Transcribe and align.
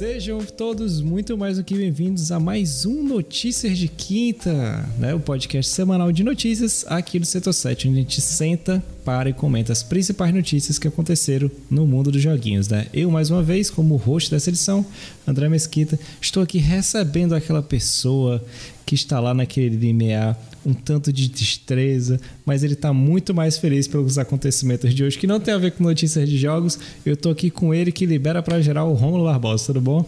Sejam 0.00 0.42
todos 0.42 1.02
muito 1.02 1.36
mais 1.36 1.58
do 1.58 1.62
que 1.62 1.74
bem-vindos 1.74 2.32
a 2.32 2.40
mais 2.40 2.86
um 2.86 3.02
Notícias 3.02 3.76
de 3.76 3.86
Quinta, 3.86 4.88
né? 4.98 5.14
O 5.14 5.20
podcast 5.20 5.70
semanal 5.70 6.10
de 6.10 6.24
notícias 6.24 6.86
aqui 6.88 7.18
do 7.18 7.26
Setor 7.26 7.52
7, 7.52 7.86
onde 7.86 7.98
a 7.98 8.00
gente 8.00 8.22
senta, 8.22 8.82
para 9.04 9.30
e 9.30 9.32
comenta 9.32 9.72
as 9.72 9.82
principais 9.82 10.32
notícias 10.34 10.78
que 10.78 10.88
aconteceram 10.88 11.50
no 11.70 11.86
mundo 11.86 12.10
dos 12.10 12.22
joguinhos, 12.22 12.68
né? 12.68 12.86
Eu, 12.92 13.10
mais 13.10 13.30
uma 13.30 13.42
vez, 13.42 13.70
como 13.70 13.96
host 13.96 14.30
dessa 14.30 14.50
edição, 14.50 14.84
André 15.26 15.48
Mesquita, 15.48 15.98
estou 16.20 16.42
aqui 16.42 16.58
recebendo 16.58 17.34
aquela 17.34 17.62
pessoa 17.62 18.44
que 18.84 18.94
está 18.94 19.20
lá 19.20 19.32
naquele 19.32 19.76
limiar 19.76 20.38
um 20.64 20.74
tanto 20.74 21.12
de 21.12 21.28
destreza, 21.28 22.20
mas 22.44 22.62
ele 22.62 22.74
está 22.74 22.92
muito 22.92 23.34
mais 23.34 23.56
feliz 23.56 23.88
pelos 23.88 24.18
acontecimentos 24.18 24.94
de 24.94 25.02
hoje, 25.02 25.18
que 25.18 25.26
não 25.26 25.40
tem 25.40 25.54
a 25.54 25.58
ver 25.58 25.72
com 25.72 25.82
notícias 25.82 26.28
de 26.28 26.36
jogos. 26.36 26.78
Eu 27.04 27.16
tô 27.16 27.30
aqui 27.30 27.50
com 27.50 27.72
ele 27.72 27.90
que 27.90 28.04
libera 28.04 28.42
para 28.42 28.60
geral 28.60 28.90
o 28.90 28.94
Romulo 28.94 29.24
Barbosa, 29.24 29.66
tudo 29.66 29.80
bom? 29.80 30.04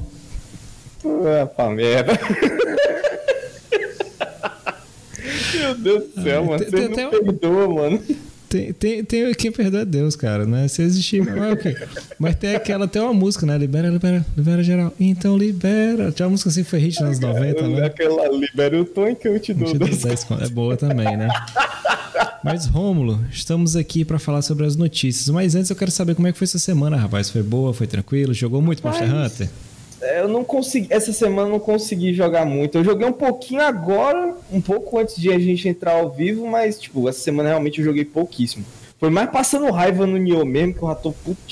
Pá, 1.57 1.71
merda. 1.71 2.13
Meu 5.59 5.75
Deus 5.77 6.05
do 6.15 6.23
céu, 6.23 6.43
ah, 6.43 6.47
mano. 6.47 6.65
Você 6.65 6.89
não 6.89 6.95
tem 6.95 7.11
perdoa, 7.11 7.69
mano. 7.69 8.03
Tem, 8.53 8.71
tem, 8.71 9.03
tem 9.03 9.33
quem 9.33 9.51
perdoa 9.51 9.83
Deus, 9.83 10.15
cara, 10.15 10.45
né? 10.45 10.69
Se 10.69 10.83
existir, 10.83 11.25
mas, 11.25 11.53
okay. 11.55 11.75
mas 12.19 12.35
tem 12.35 12.55
aquela, 12.55 12.87
tem 12.87 13.01
uma 13.01 13.15
música, 13.15 13.47
né? 13.47 13.57
Libera, 13.57 13.89
libera, 13.89 14.27
libera 14.37 14.63
geral. 14.63 14.93
Então 15.01 15.39
libera. 15.39 16.13
Tinha 16.13 16.27
uma 16.27 16.33
música 16.33 16.51
assim, 16.51 16.63
foi 16.63 16.79
hit 16.79 17.01
nos 17.01 17.19
anos 17.19 17.21
90, 17.21 17.69
né? 17.69 17.87
Aquela, 17.87 18.29
libera 18.29 18.79
o 18.79 18.85
tom 18.85 19.15
que 19.15 19.27
eu 19.27 19.41
te 19.41 19.55
dou. 19.55 19.73
É 20.43 20.49
boa 20.51 20.77
também, 20.77 21.17
né? 21.17 21.29
Mas, 22.45 22.67
Rômulo, 22.67 23.25
estamos 23.31 23.75
aqui 23.75 24.05
para 24.05 24.19
falar 24.19 24.43
sobre 24.43 24.67
as 24.67 24.77
notícias. 24.77 25.31
Mas 25.31 25.55
antes 25.55 25.71
eu 25.71 25.77
quero 25.77 25.91
saber 25.91 26.15
como 26.15 26.29
é 26.29 26.33
que 26.33 26.37
foi 26.37 26.45
essa 26.45 26.59
semana, 26.59 26.99
rapaz. 26.99 27.31
Foi 27.31 27.43
boa, 27.43 27.73
foi 27.73 27.87
tranquilo? 27.87 28.35
Jogou 28.35 28.61
muito 28.61 28.87
Monster 28.87 29.15
Hunter? 29.15 29.49
É, 30.03 30.21
eu 30.21 30.29
não 30.29 30.43
consegui, 30.43 30.89
essa 30.91 31.13
semana 31.13 31.49
eu 31.49 31.53
não 31.53 31.61
consegui 31.61 32.13
jogar 32.13 32.45
muito. 32.45 32.77
Eu 32.77 32.85
joguei 32.85 33.07
um 33.07 33.13
pouquinho 33.13 33.63
agora, 33.63 34.35
um 34.51 34.61
pouco 34.61 34.99
antes 34.99 35.17
de 35.17 35.31
a 35.31 35.39
gente 35.39 35.69
entrar 35.69 35.93
ao 35.93 36.11
vivo, 36.11 36.47
mas, 36.47 36.79
tipo, 36.79 37.09
essa 37.09 37.21
semana 37.21 37.51
realmente 37.51 37.79
eu 37.79 37.85
joguei 37.85 38.05
pouquíssimo. 38.05 38.65
Foi 38.99 39.11
mais 39.11 39.31
passando 39.31 39.71
raiva 39.71 40.07
no 40.07 40.17
Nioh 40.17 40.45
mesmo, 40.45 40.75
que 40.75 40.83
eu 40.83 40.89
já 40.89 40.95
tô 40.97 41.13
puto 41.13 41.43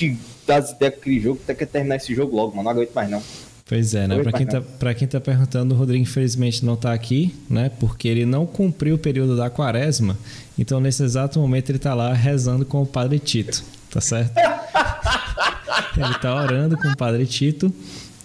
das 0.46 0.72
ideias 0.72 0.94
com 0.94 1.00
aquele 1.00 1.20
jogo, 1.20 1.40
até 1.44 1.54
que 1.54 1.64
terminar 1.64 1.96
esse 1.96 2.14
jogo 2.14 2.34
logo, 2.34 2.50
mano. 2.56 2.64
Não 2.64 2.70
aguento 2.70 2.92
mais 2.92 3.08
não. 3.08 3.22
Pois 3.70 3.94
é, 3.94 4.08
né? 4.08 4.20
Pra 4.20 4.32
quem, 4.32 4.46
tá, 4.46 4.60
pra 4.60 4.94
quem 4.94 5.06
tá 5.06 5.20
perguntando, 5.20 5.72
o 5.72 5.78
Rodrigo 5.78 6.02
infelizmente 6.02 6.64
não 6.64 6.74
tá 6.74 6.92
aqui, 6.92 7.32
né? 7.48 7.70
Porque 7.78 8.08
ele 8.08 8.26
não 8.26 8.44
cumpriu 8.44 8.96
o 8.96 8.98
período 8.98 9.36
da 9.36 9.48
quaresma. 9.48 10.18
Então, 10.58 10.80
nesse 10.80 11.04
exato 11.04 11.38
momento, 11.38 11.70
ele 11.70 11.78
tá 11.78 11.94
lá 11.94 12.12
rezando 12.12 12.64
com 12.64 12.82
o 12.82 12.86
Padre 12.86 13.20
Tito, 13.20 13.62
tá 13.88 14.00
certo? 14.00 14.32
ele 15.96 16.14
tá 16.20 16.34
orando 16.34 16.76
com 16.76 16.88
o 16.88 16.96
Padre 16.96 17.24
Tito. 17.26 17.72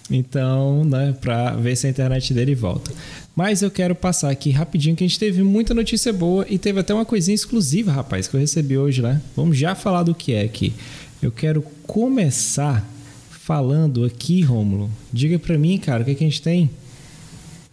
Então, 0.10 0.84
né, 0.84 1.16
para 1.20 1.52
ver 1.56 1.76
se 1.76 1.88
a 1.88 1.90
internet 1.90 2.34
dele 2.34 2.54
volta. 2.54 2.92
Mas 3.36 3.62
eu 3.62 3.72
quero 3.72 3.96
passar 3.96 4.30
aqui 4.30 4.52
rapidinho 4.52 4.96
que 4.96 5.04
a 5.04 5.08
gente 5.08 5.20
teve 5.20 5.42
muita 5.42 5.74
notícia 5.74 6.14
boa 6.14 6.46
e 6.48 6.58
teve 6.58 6.80
até 6.80 6.94
uma 6.94 7.06
coisinha 7.06 7.36
exclusiva, 7.36 7.92
rapaz, 7.92 8.28
que 8.28 8.36
eu 8.36 8.40
recebi 8.40 8.78
hoje, 8.78 9.02
né? 9.02 9.22
Vamos 9.36 9.58
já 9.58 9.74
falar 9.74 10.04
do 10.04 10.14
que 10.14 10.34
é 10.34 10.42
aqui. 10.42 10.74
Eu 11.22 11.32
quero 11.32 11.64
começar 11.88 12.88
falando 13.30 14.06
aqui, 14.06 14.42
Rômulo. 14.42 14.90
Diga 15.12 15.40
para 15.40 15.58
mim, 15.58 15.78
cara, 15.78 16.02
o 16.02 16.06
que, 16.06 16.12
é 16.12 16.16
que 16.16 16.24
a 16.24 16.28
gente 16.28 16.42
tem? 16.42 16.70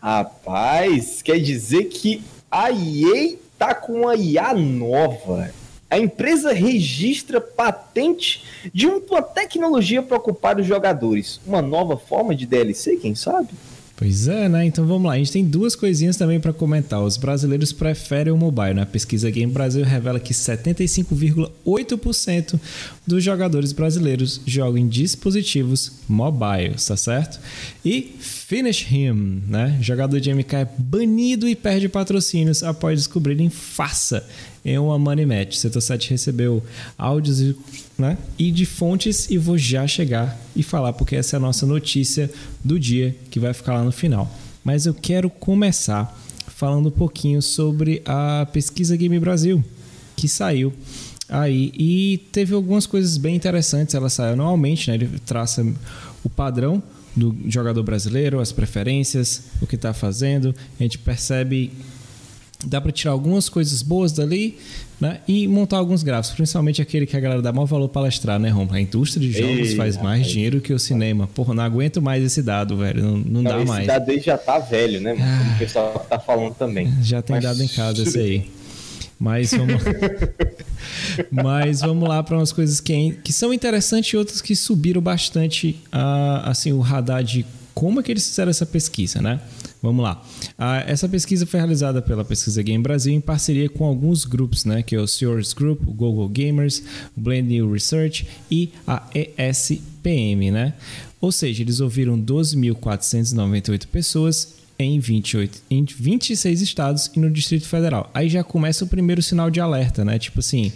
Rapaz, 0.01 1.23
quer 1.23 1.39
dizer 1.39 1.85
que 1.85 2.23
a 2.51 2.71
EA 2.71 3.37
tá 3.59 3.75
com 3.75 4.01
uma 4.01 4.17
IA 4.17 4.55
nova 4.55 5.53
a 5.93 5.99
empresa 5.99 6.55
registra 6.55 7.39
patente 7.39 8.43
de 8.73 8.87
uma 8.87 9.21
tecnologia 9.21 10.03
para 10.03 10.17
ocupar 10.17 10.59
os 10.59 10.67
jogadores. 10.67 11.39
Uma 11.47 11.61
nova 11.61 11.99
forma 11.99 12.35
de 12.35 12.47
DLC, 12.47 12.97
quem 12.97 13.15
sabe? 13.15 13.51
Pois 13.95 14.27
é, 14.27 14.49
né? 14.49 14.65
Então 14.65 14.87
vamos 14.87 15.07
lá. 15.07 15.13
A 15.13 15.19
gente 15.19 15.33
tem 15.33 15.45
duas 15.45 15.77
coisinhas 15.77 16.17
também 16.17 16.41
para 16.41 16.55
comentar. 16.55 17.03
Os 17.03 17.19
brasileiros 17.19 17.75
preferem 17.75 18.33
o 18.33 18.39
mobile, 18.39 18.73
né? 18.73 18.81
A 18.83 18.87
pesquisa 18.87 19.31
Game 19.31 19.53
Brasil 19.53 19.85
revela 19.85 20.19
que 20.19 20.33
75,8% 20.33 22.59
dos 23.07 23.23
jogadores 23.23 23.73
brasileiros 23.73 24.41
jogam 24.47 24.79
em 24.79 24.89
dispositivos 24.89 25.93
mobiles, 26.09 26.87
tá 26.87 26.97
certo? 26.97 27.39
E 27.85 28.17
Finish 28.53 28.87
Him, 28.93 29.45
né? 29.49 29.79
Jogador 29.81 30.21
de 30.21 30.31
MK 30.31 30.57
é 30.57 30.69
banido 30.77 31.49
e 31.49 31.57
perde 31.57 31.89
patrocínios 31.89 32.63
após 32.63 32.99
descobrirem 32.99 33.49
farsa 33.49 34.23
em 34.63 34.77
uma 34.77 34.99
money 34.99 35.25
match. 35.25 35.55
Setor 35.55 35.81
7 35.81 36.11
recebeu 36.11 36.63
áudios 36.99 37.41
e 37.41 37.57
né? 37.97 38.19
E 38.39 38.51
de 38.51 38.67
fontes, 38.67 39.31
e 39.31 39.39
vou 39.39 39.57
já 39.57 39.87
chegar 39.87 40.39
e 40.55 40.63
falar, 40.63 40.93
porque 40.93 41.17
essa 41.17 41.37
é 41.37 41.39
a 41.39 41.41
nossa 41.41 41.65
notícia 41.65 42.31
do 42.63 42.79
dia 42.79 43.17
que 43.31 43.41
vai 43.41 43.55
ficar 43.55 43.73
lá 43.73 43.85
no 43.85 43.91
final. 43.91 44.31
Mas 44.63 44.85
eu 44.85 44.93
quero 44.93 45.31
começar 45.31 46.15
falando 46.49 46.91
um 46.91 46.93
pouquinho 46.93 47.41
sobre 47.41 48.03
a 48.05 48.47
pesquisa 48.53 48.95
Game 48.99 49.19
Brasil, 49.19 49.65
que 50.15 50.29
saiu 50.29 50.75
aí 51.27 51.73
e 51.75 52.21
teve 52.31 52.53
algumas 52.53 52.85
coisas 52.85 53.17
bem 53.17 53.35
interessantes. 53.35 53.95
Ela 53.95 54.11
saiu 54.11 54.35
anualmente, 54.35 54.91
né? 54.91 54.97
Ele 54.97 55.09
traça 55.25 55.67
o 56.23 56.29
padrão 56.29 56.83
do 57.15 57.37
jogador 57.47 57.83
brasileiro, 57.83 58.41
as 58.41 58.53
preferências, 58.53 59.43
o 59.61 59.67
que 59.67 59.77
está 59.77 59.93
fazendo. 59.93 60.55
A 60.79 60.83
gente 60.83 60.99
percebe 60.99 61.71
dá 62.65 62.81
para 62.81 62.93
tirar 62.93 63.13
algumas 63.13 63.49
coisas 63.49 63.83
boas 63.83 64.13
dali 64.13 64.57
né? 65.01 65.19
e 65.27 65.49
montar 65.49 65.79
alguns 65.79 66.03
gráficos, 66.03 66.37
principalmente 66.37 66.81
aquele 66.81 67.07
que 67.07 67.17
a 67.17 67.21
galera 67.21 67.43
dá 67.43 67.53
maior 67.53 67.67
valor 67.67 67.89
palestrar, 67.89 68.39
né, 68.39 68.51
Rom? 68.51 68.69
A 68.71 68.81
indústria 68.81 69.27
de 69.27 69.33
jogos 69.33 69.71
Ei, 69.71 69.77
faz 69.77 70.01
mais 70.01 70.27
dinheiro 70.29 70.61
que 70.61 70.73
o 70.73 70.79
cinema. 70.79 71.27
Porra, 71.27 71.55
não 71.55 71.65
aguento 71.65 72.01
mais 72.01 72.23
esse 72.23 72.43
dado, 72.43 72.77
velho. 72.77 73.03
Não, 73.03 73.19
não, 73.19 73.43
dá 73.43 73.57
esse 73.57 73.67
mais. 73.67 73.81
Esse 73.81 73.99
dado 73.99 74.11
aí 74.11 74.21
já 74.21 74.39
tá 74.39 74.59
velho, 74.61 75.01
né? 75.01 75.15
Como 75.15 75.55
o 75.55 75.59
pessoal 75.59 76.07
tá 76.09 76.21
falando 76.21 76.55
também. 76.55 76.93
Já 77.03 77.21
tem 77.21 77.37
Mas... 77.37 77.45
dado 77.45 77.63
em 77.63 77.69
casa 77.69 78.03
esse 78.03 78.19
aí. 78.19 78.51
Mas 79.23 79.53
vamos, 79.53 79.81
Mas 81.31 81.81
vamos 81.81 82.09
lá 82.09 82.21
para 82.25 82.37
umas 82.37 82.51
coisas 82.51 82.81
que, 82.81 83.13
que 83.23 83.33
são 83.33 83.55
interessantes 83.55 84.13
e 84.13 84.17
outras 84.17 84.43
que 84.43 84.57
subiram 84.57 85.01
bastante 85.01 85.81
uh, 85.93 86.43
assim, 86.43 86.73
o 86.73 86.81
radar 86.81 87.23
de 87.23 87.47
como 87.73 88.01
é 88.01 88.03
que 88.03 88.11
eles 88.11 88.27
fizeram 88.27 88.51
essa 88.51 88.67
pesquisa, 88.67 89.23
né? 89.23 89.41
Vamos 89.81 90.03
lá. 90.03 90.21
Ah, 90.59 90.83
essa 90.89 91.09
pesquisa 91.09 91.47
foi 91.47 91.61
realizada 91.61 92.03
pela 92.03 92.25
Pesquisa 92.25 92.61
Game 92.63 92.83
Brasil 92.83 93.15
em 93.15 93.21
parceria 93.21 93.69
com 93.69 93.85
alguns 93.85 94.25
grupos, 94.25 94.65
né? 94.65 94.83
Que 94.83 94.97
é 94.97 95.01
o 95.01 95.07
Sears 95.07 95.53
Group, 95.53 95.83
o 95.87 95.93
Google 95.93 96.29
Gamers, 96.29 96.83
o 97.17 97.21
Blend 97.21 97.49
New 97.49 97.73
Research 97.73 98.27
e 98.51 98.73
a 98.85 99.09
ESPM, 99.15 100.51
né? 100.51 100.75
Ou 101.21 101.31
seja, 101.31 101.63
eles 101.63 101.79
ouviram 101.79 102.21
12.498 102.21 103.87
pessoas 103.87 104.62
em, 104.83 104.99
28, 104.99 105.63
em 105.71 105.85
26 105.85 106.61
estados 106.61 107.11
e 107.15 107.21
no 107.21 107.31
Distrito 107.31 107.67
Federal. 107.67 108.11
Aí 108.13 108.29
já 108.29 108.43
começa 108.43 108.85
o 108.85 108.89
primeiro 108.89 109.23
sinal 109.23 109.51
de 109.51 109.61
alerta, 109.61 110.05
né? 110.05 110.19
Tipo 110.19 110.41
assim, 110.41 110.73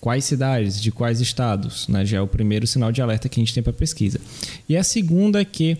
quais 0.00 0.24
cidades, 0.24 0.80
de 0.80 0.90
quais 0.90 1.20
estados, 1.20 1.86
né? 1.88 2.04
Já 2.04 2.18
é 2.18 2.20
o 2.20 2.26
primeiro 2.26 2.66
sinal 2.66 2.90
de 2.90 3.00
alerta 3.00 3.28
que 3.28 3.40
a 3.40 3.42
gente 3.42 3.54
tem 3.54 3.62
para 3.62 3.72
pesquisa. 3.72 4.20
E 4.68 4.76
a 4.76 4.82
segunda 4.82 5.40
é 5.40 5.44
que 5.44 5.78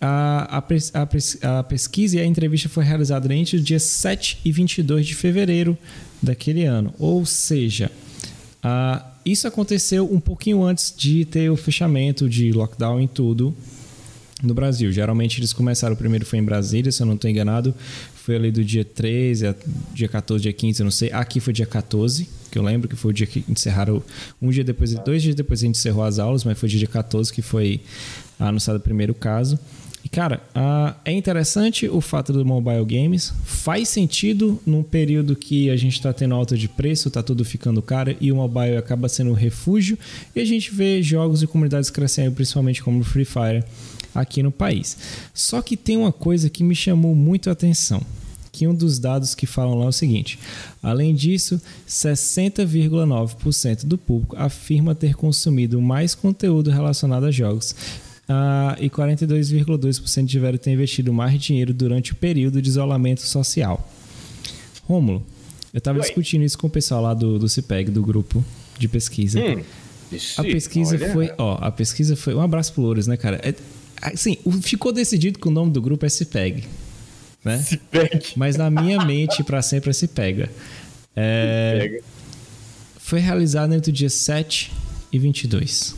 a, 0.00 0.58
a, 0.58 1.58
a, 1.58 1.62
pesquisa 1.62 2.16
e 2.16 2.20
a 2.20 2.26
entrevista 2.26 2.68
foi 2.68 2.84
realizada 2.84 3.32
entre 3.34 3.56
os 3.56 3.64
dias 3.64 3.82
7 3.82 4.40
e 4.44 4.52
22 4.52 5.06
de 5.06 5.14
fevereiro 5.14 5.78
daquele 6.22 6.64
ano. 6.64 6.92
Ou 6.98 7.24
seja, 7.24 7.90
a, 8.62 9.04
isso 9.24 9.48
aconteceu 9.48 10.12
um 10.12 10.20
pouquinho 10.20 10.62
antes 10.62 10.92
de 10.96 11.24
ter 11.24 11.50
o 11.50 11.56
fechamento 11.56 12.28
de 12.28 12.52
lockdown 12.52 13.00
em 13.00 13.08
tudo 13.08 13.56
no 14.46 14.54
Brasil. 14.54 14.92
Geralmente 14.92 15.40
eles 15.40 15.52
começaram, 15.52 15.94
o 15.94 15.96
primeiro 15.96 16.24
foi 16.24 16.38
em 16.38 16.42
Brasília, 16.42 16.90
se 16.92 17.02
eu 17.02 17.06
não 17.06 17.14
estou 17.14 17.30
enganado, 17.30 17.74
foi 18.14 18.36
ali 18.36 18.50
do 18.50 18.64
dia 18.64 18.84
13 18.84 19.46
a 19.46 19.54
dia 19.92 20.08
14, 20.08 20.42
dia 20.42 20.52
15, 20.52 20.80
eu 20.80 20.84
não 20.84 20.90
sei. 20.90 21.12
Aqui 21.12 21.40
foi 21.40 21.52
dia 21.52 21.66
14, 21.66 22.28
que 22.50 22.58
eu 22.58 22.62
lembro 22.62 22.88
que 22.88 22.96
foi 22.96 23.10
o 23.10 23.14
dia 23.14 23.26
que 23.26 23.44
encerraram, 23.48 24.02
um 24.40 24.50
dia 24.50 24.64
depois, 24.64 24.94
dois 24.94 25.22
dias 25.22 25.34
depois 25.34 25.60
a 25.60 25.66
gente 25.66 25.76
encerrou 25.76 26.04
as 26.04 26.18
aulas, 26.18 26.44
mas 26.44 26.58
foi 26.58 26.68
dia 26.68 26.86
14 26.86 27.32
que 27.32 27.42
foi 27.42 27.80
anunciado 28.38 28.78
o 28.78 28.82
primeiro 28.82 29.14
caso. 29.14 29.58
E, 30.04 30.08
cara, 30.08 30.42
uh, 30.54 30.94
é 31.02 31.12
interessante 31.12 31.88
o 31.88 31.98
fato 31.98 32.30
do 32.30 32.44
mobile 32.44 32.84
games. 32.84 33.32
Faz 33.42 33.88
sentido 33.88 34.60
num 34.66 34.82
período 34.82 35.34
que 35.34 35.70
a 35.70 35.76
gente 35.76 35.94
está 35.94 36.12
tendo 36.12 36.34
alta 36.34 36.58
de 36.58 36.68
preço, 36.68 37.08
está 37.08 37.22
tudo 37.22 37.42
ficando 37.42 37.80
caro 37.80 38.14
e 38.20 38.30
o 38.30 38.36
mobile 38.36 38.76
acaba 38.76 39.08
sendo 39.08 39.30
um 39.30 39.34
refúgio. 39.34 39.98
E 40.36 40.40
a 40.40 40.44
gente 40.44 40.70
vê 40.74 41.02
jogos 41.02 41.42
e 41.42 41.46
comunidades 41.46 41.88
crescendo, 41.88 42.32
principalmente 42.32 42.82
como 42.82 43.00
o 43.00 43.04
Free 43.04 43.24
Fire, 43.24 43.64
aqui 44.14 44.42
no 44.42 44.50
país. 44.50 44.96
Só 45.32 45.60
que 45.60 45.76
tem 45.76 45.96
uma 45.96 46.12
coisa 46.12 46.48
que 46.48 46.62
me 46.62 46.74
chamou 46.74 47.14
muito 47.14 47.48
a 47.48 47.52
atenção 47.52 48.00
que 48.54 48.68
um 48.68 48.74
dos 48.74 49.00
dados 49.00 49.34
que 49.34 49.46
falam 49.46 49.74
lá 49.74 49.86
é 49.86 49.88
o 49.88 49.92
seguinte: 49.92 50.38
além 50.80 51.12
disso, 51.12 51.60
60,9% 51.88 53.84
do 53.84 53.98
público 53.98 54.36
afirma 54.38 54.94
ter 54.94 55.14
consumido 55.14 55.82
mais 55.82 56.14
conteúdo 56.14 56.70
relacionado 56.70 57.24
a 57.24 57.32
jogos, 57.32 57.74
uh, 58.28 58.76
e 58.80 58.88
42,2% 58.88 60.26
tiveram 60.26 60.56
ter 60.56 60.70
investido 60.70 61.12
mais 61.12 61.40
dinheiro 61.40 61.74
durante 61.74 62.12
o 62.12 62.14
período 62.14 62.62
de 62.62 62.68
isolamento 62.68 63.22
social. 63.22 63.88
Rômulo, 64.86 65.24
eu 65.72 65.78
estava 65.78 65.98
discutindo 65.98 66.44
isso 66.44 66.58
com 66.58 66.66
o 66.66 66.70
pessoal 66.70 67.02
lá 67.02 67.14
do, 67.14 67.38
do 67.38 67.48
CIPEG, 67.48 67.90
do 67.90 68.02
grupo 68.02 68.44
de 68.78 68.86
pesquisa. 68.86 69.40
Hum, 69.40 69.62
a 70.36 70.42
pesquisa 70.42 70.96
olha. 70.96 71.12
foi, 71.12 71.32
ó, 71.38 71.58
a 71.60 71.72
pesquisa 71.72 72.14
foi, 72.14 72.34
um 72.34 72.40
abraço 72.40 72.72
pro 72.72 72.82
Louros, 72.82 73.06
né, 73.06 73.16
cara? 73.16 73.40
É, 73.42 73.54
Assim, 74.00 74.36
ficou 74.62 74.92
decidido 74.92 75.38
que 75.38 75.48
o 75.48 75.50
nome 75.50 75.70
do 75.72 75.80
grupo 75.80 76.04
é 76.04 76.08
Cipeg. 76.08 76.64
Né? 77.44 77.58
Cipeg. 77.58 78.32
Mas 78.36 78.56
na 78.56 78.70
minha 78.70 79.04
mente, 79.04 79.42
para 79.42 79.60
sempre, 79.62 79.90
é 79.90 79.92
Cipega. 79.92 80.50
É, 81.16 82.00
foi 82.98 83.20
realizado 83.20 83.72
entre 83.74 83.90
o 83.90 83.94
dia 83.94 84.10
7 84.10 84.72
e 85.12 85.18
22. 85.18 85.94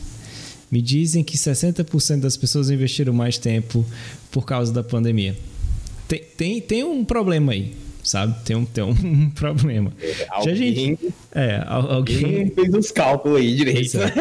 Me 0.69 0.81
dizem 0.81 1.23
que 1.23 1.37
60% 1.37 2.19
das 2.19 2.35
pessoas 2.35 2.69
investiram 2.69 3.13
mais 3.13 3.37
tempo 3.37 3.85
por 4.29 4.45
causa 4.45 4.73
da 4.73 4.83
pandemia. 4.83 5.35
Tem, 6.07 6.21
tem, 6.37 6.61
tem 6.61 6.83
um 6.83 7.05
problema 7.05 7.53
aí, 7.53 7.73
sabe? 8.03 8.35
Tem 8.43 8.55
um, 8.55 8.65
tem 8.65 8.83
um 8.83 9.29
problema. 9.31 9.93
É, 10.01 10.27
alguém, 10.29 10.55
gente, 10.75 11.13
é, 11.31 11.63
alguém 11.65 12.49
fez 12.51 12.73
os 12.73 12.91
cálculos 12.91 13.39
aí 13.39 13.55
direito. 13.55 13.97
Né? 13.97 14.11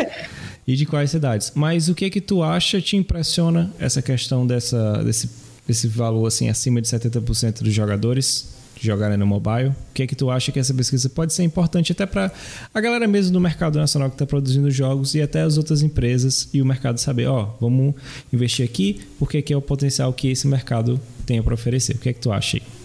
E 0.67 0.75
de 0.75 0.85
quais 0.85 1.11
cidades. 1.11 1.53
Mas 1.55 1.89
o 1.89 1.95
que 1.95 2.11
que 2.11 2.21
tu 2.21 2.43
acha 2.43 2.81
te 2.81 2.97
impressiona 2.97 3.73
essa 3.79 4.03
questão 4.03 4.47
dessa, 4.47 5.03
desse, 5.05 5.31
desse 5.67 5.87
valor 5.87 6.27
assim 6.27 6.49
acima 6.49 6.81
de 6.81 6.89
70% 6.89 7.63
dos 7.63 7.73
jogadores 7.73 8.57
jogarem 8.81 9.17
no 9.17 9.27
mobile? 9.27 9.69
O 9.69 9.95
que 9.95 10.03
é 10.03 10.07
que 10.07 10.17
tu 10.17 10.31
acha 10.31 10.51
que 10.51 10.59
essa 10.59 10.75
pesquisa 10.75 11.09
pode 11.09 11.33
ser 11.33 11.45
importante 11.45 11.93
até 11.93 12.05
para 12.05 12.33
a 12.75 12.81
galera 12.81 13.07
mesmo 13.07 13.33
do 13.33 13.41
mercado 13.41 13.79
nacional 13.79 14.09
que 14.09 14.17
está 14.17 14.27
produzindo 14.27 14.71
jogos 14.71 15.15
e 15.15 15.23
até 15.23 15.43
as 15.43 15.57
outras 15.57 15.83
empresas 15.83 16.49
e 16.53 16.61
o 16.61 16.67
mercado 16.67 16.99
saber, 16.99 17.27
ó, 17.27 17.55
vamos 17.61 17.95
investir 18.33 18.65
aqui 18.65 19.01
porque 19.19 19.39
aqui 19.39 19.53
é 19.53 19.57
o 19.57 19.63
potencial 19.63 20.13
que 20.13 20.29
esse 20.29 20.47
mercado 20.47 21.01
tem 21.25 21.41
para 21.43 21.55
oferecer. 21.55 21.95
O 21.95 21.99
que 21.99 22.09
é 22.09 22.13
que 22.13 22.21
tu 22.21 22.33
acha 22.33 22.57
aí? 22.57 22.76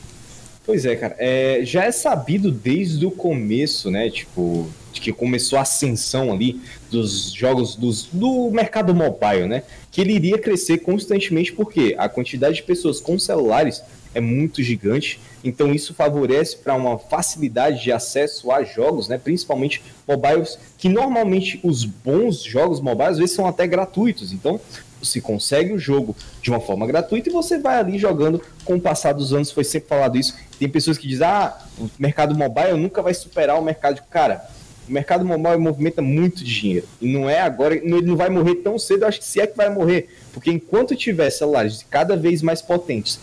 Pois 0.66 0.86
é, 0.86 0.96
cara. 0.96 1.16
É, 1.18 1.62
já 1.64 1.86
é 1.86 1.92
sabido 1.92 2.52
desde 2.52 3.06
o 3.06 3.12
começo, 3.12 3.90
né? 3.90 4.10
Tipo, 4.10 4.70
de 4.94 5.02
que 5.02 5.12
começou 5.12 5.58
a 5.58 5.64
ascensão 5.64 6.32
ali 6.32 6.62
dos 6.90 7.32
jogos 7.32 7.76
dos, 7.76 8.04
do 8.12 8.52
mercado 8.52 8.94
mobile, 8.94 9.48
né? 9.48 9.64
Que 9.92 10.02
ele 10.02 10.14
iria 10.14 10.38
crescer 10.38 10.80
constantemente 10.80 11.52
porque 11.52 11.96
a 11.98 12.08
quantidade 12.08 12.58
de 12.58 12.64
pessoas 12.64 13.00
com 13.00 13.18
celulares 13.18 13.84
é 14.14 14.22
muito 14.22 14.62
gigante 14.62 15.20
então 15.44 15.74
isso 15.74 15.94
favorece 15.94 16.58
para 16.58 16.76
uma 16.76 16.98
facilidade 16.98 17.84
de 17.84 17.92
acesso 17.92 18.52
a 18.52 18.64
jogos, 18.64 19.08
né, 19.08 19.18
principalmente 19.18 19.82
mobiles, 20.08 20.58
que 20.78 20.88
normalmente 20.88 21.60
os 21.64 21.84
bons 21.84 22.44
jogos 22.44 22.80
mobiles 22.80 23.14
às 23.14 23.18
vezes 23.18 23.36
são 23.36 23.48
até 23.48 23.66
gratuitos. 23.66 24.32
Então 24.32 24.60
se 25.04 25.22
consegue 25.22 25.74
o 25.74 25.80
jogo 25.80 26.16
de 26.42 26.50
uma 26.50 26.60
forma 26.60 26.86
gratuita 26.88 27.30
e 27.30 27.32
você 27.32 27.58
vai 27.60 27.78
ali 27.78 27.98
jogando 27.98 28.42
com 28.64 28.76
o 28.76 28.82
passar 28.82 29.14
dos 29.14 29.34
anos, 29.34 29.52
foi 29.52 29.64
sempre 29.64 29.90
falado 29.90 30.18
isso. 30.18 30.36
Tem 30.60 30.70
pessoas 30.70 30.98
que 30.98 31.08
dizem, 31.08 31.28
ah, 31.28 31.58
o 31.78 31.90
mercado 31.98 32.36
mobile 32.36 32.78
nunca 32.78 33.02
vai 33.02 33.14
superar 33.14 33.60
o 33.60 33.64
mercado. 33.64 34.02
Cara, 34.10 34.46
o 34.88 34.92
mercado 34.92 35.26
mobile 35.26 35.58
movimenta 35.58 36.02
muito 36.02 36.44
dinheiro. 36.44 36.88
E 37.00 37.12
não 37.12 37.30
é 37.30 37.40
agora, 37.40 37.76
ele 37.76 38.02
não 38.02 38.16
vai 38.16 38.30
morrer 38.30 38.56
tão 38.56 38.78
cedo, 38.78 39.04
eu 39.04 39.08
acho 39.08 39.20
que 39.20 39.26
se 39.26 39.40
é 39.40 39.48
que 39.48 39.58
vai 39.58 39.70
morrer. 39.70 40.10
Porque 40.34 40.52
enquanto 40.52 40.96
tiver 40.96 41.30
celulares 41.30 41.86
cada 41.90 42.16
vez 42.16 42.42
mais 42.42 42.62
potentes 42.62 43.20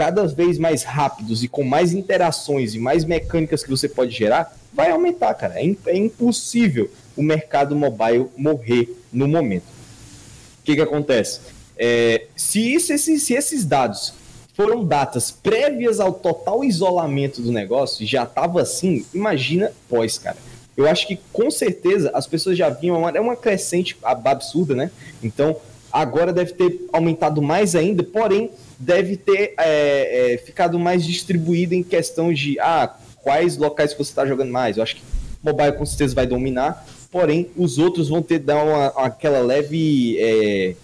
cada 0.00 0.26
vez 0.26 0.58
mais 0.58 0.82
rápidos 0.82 1.42
e 1.42 1.48
com 1.48 1.62
mais 1.62 1.92
interações 1.92 2.74
e 2.74 2.78
mais 2.78 3.04
mecânicas 3.04 3.62
que 3.62 3.68
você 3.68 3.86
pode 3.86 4.16
gerar, 4.16 4.50
vai 4.72 4.90
aumentar, 4.90 5.34
cara. 5.34 5.60
É, 5.60 5.76
é 5.88 5.96
impossível 5.96 6.90
o 7.14 7.22
mercado 7.22 7.76
mobile 7.76 8.28
morrer 8.34 8.88
no 9.12 9.28
momento. 9.28 9.64
O 10.60 10.64
que, 10.64 10.76
que 10.76 10.80
acontece? 10.80 11.40
É, 11.76 12.26
se, 12.36 12.74
isso, 12.74 12.96
se, 12.98 13.18
se 13.18 13.34
esses 13.34 13.64
dados 13.64 14.14
foram 14.54 14.84
datas 14.84 15.30
prévias 15.30 16.00
ao 16.00 16.12
total 16.12 16.62
isolamento 16.62 17.40
do 17.40 17.50
negócio, 17.50 18.06
já 18.06 18.24
estava 18.24 18.60
assim, 18.60 19.06
imagina 19.14 19.72
pós, 19.88 20.18
cara. 20.18 20.36
Eu 20.76 20.88
acho 20.88 21.06
que 21.06 21.18
com 21.32 21.50
certeza 21.50 22.10
as 22.14 22.26
pessoas 22.26 22.56
já 22.56 22.68
vinham, 22.68 23.08
é 23.08 23.20
uma 23.20 23.36
crescente 23.36 23.96
absurda, 24.02 24.74
né? 24.74 24.90
Então 25.22 25.56
agora 25.92 26.32
deve 26.32 26.52
ter 26.52 26.86
aumentado 26.92 27.42
mais 27.42 27.74
ainda, 27.74 28.02
porém 28.02 28.50
deve 28.78 29.16
ter 29.16 29.54
é, 29.58 30.34
é, 30.34 30.38
ficado 30.38 30.78
mais 30.78 31.04
distribuído 31.04 31.74
em 31.74 31.82
questão 31.82 32.32
de 32.32 32.58
ah, 32.60 32.94
quais 33.22 33.56
locais 33.56 33.92
você 33.92 34.10
está 34.10 34.26
jogando 34.26 34.50
mais. 34.50 34.76
Eu 34.76 34.82
acho 34.82 34.96
que 34.96 35.02
mobile 35.42 35.72
com 35.72 35.84
certeza 35.84 36.14
vai 36.14 36.26
dominar, 36.26 36.86
porém 37.10 37.50
os 37.56 37.78
outros 37.78 38.08
vão 38.08 38.22
ter 38.22 38.38
dar 38.38 38.62
uma, 38.64 38.86
aquela 39.04 39.40
leve 39.40 40.16
é, 40.18 40.74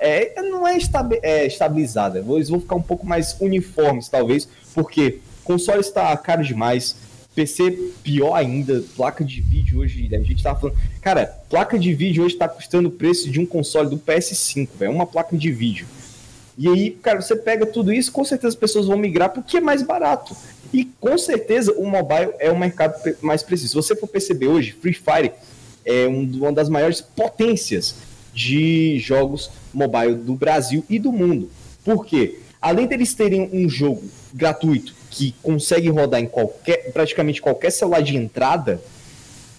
é, 0.00 0.42
não 0.42 0.66
é, 0.66 0.76
é 1.22 1.46
estabilizada, 1.46 2.24
eles 2.28 2.48
vão 2.48 2.60
ficar 2.60 2.74
um 2.76 2.82
pouco 2.82 3.06
mais 3.06 3.36
uniformes 3.40 4.08
talvez, 4.08 4.48
porque 4.74 5.20
console 5.42 5.80
está 5.80 6.16
caro 6.16 6.44
demais, 6.44 6.96
PC 7.34 7.92
pior 8.02 8.34
ainda, 8.34 8.84
placa 8.94 9.24
de 9.24 9.40
vídeo 9.40 9.80
hoje, 9.80 10.08
a 10.12 10.18
gente 10.18 10.42
tava 10.42 10.60
falando, 10.60 10.78
cara, 11.00 11.26
placa 11.48 11.78
de 11.78 11.92
vídeo 11.92 12.24
hoje 12.24 12.34
está 12.34 12.48
custando 12.48 12.88
o 12.88 12.92
preço 12.92 13.30
de 13.30 13.40
um 13.40 13.46
console 13.46 13.88
do 13.88 13.98
PS5, 13.98 14.68
velho, 14.78 14.92
uma 14.92 15.06
placa 15.06 15.36
de 15.36 15.50
vídeo. 15.50 15.86
E 16.56 16.68
aí, 16.68 16.90
cara, 16.90 17.20
você 17.20 17.34
pega 17.34 17.66
tudo 17.66 17.92
isso, 17.92 18.12
com 18.12 18.24
certeza 18.24 18.48
as 18.48 18.54
pessoas 18.54 18.86
vão 18.86 18.96
migrar 18.96 19.30
porque 19.30 19.56
é 19.56 19.60
mais 19.60 19.82
barato. 19.82 20.36
E 20.74 20.86
com 21.00 21.16
certeza 21.16 21.72
o 21.72 21.86
mobile 21.86 22.32
é 22.40 22.50
o 22.50 22.58
mercado 22.58 22.96
mais 23.22 23.44
preciso. 23.44 23.68
Se 23.68 23.74
você 23.76 23.94
for 23.94 24.08
perceber 24.08 24.48
hoje, 24.48 24.72
Free 24.72 24.92
Fire 24.92 25.30
é 25.84 26.08
uma 26.08 26.50
das 26.50 26.68
maiores 26.68 27.00
potências 27.00 27.94
de 28.34 28.98
jogos 28.98 29.52
mobile 29.72 30.16
do 30.16 30.34
Brasil 30.34 30.84
e 30.90 30.98
do 30.98 31.12
mundo. 31.12 31.48
Por 31.84 32.04
quê? 32.04 32.40
Além 32.60 32.88
deles 32.88 33.14
terem 33.14 33.48
um 33.52 33.68
jogo 33.68 34.02
gratuito 34.32 34.92
que 35.12 35.32
consegue 35.40 35.88
rodar 35.90 36.20
em 36.20 36.26
qualquer, 36.26 36.92
praticamente 36.92 37.40
qualquer 37.40 37.70
celular 37.70 38.02
de 38.02 38.16
entrada, 38.16 38.82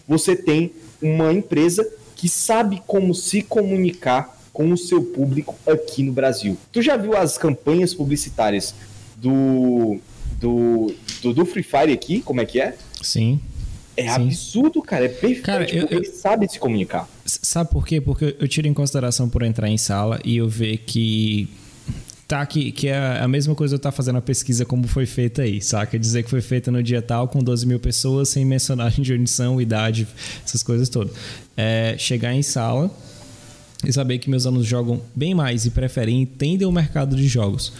você 0.06 0.36
tem 0.36 0.74
uma 1.02 1.32
empresa 1.32 1.88
que 2.18 2.28
sabe 2.28 2.84
como 2.86 3.16
se 3.16 3.42
comunicar 3.42 4.38
com 4.52 4.70
o 4.70 4.78
seu 4.78 5.02
público 5.02 5.56
aqui 5.66 6.04
no 6.04 6.12
Brasil. 6.12 6.58
Tu 6.74 6.82
já 6.82 6.98
viu 6.98 7.16
as 7.16 7.38
campanhas 7.38 7.94
publicitárias 7.94 8.76
do, 9.16 9.98
do, 10.40 10.94
do, 11.22 11.34
do 11.34 11.46
Free 11.46 11.64
Fire 11.64 11.92
aqui? 11.92 12.22
Como 12.22 12.42
é 12.42 12.46
que 12.46 12.60
é? 12.60 12.76
Sim. 13.02 13.40
É 13.98 14.04
Sim. 14.04 14.28
absurdo, 14.28 14.82
cara. 14.82 15.06
É 15.06 15.08
perfeito. 15.08 15.42
Cara, 15.44 15.70
eu, 15.70 15.88
ele 15.90 16.06
sabe 16.06 16.48
se 16.52 16.60
comunicar. 16.60 17.08
Sabe 17.26 17.72
por 17.72 17.86
quê? 17.86 18.02
Porque 18.02 18.36
eu 18.40 18.48
tiro 18.48 18.68
em 18.68 18.74
consideração 18.74 19.30
por 19.30 19.42
entrar 19.44 19.70
em 19.70 19.78
sala 19.78 20.20
e 20.24 20.38
eu 20.38 20.50
ver 20.50 20.78
que 20.80 21.48
tá 22.28 22.46
que, 22.46 22.72
que 22.72 22.88
é 22.88 23.20
a 23.20 23.28
mesma 23.28 23.54
coisa 23.54 23.76
eu 23.76 23.78
estar 23.78 23.92
tá 23.92 23.96
fazendo 23.96 24.18
a 24.18 24.22
pesquisa 24.22 24.66
como 24.66 24.88
foi 24.88 25.06
feita 25.06 25.44
aí, 25.44 25.62
saca? 25.62 25.98
Dizer 25.98 26.24
que 26.24 26.30
foi 26.30 26.42
feita 26.42 26.72
no 26.72 26.82
dia 26.84 27.02
tal 27.02 27.28
com 27.28 27.40
12 27.40 27.66
mil 27.66 27.80
pessoas 27.80 28.30
sem 28.30 28.44
mencionar 28.44 28.92
de 29.00 29.14
edição, 29.14 29.62
idade, 29.62 30.08
essas 30.44 30.62
coisas 30.62 30.90
todas. 30.90 31.16
É, 31.56 31.96
chegar 31.98 32.34
em 32.34 32.42
sala 32.42 32.92
e 33.86 33.94
saber 33.94 34.18
que 34.18 34.30
meus 34.30 34.46
alunos 34.46 34.68
jogam 34.68 35.02
bem 35.16 35.34
mais 35.34 35.66
e 35.66 35.70
preferem 35.70 36.22
entender 36.22 36.66
o 36.66 36.72
mercado 36.72 37.16
de 37.16 37.28
jogos, 37.28 37.72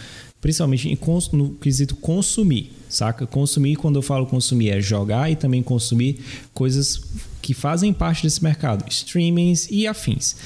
principalmente 0.46 0.96
no 1.32 1.54
quesito 1.54 1.96
consumir, 1.96 2.70
saca? 2.88 3.26
Consumir, 3.26 3.74
quando 3.74 3.96
eu 3.96 4.02
falo 4.02 4.26
consumir, 4.26 4.70
é 4.70 4.80
jogar 4.80 5.28
e 5.28 5.34
também 5.34 5.60
consumir 5.60 6.20
coisas 6.54 7.00
que 7.42 7.52
fazem 7.52 7.92
parte 7.92 8.22
desse 8.22 8.44
mercado, 8.44 8.84
streamings 8.88 9.66
e 9.68 9.88
afins. 9.88 10.36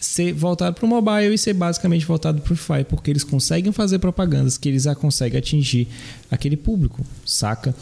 Ser 0.00 0.32
voltado 0.32 0.74
para 0.74 0.84
o 0.84 0.88
mobile 0.88 1.32
e 1.32 1.38
ser 1.38 1.52
basicamente 1.52 2.04
voltado 2.04 2.40
para 2.40 2.52
o 2.52 2.56
Free 2.56 2.82
porque 2.82 3.12
eles 3.12 3.22
conseguem 3.22 3.70
fazer 3.70 4.00
propagandas 4.00 4.58
que 4.58 4.68
eles 4.68 4.82
já 4.82 4.94
conseguem 4.96 5.38
atingir 5.38 5.86
aquele 6.28 6.56
público, 6.56 7.06
saca? 7.24 7.72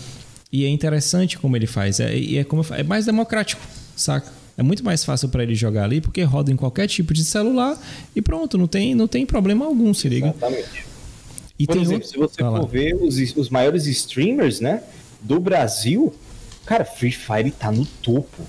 E 0.52 0.66
é 0.66 0.68
interessante 0.68 1.38
como 1.38 1.56
ele 1.56 1.66
faz, 1.66 2.00
é, 2.00 2.14
é, 2.36 2.44
como, 2.44 2.62
é 2.72 2.82
mais 2.82 3.06
democrático, 3.06 3.62
saca? 3.96 4.30
É 4.58 4.62
muito 4.62 4.84
mais 4.84 5.06
fácil 5.06 5.30
para 5.30 5.42
ele 5.42 5.54
jogar 5.54 5.84
ali 5.84 6.02
porque 6.02 6.22
roda 6.22 6.52
em 6.52 6.56
qualquer 6.56 6.86
tipo 6.86 7.14
de 7.14 7.24
celular 7.24 7.80
e 8.14 8.20
pronto, 8.20 8.58
não 8.58 8.66
tem, 8.66 8.94
não 8.94 9.08
tem 9.08 9.24
problema 9.24 9.64
algum, 9.64 9.94
se 9.94 10.06
liga. 10.06 10.26
Exatamente. 10.26 10.91
E 11.62 11.66
Por 11.66 11.76
exemplo, 11.76 11.94
outro... 11.94 12.08
se 12.08 12.18
você 12.18 12.42
for 12.42 12.66
ver 12.66 12.96
os, 12.96 13.36
os 13.36 13.48
maiores 13.48 13.86
streamers, 13.86 14.58
né, 14.58 14.82
do 15.20 15.38
Brasil, 15.38 16.12
cara, 16.66 16.84
Free 16.84 17.12
Fire 17.12 17.52
tá 17.52 17.70
no 17.70 17.86
topo. 17.86 18.42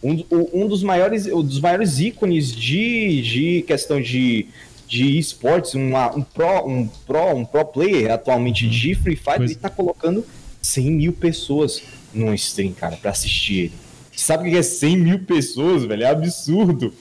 Um, 0.00 0.22
um 0.52 0.68
dos 0.68 0.84
maiores, 0.84 1.26
um 1.26 1.42
dos 1.42 1.58
maiores 1.58 1.98
ícones 1.98 2.54
de, 2.54 3.22
de 3.22 3.62
questão 3.62 4.00
de, 4.00 4.46
de 4.86 5.18
esportes, 5.18 5.74
um, 5.74 5.96
um, 5.96 6.22
pro, 6.22 6.68
um, 6.68 6.86
pro, 7.04 7.34
um 7.34 7.44
pro 7.44 7.64
player 7.64 8.12
atualmente 8.12 8.68
de 8.68 8.94
Free 8.94 9.16
Fire, 9.16 9.38
pois... 9.38 9.50
ele 9.50 9.58
tá 9.58 9.68
colocando 9.68 10.24
100 10.62 10.90
mil 10.92 11.12
pessoas 11.12 11.82
no 12.12 12.32
stream, 12.34 12.72
cara, 12.72 12.96
para 12.96 13.10
assistir 13.10 13.54
ele. 13.54 13.72
Sabe 14.14 14.46
o 14.46 14.52
que 14.52 14.56
é 14.56 14.62
100 14.62 14.96
mil 14.96 15.18
pessoas, 15.24 15.82
velho? 15.82 16.04
É 16.04 16.06
absurdo. 16.06 16.94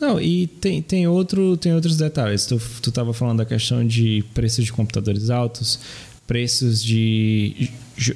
Não, 0.00 0.20
e 0.20 0.46
tem, 0.46 0.80
tem, 0.80 1.08
outro, 1.08 1.56
tem 1.56 1.74
outros 1.74 1.96
detalhes. 1.96 2.46
Tu, 2.46 2.60
tu 2.80 2.92
tava 2.92 3.12
falando 3.12 3.38
da 3.38 3.44
questão 3.44 3.84
de 3.86 4.24
preços 4.32 4.64
de 4.64 4.72
computadores 4.72 5.28
altos, 5.28 5.80
preços 6.26 6.84
de, 6.84 7.70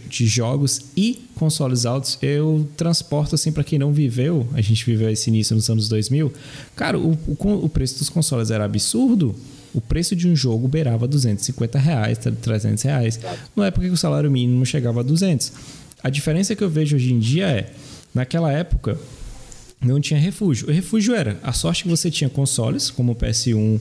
de 0.08 0.26
jogos 0.26 0.82
e 0.96 1.22
consoles 1.34 1.84
altos. 1.84 2.18
Eu 2.22 2.68
transporto 2.76 3.34
assim 3.34 3.50
para 3.50 3.64
quem 3.64 3.78
não 3.78 3.92
viveu, 3.92 4.46
a 4.52 4.60
gente 4.60 4.84
viveu 4.84 5.10
esse 5.10 5.28
início 5.28 5.56
nos 5.56 5.68
anos 5.68 5.88
2000. 5.88 6.32
Cara, 6.76 6.98
o, 6.98 7.18
o, 7.26 7.64
o 7.64 7.68
preço 7.68 7.98
dos 7.98 8.08
consoles 8.08 8.50
era 8.50 8.64
absurdo. 8.64 9.34
O 9.74 9.80
preço 9.80 10.14
de 10.14 10.28
um 10.28 10.36
jogo 10.36 10.68
beirava 10.68 11.08
250 11.08 11.78
reais, 11.78 12.18
300 12.18 12.82
reais. 12.82 13.18
Não 13.56 13.64
é 13.64 13.70
porque 13.70 13.88
o 13.88 13.96
salário 13.96 14.30
mínimo 14.30 14.64
chegava 14.66 15.00
a 15.00 15.02
200. 15.02 15.50
A 16.02 16.10
diferença 16.10 16.54
que 16.54 16.62
eu 16.62 16.68
vejo 16.68 16.94
hoje 16.94 17.12
em 17.12 17.18
dia 17.18 17.46
é, 17.46 17.72
naquela 18.14 18.52
época, 18.52 18.98
não 19.82 20.00
tinha 20.00 20.18
refúgio. 20.18 20.68
O 20.68 20.72
refúgio 20.72 21.14
era 21.14 21.38
a 21.42 21.52
sorte 21.52 21.82
que 21.82 21.88
você 21.88 22.10
tinha 22.10 22.30
consoles, 22.30 22.90
como 22.90 23.12
o 23.12 23.16
PS1 23.16 23.80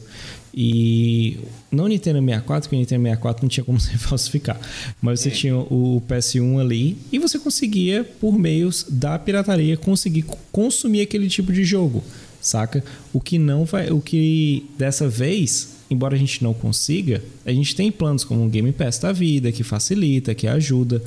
e. 0.53 1.37
Não 1.71 1.87
Nintendo 1.87 2.19
64, 2.19 2.63
porque 2.63 2.75
o 2.75 2.79
Nintendo 2.79 3.03
64 3.03 3.43
não 3.43 3.49
tinha 3.49 3.63
como 3.63 3.79
você 3.79 3.97
falsificar. 3.97 4.59
Mas 5.01 5.21
você 5.21 5.31
tinha 5.31 5.55
o 5.55 6.01
PS1 6.07 6.59
ali 6.59 6.97
e 7.11 7.19
você 7.19 7.39
conseguia, 7.39 8.03
por 8.03 8.37
meios 8.37 8.85
da 8.89 9.17
pirataria, 9.17 9.77
conseguir 9.77 10.25
consumir 10.51 11.01
aquele 11.01 11.29
tipo 11.29 11.53
de 11.53 11.63
jogo. 11.63 12.03
Saca? 12.41 12.83
O 13.13 13.21
que 13.21 13.37
não 13.37 13.65
vai. 13.65 13.91
O 13.91 14.01
que 14.01 14.65
dessa 14.77 15.07
vez 15.07 15.79
embora 15.91 16.15
a 16.15 16.17
gente 16.17 16.41
não 16.41 16.53
consiga, 16.53 17.21
a 17.45 17.51
gente 17.51 17.75
tem 17.75 17.91
planos 17.91 18.23
como 18.23 18.45
o 18.45 18.49
Game 18.49 18.71
Pass 18.71 18.97
da 18.97 19.11
vida, 19.11 19.51
que 19.51 19.61
facilita, 19.61 20.33
que 20.33 20.47
ajuda, 20.47 21.03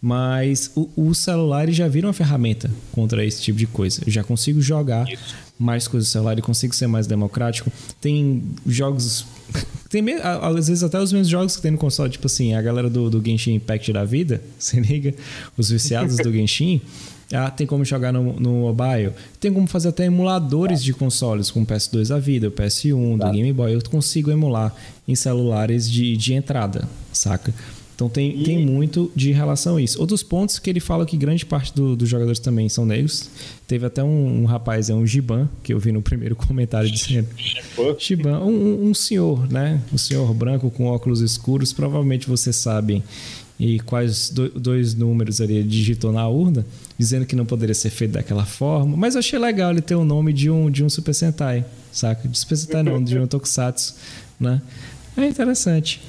mas 0.00 0.70
o, 0.76 0.88
o 0.96 1.14
celular 1.14 1.68
já 1.70 1.88
vira 1.88 2.06
uma 2.06 2.12
ferramenta 2.12 2.70
contra 2.92 3.24
esse 3.24 3.42
tipo 3.42 3.58
de 3.58 3.66
coisa. 3.66 4.02
Eu 4.06 4.12
já 4.12 4.22
consigo 4.22 4.60
jogar 4.60 5.10
Isso. 5.10 5.34
mais 5.58 5.88
coisas 5.88 6.08
no 6.08 6.12
celular 6.12 6.38
e 6.38 6.42
consigo 6.42 6.74
ser 6.74 6.86
mais 6.86 7.06
democrático. 7.06 7.70
Tem 8.00 8.42
jogos. 8.66 9.26
Tem, 9.90 10.04
às 10.20 10.68
vezes 10.68 10.82
até 10.82 11.00
os 11.00 11.10
mesmos 11.14 11.28
jogos 11.28 11.56
que 11.56 11.62
tem 11.62 11.70
no 11.70 11.78
console, 11.78 12.10
tipo 12.10 12.26
assim, 12.26 12.52
a 12.52 12.60
galera 12.60 12.90
do, 12.90 13.08
do 13.08 13.24
Genshin 13.24 13.54
Impact 13.54 13.90
da 13.90 14.04
vida, 14.04 14.42
se 14.58 14.78
liga, 14.78 15.14
os 15.56 15.70
viciados 15.70 16.18
do 16.18 16.30
Genshin. 16.30 16.82
Ah, 17.32 17.50
tem 17.50 17.66
como 17.66 17.86
jogar 17.86 18.12
no, 18.12 18.34
no 18.34 18.50
mobile. 18.50 19.12
Tem 19.40 19.50
como 19.50 19.66
fazer 19.66 19.88
até 19.88 20.04
emuladores 20.04 20.82
de 20.82 20.92
consoles, 20.92 21.50
como 21.50 21.64
o 21.64 21.68
PS2 21.68 22.08
da 22.08 22.18
vida, 22.18 22.48
o 22.48 22.52
PS1, 22.52 23.16
do 23.18 23.30
Game 23.30 23.52
Boy. 23.52 23.74
Eu 23.74 23.82
consigo 23.90 24.30
emular 24.30 24.74
em 25.06 25.14
celulares 25.14 25.90
de, 25.90 26.18
de 26.18 26.34
entrada, 26.34 26.86
saca? 27.10 27.54
Então 27.98 28.08
tem, 28.08 28.40
e... 28.40 28.44
tem 28.44 28.64
muito 28.64 29.10
de 29.12 29.32
relação 29.32 29.74
a 29.74 29.82
isso. 29.82 30.00
Outros 30.00 30.22
pontos 30.22 30.60
que 30.60 30.70
ele 30.70 30.78
fala 30.78 31.04
que 31.04 31.16
grande 31.16 31.44
parte 31.44 31.74
do, 31.74 31.96
dos 31.96 32.08
jogadores 32.08 32.38
também 32.38 32.68
são 32.68 32.86
negros. 32.86 33.28
Teve 33.66 33.86
até 33.86 34.04
um, 34.04 34.42
um, 34.42 34.44
rapaz, 34.44 34.88
é 34.88 34.94
um 34.94 35.04
Giban, 35.04 35.48
que 35.64 35.74
eu 35.74 35.80
vi 35.80 35.90
no 35.90 36.00
primeiro 36.00 36.36
comentário 36.46 36.88
dizendo. 36.88 37.26
Giban, 37.98 38.38
um, 38.38 38.88
um 38.88 38.94
senhor, 38.94 39.50
né? 39.50 39.82
Um 39.92 39.98
senhor 39.98 40.32
branco 40.32 40.70
com 40.70 40.84
óculos 40.86 41.20
escuros. 41.20 41.72
Provavelmente 41.72 42.28
vocês 42.28 42.54
sabem 42.54 43.02
e 43.58 43.80
quais 43.80 44.30
do, 44.30 44.48
dois 44.48 44.94
números 44.94 45.40
ali 45.40 45.56
ele 45.56 45.68
digitou 45.68 46.12
na 46.12 46.28
urna, 46.28 46.64
dizendo 46.96 47.26
que 47.26 47.34
não 47.34 47.44
poderia 47.44 47.74
ser 47.74 47.90
feito 47.90 48.12
daquela 48.12 48.44
forma. 48.44 48.96
Mas 48.96 49.16
eu 49.16 49.18
achei 49.18 49.40
legal 49.40 49.72
ele 49.72 49.80
ter 49.80 49.96
o 49.96 50.04
nome 50.04 50.32
de 50.32 50.48
um, 50.48 50.70
de 50.70 50.84
um 50.84 50.88
Super 50.88 51.14
Sentai, 51.14 51.64
saca? 51.90 52.28
De 52.28 52.38
Super 52.38 52.56
Sentai 52.56 52.84
não, 52.84 53.02
de 53.02 53.18
um 53.18 53.26
Tokusatsu, 53.26 53.96
né? 54.38 54.62
É 55.16 55.26
interessante. 55.26 56.00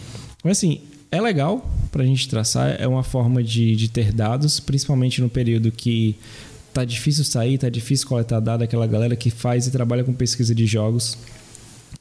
Mas 0.44 0.60
assim, 0.60 0.82
é 1.12 1.22
legal 1.22 1.70
para 1.92 2.04
a 2.04 2.06
gente 2.06 2.28
traçar, 2.30 2.76
é 2.80 2.88
uma 2.88 3.04
forma 3.04 3.44
de, 3.44 3.76
de 3.76 3.90
ter 3.90 4.12
dados, 4.12 4.60
principalmente 4.60 5.22
no 5.22 5.30
período 5.30 5.72
que 5.72 6.16
tá 6.74 6.86
difícil 6.86 7.24
sair, 7.24 7.58
tá 7.58 7.70
difícil 7.70 8.08
coletar 8.08 8.40
dados, 8.40 8.64
aquela 8.64 8.86
galera 8.86 9.16
que 9.16 9.30
faz 9.30 9.66
e 9.68 9.72
trabalha 9.72 10.04
com 10.04 10.14
pesquisa 10.14 10.54
de 10.54 10.66
jogos. 10.66 11.18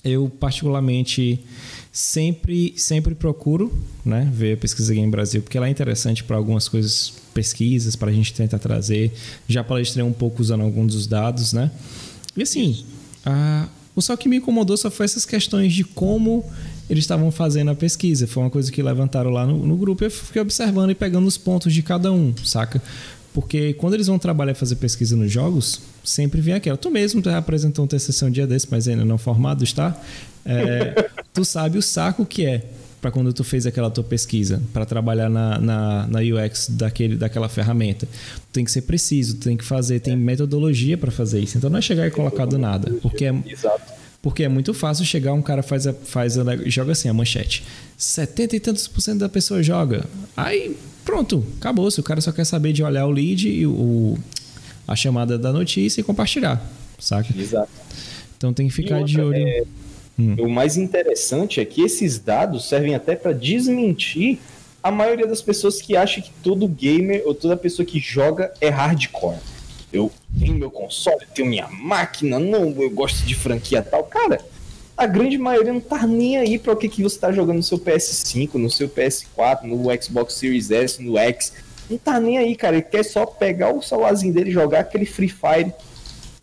Eu, 0.04 0.28
particularmente, 0.28 1.40
sempre 1.90 2.72
sempre 2.76 3.14
procuro 3.14 3.72
né, 4.04 4.30
ver 4.32 4.54
a 4.54 4.56
pesquisa 4.56 4.94
Game 4.94 5.10
Brasil, 5.10 5.42
porque 5.42 5.56
ela 5.56 5.66
é 5.66 5.70
interessante 5.70 6.22
para 6.22 6.36
algumas 6.36 6.68
coisas, 6.68 7.14
pesquisas, 7.34 7.96
para 7.96 8.10
a 8.10 8.12
gente 8.12 8.32
tentar 8.32 8.58
trazer. 8.58 9.12
Já 9.48 9.64
palestrei 9.64 10.04
um 10.04 10.12
pouco 10.12 10.42
usando 10.42 10.62
alguns 10.62 10.94
dos 10.94 11.06
dados, 11.06 11.52
né? 11.52 11.70
E 12.36 12.42
assim, 12.42 12.84
a, 13.24 13.68
o 13.96 14.02
só 14.02 14.16
que 14.16 14.28
me 14.28 14.36
incomodou 14.36 14.76
só 14.76 14.90
foi 14.90 15.06
essas 15.06 15.24
questões 15.24 15.72
de 15.72 15.82
como 15.82 16.44
eles 16.88 17.04
estavam 17.04 17.30
fazendo 17.30 17.70
a 17.70 17.74
pesquisa. 17.74 18.26
Foi 18.26 18.42
uma 18.42 18.50
coisa 18.50 18.70
que 18.72 18.82
levantaram 18.82 19.30
lá 19.30 19.46
no, 19.46 19.66
no 19.66 19.76
grupo 19.76 20.04
e 20.04 20.06
eu 20.06 20.10
fiquei 20.10 20.40
observando 20.40 20.90
e 20.90 20.94
pegando 20.94 21.26
os 21.26 21.36
pontos 21.36 21.72
de 21.72 21.82
cada 21.82 22.12
um, 22.12 22.34
saca? 22.44 22.82
Porque 23.32 23.74
quando 23.74 23.94
eles 23.94 24.06
vão 24.06 24.18
trabalhar 24.18 24.52
e 24.52 24.54
fazer 24.54 24.76
pesquisa 24.76 25.14
nos 25.14 25.30
jogos, 25.30 25.80
sempre 26.02 26.40
vem 26.40 26.54
aquela. 26.54 26.76
Tu 26.76 26.90
mesmo 26.90 27.22
tu 27.22 27.28
apresentou 27.30 27.84
um 27.84 27.88
TCC 27.88 28.24
um 28.24 28.30
dia 28.30 28.46
desse, 28.46 28.66
mas 28.70 28.88
ainda 28.88 29.04
não 29.04 29.18
formado, 29.18 29.62
está? 29.62 29.96
É, 30.44 31.10
tu 31.32 31.44
sabe 31.44 31.78
o 31.78 31.82
saco 31.82 32.24
que 32.24 32.46
é 32.46 32.64
para 33.00 33.10
quando 33.10 33.32
tu 33.32 33.44
fez 33.44 33.64
aquela 33.64 33.90
tua 33.90 34.02
pesquisa, 34.02 34.60
para 34.72 34.84
trabalhar 34.84 35.28
na, 35.28 35.58
na, 35.58 36.06
na, 36.08 36.18
UX 36.18 36.68
daquele, 36.70 37.16
daquela 37.16 37.48
ferramenta. 37.48 38.08
tem 38.52 38.64
que 38.64 38.72
ser 38.72 38.82
preciso, 38.82 39.36
tem 39.36 39.56
que 39.56 39.64
fazer, 39.64 40.00
tem 40.00 40.16
metodologia 40.16 40.98
para 40.98 41.10
fazer 41.10 41.38
isso. 41.40 41.56
Então 41.56 41.70
não 41.70 41.78
é 41.78 41.82
chegar 41.82 42.06
e 42.06 42.10
colocar 42.10 42.44
do 42.44 42.58
nada, 42.58 42.92
porque 43.00 43.26
é, 43.26 43.34
porque 44.20 44.44
é 44.44 44.48
muito 44.48 44.74
fácil 44.74 45.04
chegar, 45.04 45.32
um 45.32 45.42
cara 45.42 45.62
faz, 45.62 45.86
a, 45.86 45.92
faz 45.92 46.38
a, 46.38 46.44
joga 46.66 46.92
assim 46.92 47.08
a 47.08 47.14
manchete. 47.14 47.64
70 47.96 48.56
e 48.56 48.60
tantos 48.60 48.88
por 48.88 49.00
cento 49.00 49.18
da 49.18 49.28
pessoa 49.28 49.62
joga. 49.62 50.04
Aí 50.36 50.76
pronto, 51.04 51.44
acabou. 51.58 51.90
Se 51.90 52.00
o 52.00 52.02
cara 52.02 52.20
só 52.20 52.32
quer 52.32 52.44
saber 52.44 52.72
de 52.72 52.82
olhar 52.82 53.06
o 53.06 53.10
lead 53.10 53.48
e 53.48 53.66
o, 53.66 54.18
a 54.86 54.94
chamada 54.94 55.38
da 55.38 55.52
notícia 55.52 56.00
e 56.00 56.04
compartilhar, 56.04 56.62
saca? 56.98 57.32
Exato. 57.36 57.70
Então 58.36 58.52
tem 58.52 58.68
que 58.68 58.74
ficar 58.74 58.98
outra, 58.98 59.12
de 59.12 59.20
olho. 59.20 59.36
É 59.36 59.64
Hum. 60.18 60.34
O 60.40 60.48
mais 60.48 60.76
interessante 60.76 61.60
é 61.60 61.64
que 61.64 61.80
esses 61.80 62.18
dados 62.18 62.68
servem 62.68 62.94
até 62.94 63.14
para 63.14 63.32
desmentir 63.32 64.38
a 64.82 64.90
maioria 64.90 65.26
das 65.26 65.40
pessoas 65.40 65.80
que 65.80 65.96
acham 65.96 66.22
que 66.22 66.30
todo 66.42 66.66
gamer 66.66 67.22
ou 67.24 67.34
toda 67.34 67.56
pessoa 67.56 67.86
que 67.86 68.00
joga 68.00 68.52
é 68.60 68.68
hardcore. 68.68 69.38
Eu 69.92 70.10
tenho 70.38 70.54
meu 70.54 70.70
console, 70.70 71.26
tenho 71.34 71.48
minha 71.48 71.68
máquina, 71.68 72.38
não, 72.38 72.70
eu 72.80 72.90
gosto 72.90 73.24
de 73.24 73.34
franquia 73.34 73.82
tal. 73.82 74.04
Cara, 74.04 74.40
a 74.96 75.06
grande 75.06 75.38
maioria 75.38 75.72
não 75.72 75.80
tá 75.80 76.06
nem 76.06 76.36
aí 76.36 76.58
para 76.58 76.72
o 76.72 76.76
que, 76.76 76.88
que 76.88 77.02
você 77.02 77.18
tá 77.18 77.32
jogando 77.32 77.58
no 77.58 77.62
seu 77.62 77.78
PS5, 77.78 78.54
no 78.54 78.70
seu 78.70 78.88
PS4, 78.88 79.62
no 79.62 79.84
Xbox 80.02 80.34
Series 80.34 80.70
S, 80.70 81.02
no 81.02 81.16
X. 81.16 81.52
Não 81.88 81.96
tá 81.96 82.20
nem 82.20 82.36
aí, 82.36 82.54
cara. 82.54 82.76
Ele 82.76 82.82
quer 82.82 83.04
só 83.04 83.24
pegar 83.24 83.72
o 83.72 83.80
celularzinho 83.80 84.34
dele 84.34 84.50
jogar 84.50 84.80
aquele 84.80 85.06
Free 85.06 85.28
Fire 85.28 85.72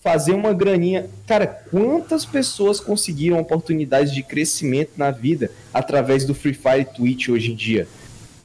fazer 0.06 0.34
uma 0.34 0.54
graninha. 0.54 1.10
Cara, 1.26 1.48
quantas 1.48 2.24
pessoas 2.26 2.80
conseguiram 2.80 3.40
oportunidades 3.40 4.14
de 4.14 4.22
crescimento 4.22 4.92
na 4.96 5.10
vida 5.10 5.50
através 5.74 6.24
do 6.24 6.36
Free 6.36 6.54
Fire 6.54 6.86
Twitch 6.86 7.30
hoje 7.30 7.52
em 7.52 7.56
dia? 7.56 7.88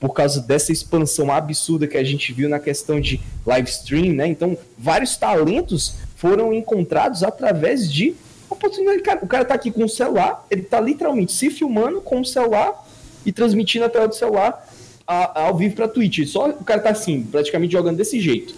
Por 0.01 0.15
causa 0.15 0.41
dessa 0.41 0.73
expansão 0.73 1.31
absurda 1.31 1.87
que 1.87 1.97
a 1.97 2.03
gente 2.03 2.33
viu 2.33 2.49
na 2.49 2.59
questão 2.59 2.99
de 2.99 3.21
live 3.47 3.69
stream, 3.69 4.15
né? 4.15 4.27
Então, 4.27 4.57
vários 4.77 5.15
talentos 5.17 5.95
foram 6.17 6.53
encontrados 6.55 7.23
através 7.23 7.93
de 7.93 8.15
oportunidade. 8.49 9.03
O 9.23 9.27
cara 9.27 9.45
tá 9.45 9.55
aqui 9.55 9.71
com 9.71 9.85
o 9.85 9.89
celular, 9.89 10.47
ele 10.51 10.63
tá 10.63 10.81
literalmente 10.81 11.33
se 11.33 11.51
filmando 11.51 12.01
com 12.01 12.21
o 12.21 12.25
celular 12.25 12.89
e 13.25 13.31
transmitindo 13.31 13.85
a 13.85 13.89
tela 13.91 14.09
do 14.09 14.15
celular 14.15 14.67
ao 15.07 15.57
vivo 15.57 15.77
para 15.77 15.87
Twitch. 15.87 16.27
Só 16.27 16.49
o 16.49 16.65
cara 16.65 16.81
tá 16.81 16.91
assim, 16.91 17.23
praticamente 17.23 17.73
jogando 17.73 17.97
desse 17.99 18.19
jeito. 18.21 18.55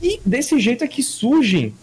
E 0.00 0.20
desse 0.24 0.58
jeito 0.60 0.84
é 0.84 0.88
que 0.88 1.02
surgem 1.02 1.74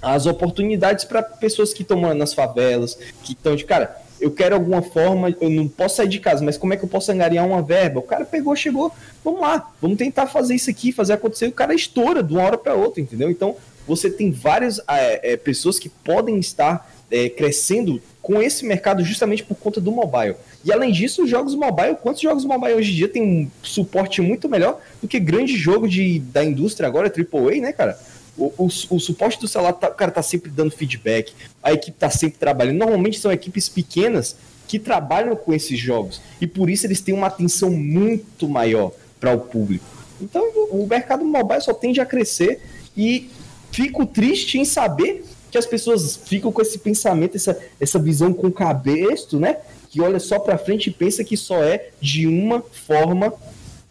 as 0.00 0.26
oportunidades 0.26 1.04
para 1.04 1.22
pessoas 1.22 1.72
que 1.72 1.82
estão 1.82 2.14
nas 2.14 2.34
favelas, 2.34 2.98
que 3.22 3.32
estão 3.32 3.54
de 3.54 3.64
cara, 3.64 4.01
eu 4.22 4.30
quero 4.30 4.54
alguma 4.54 4.80
forma, 4.80 5.34
eu 5.40 5.50
não 5.50 5.66
posso 5.66 5.96
sair 5.96 6.08
de 6.08 6.20
casa, 6.20 6.44
mas 6.44 6.56
como 6.56 6.72
é 6.72 6.76
que 6.76 6.84
eu 6.84 6.88
posso 6.88 7.10
angariar 7.10 7.44
uma 7.44 7.60
verba? 7.60 7.98
O 7.98 8.04
cara 8.04 8.24
pegou, 8.24 8.54
chegou, 8.54 8.92
vamos 9.24 9.40
lá, 9.40 9.72
vamos 9.80 9.98
tentar 9.98 10.28
fazer 10.28 10.54
isso 10.54 10.70
aqui, 10.70 10.92
fazer 10.92 11.14
acontecer. 11.14 11.48
O 11.48 11.52
cara 11.52 11.74
estoura 11.74 12.22
de 12.22 12.32
uma 12.32 12.42
hora 12.42 12.56
para 12.56 12.74
outra, 12.74 13.00
entendeu? 13.00 13.28
Então 13.28 13.56
você 13.86 14.08
tem 14.08 14.30
várias 14.30 14.78
é, 14.88 15.32
é, 15.32 15.36
pessoas 15.36 15.76
que 15.76 15.88
podem 15.88 16.38
estar 16.38 16.88
é, 17.10 17.28
crescendo 17.28 18.00
com 18.22 18.40
esse 18.40 18.64
mercado 18.64 19.04
justamente 19.04 19.42
por 19.42 19.56
conta 19.56 19.80
do 19.80 19.90
mobile. 19.90 20.36
E 20.64 20.72
além 20.72 20.92
disso, 20.92 21.24
os 21.24 21.30
jogos 21.30 21.56
mobile, 21.56 21.96
quantos 22.00 22.22
jogos 22.22 22.44
mobile 22.44 22.74
hoje 22.74 22.92
em 22.92 22.94
dia 22.94 23.08
tem 23.08 23.22
um 23.22 23.50
suporte 23.60 24.22
muito 24.22 24.48
melhor 24.48 24.80
do 25.02 25.08
que 25.08 25.18
grande 25.18 25.56
jogo 25.56 25.88
de, 25.88 26.20
da 26.20 26.44
indústria 26.44 26.86
agora, 26.86 27.12
AAA, 27.12 27.60
né, 27.60 27.72
cara? 27.72 27.98
O, 28.36 28.46
o, 28.56 28.66
o, 28.66 29.00
suporte 29.00 29.38
do 29.38 29.46
celular, 29.46 29.74
tá, 29.74 29.88
o 29.88 29.94
cara 29.94 30.10
tá 30.10 30.22
sempre 30.22 30.50
dando 30.50 30.70
feedback, 30.70 31.34
a 31.62 31.72
equipe 31.72 31.98
tá 31.98 32.08
sempre 32.08 32.38
trabalhando. 32.38 32.78
Normalmente 32.78 33.18
são 33.18 33.30
equipes 33.30 33.68
pequenas 33.68 34.36
que 34.66 34.78
trabalham 34.78 35.36
com 35.36 35.52
esses 35.52 35.78
jogos 35.78 36.20
e 36.40 36.46
por 36.46 36.70
isso 36.70 36.86
eles 36.86 37.00
têm 37.00 37.14
uma 37.14 37.26
atenção 37.26 37.70
muito 37.70 38.48
maior 38.48 38.92
para 39.20 39.34
o 39.34 39.40
público. 39.40 39.84
Então 40.20 40.42
o 40.70 40.86
mercado 40.88 41.24
mobile 41.24 41.60
só 41.60 41.74
tende 41.74 42.00
a 42.00 42.06
crescer 42.06 42.62
e 42.96 43.30
fico 43.70 44.06
triste 44.06 44.58
em 44.58 44.64
saber 44.64 45.24
que 45.50 45.58
as 45.58 45.66
pessoas 45.66 46.16
ficam 46.16 46.50
com 46.50 46.62
esse 46.62 46.78
pensamento, 46.78 47.36
essa, 47.36 47.58
essa 47.78 47.98
visão 47.98 48.32
com 48.32 48.50
cabresto, 48.50 49.38
né? 49.38 49.58
Que 49.90 50.00
olha 50.00 50.18
só 50.18 50.38
para 50.38 50.56
frente 50.56 50.88
e 50.88 50.92
pensa 50.92 51.22
que 51.22 51.36
só 51.36 51.62
é 51.62 51.90
de 52.00 52.26
uma 52.26 52.62
forma 52.62 53.34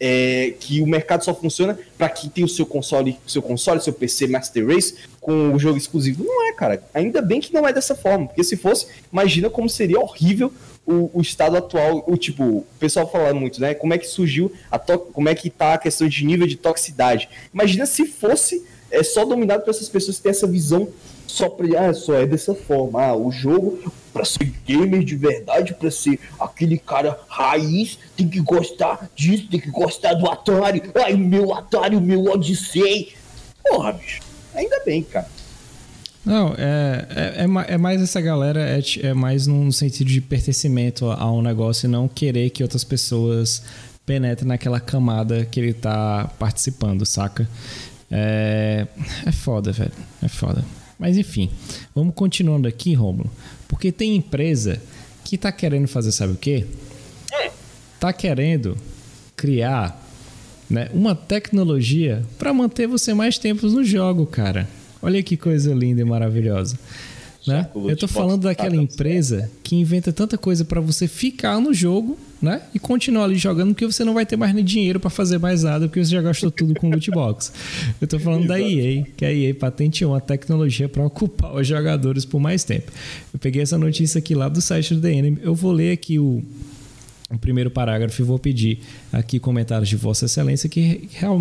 é, 0.04 0.54
que 0.58 0.82
o 0.82 0.86
mercado 0.86 1.24
só 1.24 1.32
funciona 1.32 1.78
para 1.96 2.08
quem 2.08 2.28
tem 2.28 2.42
o 2.42 2.48
seu 2.48 2.66
console, 2.66 3.16
seu 3.24 3.40
console, 3.40 3.80
seu 3.80 3.92
PC 3.92 4.26
Master 4.26 4.66
Race 4.66 4.96
com 5.20 5.54
o 5.54 5.58
jogo 5.60 5.78
exclusivo. 5.78 6.24
Não 6.24 6.48
é, 6.48 6.52
cara. 6.52 6.82
Ainda 6.92 7.22
bem 7.22 7.40
que 7.40 7.54
não 7.54 7.68
é 7.68 7.72
dessa 7.72 7.94
forma, 7.94 8.26
porque 8.26 8.42
se 8.42 8.56
fosse, 8.56 8.88
imagina 9.12 9.48
como 9.48 9.68
seria 9.68 10.00
horrível 10.00 10.52
o, 10.84 11.08
o 11.14 11.20
estado 11.20 11.56
atual, 11.56 12.02
o 12.04 12.16
tipo, 12.16 12.42
o 12.42 12.66
pessoal 12.80 13.08
fala 13.08 13.32
muito, 13.32 13.60
né? 13.60 13.74
Como 13.74 13.94
é 13.94 13.98
que 13.98 14.08
surgiu 14.08 14.50
a 14.68 14.76
como 14.76 15.28
é 15.28 15.36
que 15.36 15.48
tá 15.48 15.74
a 15.74 15.78
questão 15.78 16.08
de 16.08 16.24
nível 16.24 16.48
de 16.48 16.56
toxicidade. 16.56 17.28
Imagina 17.54 17.86
se 17.86 18.04
fosse 18.04 18.66
é 18.90 19.04
só 19.04 19.24
dominado 19.24 19.62
por 19.62 19.70
essas 19.70 19.88
pessoas 19.88 20.16
que 20.16 20.24
têm 20.24 20.30
essa 20.30 20.48
visão 20.48 20.88
só 21.28 21.48
pra, 21.48 21.88
ah, 21.88 21.94
só 21.94 22.14
é 22.14 22.26
dessa 22.26 22.56
forma. 22.56 23.00
Ah, 23.00 23.16
o 23.16 23.30
jogo, 23.30 23.78
para 24.12 24.24
ser 24.24 24.52
gamer 24.66 25.02
de 25.02 25.16
verdade, 25.16 25.74
para 25.74 25.90
ser 25.90 26.18
aquele 26.38 26.78
cara 26.78 27.18
raiz, 27.28 27.98
tem 28.16 28.28
que 28.28 28.40
gostar 28.40 29.10
disso, 29.16 29.48
tem 29.50 29.60
que 29.60 29.70
gostar 29.70 30.14
do 30.14 30.28
Atari. 30.28 30.82
Ai, 31.04 31.14
meu 31.14 31.54
Atari, 31.54 32.00
meu 32.00 32.24
Odyssey. 32.24 33.14
Porra, 33.66 33.92
bicho. 33.92 34.20
Ainda 34.54 34.82
bem, 34.84 35.02
cara. 35.02 35.28
Não, 36.24 36.54
é, 36.56 37.06
é, 37.10 37.44
é, 37.44 37.74
é 37.74 37.78
mais 37.78 38.00
essa 38.00 38.20
galera, 38.20 38.60
é, 38.60 38.80
é 39.02 39.14
mais 39.14 39.46
no 39.46 39.72
sentido 39.72 40.06
de 40.08 40.20
pertencimento 40.20 41.10
a 41.10 41.30
um 41.32 41.42
negócio 41.42 41.86
e 41.86 41.90
não 41.90 42.06
querer 42.06 42.50
que 42.50 42.62
outras 42.62 42.84
pessoas 42.84 43.62
penetrem 44.06 44.46
naquela 44.48 44.78
camada 44.78 45.44
que 45.44 45.58
ele 45.58 45.72
tá 45.72 46.30
participando, 46.38 47.04
saca? 47.04 47.48
É, 48.10 48.86
é 49.26 49.32
foda, 49.32 49.72
velho. 49.72 49.92
É 50.22 50.28
foda. 50.28 50.64
Mas 51.02 51.18
enfim, 51.18 51.50
vamos 51.92 52.14
continuando 52.14 52.68
aqui, 52.68 52.94
Romulo. 52.94 53.28
Porque 53.66 53.90
tem 53.90 54.14
empresa 54.14 54.80
que 55.24 55.36
tá 55.36 55.50
querendo 55.50 55.88
fazer, 55.88 56.12
sabe 56.12 56.34
o 56.34 56.36
quê? 56.36 56.64
Tá 57.98 58.12
querendo 58.12 58.78
criar 59.34 60.00
né, 60.70 60.88
uma 60.94 61.12
tecnologia 61.12 62.22
para 62.38 62.54
manter 62.54 62.86
você 62.86 63.12
mais 63.12 63.36
tempo 63.36 63.66
no 63.66 63.82
jogo, 63.82 64.24
cara. 64.26 64.68
Olha 65.02 65.20
que 65.24 65.36
coisa 65.36 65.74
linda 65.74 66.00
e 66.00 66.04
maravilhosa. 66.04 66.78
Né? 67.46 67.68
Eu 67.74 67.96
tô 67.96 68.06
falando 68.06 68.42
daquela 68.42 68.76
empresa 68.76 69.50
que 69.64 69.74
inventa 69.74 70.12
tanta 70.12 70.38
coisa 70.38 70.64
para 70.64 70.80
você 70.80 71.08
ficar 71.08 71.60
no 71.60 71.74
jogo, 71.74 72.16
né? 72.40 72.62
E 72.72 72.78
continuar 72.78 73.24
ali 73.24 73.36
jogando, 73.36 73.74
porque 73.74 73.84
você 73.84 74.04
não 74.04 74.14
vai 74.14 74.24
ter 74.24 74.36
mais 74.36 74.54
nem 74.54 74.64
dinheiro 74.64 75.00
para 75.00 75.10
fazer 75.10 75.38
mais 75.38 75.64
nada, 75.64 75.88
porque 75.88 76.04
você 76.04 76.12
já 76.12 76.22
gastou 76.22 76.50
tudo 76.50 76.74
com 76.74 76.88
loot 76.88 77.10
box. 77.10 77.52
Eu 78.00 78.06
tô 78.06 78.18
falando 78.18 78.46
da 78.46 78.60
EA, 78.60 79.04
que 79.16 79.24
a 79.24 79.32
EA 79.32 79.54
patenteou 79.54 80.12
uma 80.12 80.20
tecnologia 80.20 80.88
para 80.88 81.04
ocupar 81.04 81.54
os 81.54 81.66
jogadores 81.66 82.24
por 82.24 82.40
mais 82.40 82.62
tempo. 82.62 82.92
Eu 83.34 83.40
peguei 83.40 83.62
essa 83.62 83.76
notícia 83.76 84.18
aqui 84.18 84.34
lá 84.34 84.48
do 84.48 84.60
site 84.60 84.94
do 84.94 85.00
The 85.00 85.12
Enemy. 85.12 85.38
Eu 85.42 85.54
vou 85.54 85.72
ler 85.72 85.92
aqui 85.92 86.18
o 86.18 86.42
o 87.32 87.38
primeiro 87.38 87.70
parágrafo 87.70 88.20
e 88.20 88.24
vou 88.24 88.38
pedir 88.38 88.80
aqui 89.12 89.38
comentários 89.38 89.88
de 89.88 89.96
Vossa 89.96 90.26
Excelência 90.26 90.68
que 90.68 91.08
real, 91.12 91.40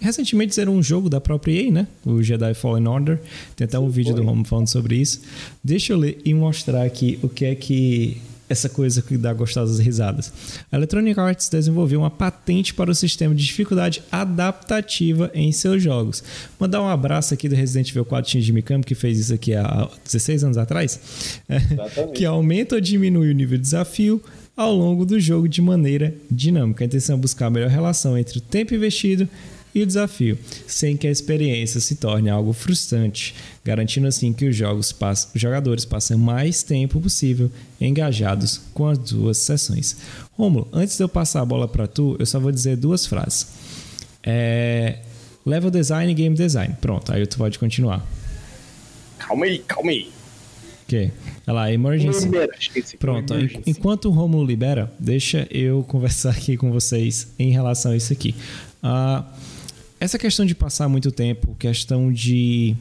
recentemente 0.00 0.50
fizeram 0.50 0.74
um 0.74 0.82
jogo 0.82 1.08
da 1.08 1.20
própria 1.20 1.52
EA, 1.52 1.70
né? 1.70 1.86
O 2.04 2.22
Jedi 2.22 2.54
Fallen 2.54 2.88
Order. 2.88 3.20
Tem 3.54 3.64
até 3.64 3.78
um 3.78 3.86
Sim, 3.86 3.92
vídeo 3.92 4.12
foi. 4.12 4.20
do 4.20 4.26
Romo 4.26 4.44
falando 4.44 4.68
sobre 4.68 4.96
isso. 4.96 5.22
Deixa 5.62 5.92
eu 5.92 5.98
ler 5.98 6.20
e 6.24 6.34
mostrar 6.34 6.82
aqui 6.82 7.18
o 7.22 7.28
que 7.28 7.44
é 7.44 7.54
que 7.54 8.20
essa 8.52 8.68
coisa 8.68 9.00
que 9.00 9.16
dá 9.16 9.32
gostosas 9.32 9.78
risadas. 9.78 10.32
A 10.70 10.76
Electronic 10.76 11.18
Arts 11.18 11.48
desenvolveu 11.48 12.00
uma 12.00 12.10
patente 12.10 12.74
para 12.74 12.90
o 12.90 12.94
sistema 12.94 13.34
de 13.34 13.44
dificuldade 13.44 14.02
adaptativa 14.12 15.30
em 15.34 15.50
seus 15.50 15.82
jogos. 15.82 16.22
Mandar 16.60 16.82
um 16.82 16.88
abraço 16.88 17.32
aqui 17.32 17.48
do 17.48 17.54
Resident 17.54 17.88
Evil 17.90 18.04
4 18.04 18.30
Shinji 18.30 18.52
Mikami, 18.52 18.84
que 18.84 18.94
fez 18.94 19.18
isso 19.18 19.32
aqui 19.34 19.54
há 19.54 19.88
16 20.04 20.44
anos 20.44 20.58
atrás, 20.58 21.00
que 22.14 22.24
aumenta 22.24 22.74
ou 22.74 22.80
diminui 22.80 23.30
o 23.30 23.34
nível 23.34 23.56
de 23.56 23.62
desafio, 23.62 24.22
ao 24.56 24.72
longo 24.72 25.04
do 25.04 25.18
jogo 25.18 25.48
de 25.48 25.62
maneira 25.62 26.14
dinâmica. 26.30 26.84
A 26.84 26.86
intenção 26.86 27.16
é 27.16 27.18
buscar 27.18 27.46
a 27.46 27.50
melhor 27.50 27.70
relação 27.70 28.16
entre 28.16 28.38
o 28.38 28.40
tempo 28.40 28.74
investido 28.74 29.28
e 29.74 29.82
o 29.82 29.86
desafio, 29.86 30.38
sem 30.66 30.98
que 30.98 31.06
a 31.06 31.10
experiência 31.10 31.80
se 31.80 31.96
torne 31.96 32.28
algo 32.28 32.52
frustrante, 32.52 33.34
garantindo 33.64 34.06
assim 34.06 34.30
que 34.32 34.46
os, 34.46 34.54
jogos 34.54 34.94
os 35.34 35.40
jogadores 35.40 35.86
passem 35.86 36.16
mais 36.16 36.62
tempo 36.62 37.00
possível 37.00 37.50
engajados 37.80 38.60
com 38.74 38.86
as 38.86 38.98
duas 38.98 39.38
sessões. 39.38 39.96
Romulo, 40.32 40.68
antes 40.72 40.96
de 40.96 41.02
eu 41.02 41.08
passar 41.08 41.40
a 41.40 41.46
bola 41.46 41.66
para 41.66 41.86
tu, 41.86 42.16
eu 42.18 42.26
só 42.26 42.38
vou 42.38 42.52
dizer 42.52 42.76
duas 42.76 43.06
frases. 43.06 43.46
É... 44.22 44.98
Level 45.44 45.70
design 45.70 46.12
e 46.12 46.14
game 46.14 46.36
design. 46.36 46.76
Pronto, 46.80 47.12
aí 47.12 47.26
tu 47.26 47.38
pode 47.38 47.58
continuar. 47.58 48.06
Calma 49.18 49.46
aí, 49.46 49.58
calma 49.60 49.90
aí 49.90 50.21
quê? 50.92 51.10
Olha 51.46 51.54
lá, 51.54 51.72
emergency. 51.72 52.26
emergency 52.26 52.96
Pronto, 52.96 53.32
emergency. 53.32 53.70
enquanto 53.70 54.06
o 54.06 54.10
Romulo 54.10 54.44
libera, 54.44 54.92
deixa 54.98 55.46
eu 55.50 55.82
conversar 55.88 56.30
aqui 56.30 56.56
com 56.56 56.70
vocês 56.70 57.32
em 57.38 57.50
relação 57.50 57.92
a 57.92 57.96
isso 57.96 58.12
aqui. 58.12 58.34
Uh, 58.82 59.24
essa 59.98 60.18
questão 60.18 60.44
de 60.44 60.54
passar 60.54 60.88
muito 60.88 61.10
tempo, 61.10 61.54
questão 61.58 62.12
de 62.12 62.76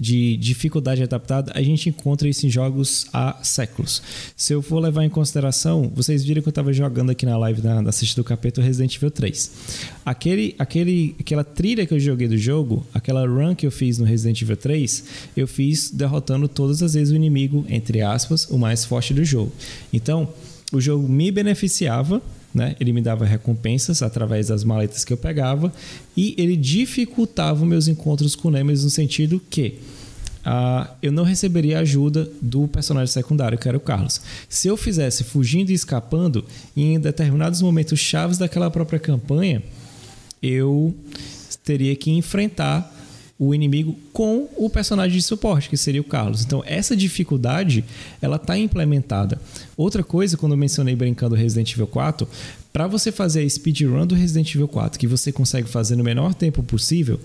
de 0.00 0.38
dificuldade 0.38 1.02
adaptada, 1.02 1.52
a 1.54 1.62
gente 1.62 1.90
encontra 1.90 2.26
isso 2.26 2.46
em 2.46 2.50
jogos 2.50 3.06
há 3.12 3.38
séculos. 3.42 4.02
Se 4.34 4.54
eu 4.54 4.62
for 4.62 4.80
levar 4.80 5.04
em 5.04 5.10
consideração, 5.10 5.92
vocês 5.94 6.24
viram 6.24 6.40
que 6.40 6.48
eu 6.48 6.50
estava 6.50 6.72
jogando 6.72 7.10
aqui 7.10 7.26
na 7.26 7.36
live 7.36 7.60
da, 7.60 7.82
da 7.82 7.90
Assiste 7.90 8.16
do 8.16 8.24
Capeta 8.24 8.62
Resident 8.62 8.96
Evil 8.96 9.10
3. 9.10 9.52
Aquele, 10.06 10.54
aquele, 10.58 11.14
aquela 11.20 11.44
trilha 11.44 11.84
que 11.84 11.92
eu 11.92 12.00
joguei 12.00 12.26
do 12.26 12.38
jogo, 12.38 12.86
aquela 12.94 13.26
run 13.26 13.54
que 13.54 13.66
eu 13.66 13.70
fiz 13.70 13.98
no 13.98 14.06
Resident 14.06 14.40
Evil 14.40 14.56
3, 14.56 15.04
eu 15.36 15.46
fiz 15.46 15.90
derrotando 15.90 16.48
todas 16.48 16.82
as 16.82 16.94
vezes 16.94 17.12
o 17.12 17.16
inimigo, 17.16 17.66
entre 17.68 18.00
aspas, 18.00 18.48
o 18.48 18.56
mais 18.56 18.86
forte 18.86 19.12
do 19.12 19.22
jogo. 19.22 19.52
Então, 19.92 20.28
o 20.72 20.80
jogo 20.80 21.06
me 21.06 21.30
beneficiava 21.30 22.22
né? 22.54 22.74
Ele 22.80 22.92
me 22.92 23.00
dava 23.00 23.24
recompensas 23.24 24.02
através 24.02 24.48
das 24.48 24.64
maletas 24.64 25.04
que 25.04 25.12
eu 25.12 25.16
pegava 25.16 25.72
e 26.16 26.34
ele 26.36 26.56
dificultava 26.56 27.64
meus 27.64 27.88
encontros 27.88 28.34
com 28.34 28.50
Nemesis 28.50 28.84
no 28.84 28.90
sentido 28.90 29.40
que 29.50 29.78
Uh, 30.40 30.88
eu 31.02 31.12
não 31.12 31.22
receberia 31.22 31.80
ajuda 31.80 32.26
do 32.40 32.66
personagem 32.66 33.12
secundário, 33.12 33.58
que 33.58 33.68
era 33.68 33.76
o 33.76 33.80
Carlos. 33.80 34.22
Se 34.48 34.68
eu 34.68 34.76
fizesse 34.76 35.22
fugindo 35.22 35.70
e 35.70 35.74
escapando, 35.74 36.46
em 36.74 36.98
determinados 36.98 37.60
momentos 37.60 38.00
chaves 38.00 38.38
daquela 38.38 38.70
própria 38.70 38.98
campanha, 38.98 39.62
eu 40.42 40.94
teria 41.62 41.94
que 41.94 42.10
enfrentar 42.10 42.90
o 43.40 43.54
inimigo 43.54 43.96
com 44.12 44.46
o 44.58 44.68
personagem 44.68 45.16
de 45.16 45.22
suporte, 45.22 45.70
que 45.70 45.76
seria 45.78 46.02
o 46.02 46.04
Carlos. 46.04 46.44
Então, 46.44 46.62
essa 46.66 46.94
dificuldade, 46.94 47.82
ela 48.20 48.36
está 48.36 48.58
implementada. 48.58 49.40
Outra 49.78 50.04
coisa, 50.04 50.36
quando 50.36 50.52
eu 50.52 50.58
mencionei 50.58 50.94
brincando 50.94 51.34
Resident 51.34 51.72
Evil 51.72 51.86
4, 51.86 52.28
para 52.70 52.86
você 52.86 53.10
fazer 53.10 53.40
a 53.40 53.48
speedrun 53.48 54.06
do 54.06 54.14
Resident 54.14 54.54
Evil 54.54 54.68
4, 54.68 55.00
que 55.00 55.06
você 55.06 55.32
consegue 55.32 55.66
fazer 55.66 55.96
no 55.96 56.04
menor 56.04 56.34
tempo 56.34 56.62
possível, 56.62 57.18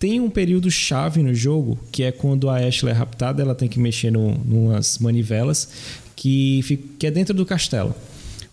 tem 0.00 0.18
um 0.18 0.28
período 0.28 0.68
chave 0.68 1.22
no 1.22 1.32
jogo, 1.32 1.78
que 1.92 2.02
é 2.02 2.10
quando 2.10 2.50
a 2.50 2.56
Ashley 2.56 2.92
é 2.92 2.96
raptada, 2.96 3.40
ela 3.40 3.54
tem 3.54 3.68
que 3.68 3.78
mexer 3.78 4.10
numas 4.10 4.98
manivelas 4.98 5.68
que, 6.16 6.60
fica, 6.64 6.88
que 6.98 7.06
é 7.06 7.10
dentro 7.12 7.32
do 7.32 7.46
castelo. 7.46 7.94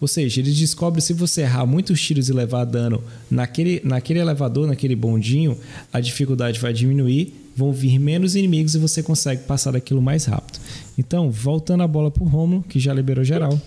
Ou 0.02 0.08
seja, 0.08 0.40
eles 0.40 0.56
descobrem 0.58 1.02
se 1.02 1.14
você 1.14 1.42
errar 1.42 1.66
muitos 1.66 2.02
tiros 2.02 2.30
e 2.30 2.34
levar 2.34 2.66
dano 2.66 3.04
naquele, 3.30 3.82
naquele 3.84 4.20
elevador, 4.20 4.66
naquele 4.66 4.96
bondinho, 4.96 5.58
a 5.92 6.00
dificuldade 6.00 6.60
vai 6.60 6.72
diminuir, 6.72 7.34
vão 7.56 7.74
vir 7.74 8.00
menos 8.00 8.36
inimigos 8.36 8.76
e 8.76 8.80
você 8.80 9.04
consegue 9.04 9.44
passar 9.44 9.72
daquilo 9.72 10.02
mais 10.02 10.26
rápido. 10.26 10.60
Então, 10.98 11.30
voltando 11.30 11.84
a 11.84 11.88
bola 11.88 12.10
pro 12.10 12.24
Romulo, 12.24 12.64
que 12.64 12.80
já 12.80 12.94
liberou 12.94 13.24
geral. 13.24 13.60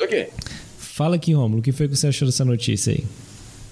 Ok. 0.00 0.28
Fala 0.78 1.16
aqui, 1.16 1.32
Romulo, 1.32 1.60
o 1.60 1.62
que 1.62 1.72
foi 1.72 1.88
que 1.88 1.96
você 1.96 2.08
achou 2.08 2.26
dessa 2.26 2.44
notícia 2.44 2.92
aí? 2.92 3.04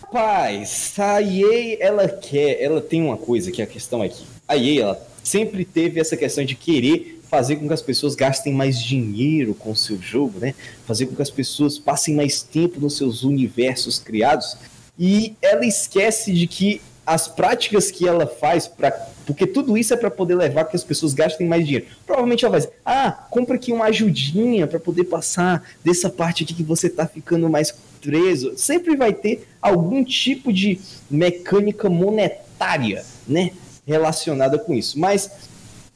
Rapaz, 0.03 0.95
a 0.97 1.21
EA, 1.21 1.77
ela 1.81 2.09
quer, 2.09 2.63
ela 2.63 2.81
tem 2.81 3.03
uma 3.03 3.17
coisa 3.17 3.51
que 3.51 3.61
a 3.61 3.67
questão 3.67 4.03
é 4.03 4.09
que 4.09 4.25
a 4.47 4.57
EA, 4.57 4.83
ela 4.83 5.09
sempre 5.23 5.65
teve 5.65 6.01
essa 6.01 6.17
questão 6.17 6.45
de 6.45 6.55
querer 6.55 7.18
fazer 7.31 7.57
com 7.57 7.67
que 7.67 7.75
as 7.75 7.83
pessoas 7.83 8.15
gastem 8.15 8.55
mais 8.55 8.81
dinheiro 8.83 9.55
com 9.55 9.71
o 9.71 9.77
seu 9.77 10.01
jogo, 10.01 10.39
né? 10.39 10.55
Fazer 10.87 11.07
com 11.07 11.15
que 11.15 11.23
as 11.23 11.31
pessoas 11.31 11.79
passem 11.79 12.15
mais 12.15 12.43
tempo 12.43 12.81
nos 12.81 12.97
seus 12.97 13.23
universos 13.23 13.99
criados. 13.99 14.57
E 14.99 15.35
ela 15.43 15.65
esquece 15.65 16.33
de 16.33 16.47
que 16.47 16.81
as 17.07 17.29
práticas 17.29 17.91
que 17.91 18.07
ela 18.07 18.27
faz 18.27 18.67
para 18.67 18.91
porque 19.25 19.47
tudo 19.47 19.77
isso 19.77 19.93
é 19.93 19.97
para 19.97 20.11
poder 20.11 20.35
levar 20.35 20.65
que 20.65 20.75
as 20.75 20.83
pessoas 20.83 21.13
gastem 21.13 21.47
mais 21.47 21.67
dinheiro. 21.67 21.87
Provavelmente 22.07 22.47
ela 22.47 22.53
vai 22.53 22.61
dizer: 22.61 22.73
"Ah, 22.85 23.13
compra 23.31 23.57
aqui 23.57 23.73
uma 23.73 23.85
ajudinha 23.87 24.67
para 24.67 24.81
poder 24.81 25.05
passar 25.05 25.63
dessa 25.85 26.09
parte 26.09 26.45
aqui 26.45 26.55
que 26.55 26.63
você 26.63 26.89
tá 26.89 27.07
ficando 27.07 27.49
mais 27.49 27.75
preso". 28.01 28.55
Sempre 28.57 28.97
vai 28.97 29.13
ter 29.13 29.47
algum 29.61 30.03
tipo 30.03 30.51
de 30.51 30.81
mecânica 31.11 31.91
monetária, 31.91 33.05
né, 33.27 33.51
relacionada 33.87 34.59
com 34.59 34.73
isso. 34.73 34.99
Mas 34.99 35.31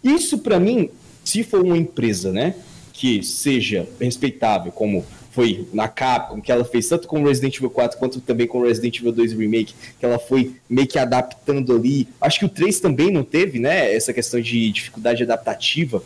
isso 0.04 0.38
para 0.38 0.60
mim 0.60 0.90
se 1.24 1.42
for 1.42 1.62
uma 1.62 1.76
empresa, 1.76 2.32
né, 2.32 2.54
que 2.92 3.22
seja 3.22 3.88
respeitável, 4.00 4.70
como 4.70 5.04
foi 5.32 5.66
na 5.72 5.88
Capcom, 5.88 6.40
que 6.42 6.52
ela 6.52 6.64
fez 6.64 6.86
tanto 6.86 7.08
com 7.08 7.24
Resident 7.24 7.56
Evil 7.56 7.70
4 7.70 7.98
quanto 7.98 8.20
também 8.20 8.46
com 8.46 8.62
Resident 8.62 8.98
Evil 8.98 9.12
2 9.12 9.32
Remake, 9.32 9.74
que 9.98 10.04
ela 10.04 10.18
foi 10.18 10.54
meio 10.68 10.86
que 10.86 10.98
adaptando 10.98 11.74
ali. 11.74 12.06
Acho 12.20 12.40
que 12.40 12.44
o 12.44 12.50
3 12.50 12.80
também 12.80 13.10
não 13.10 13.24
teve, 13.24 13.58
né, 13.58 13.94
essa 13.94 14.12
questão 14.12 14.40
de 14.40 14.70
dificuldade 14.70 15.22
adaptativa. 15.22 16.02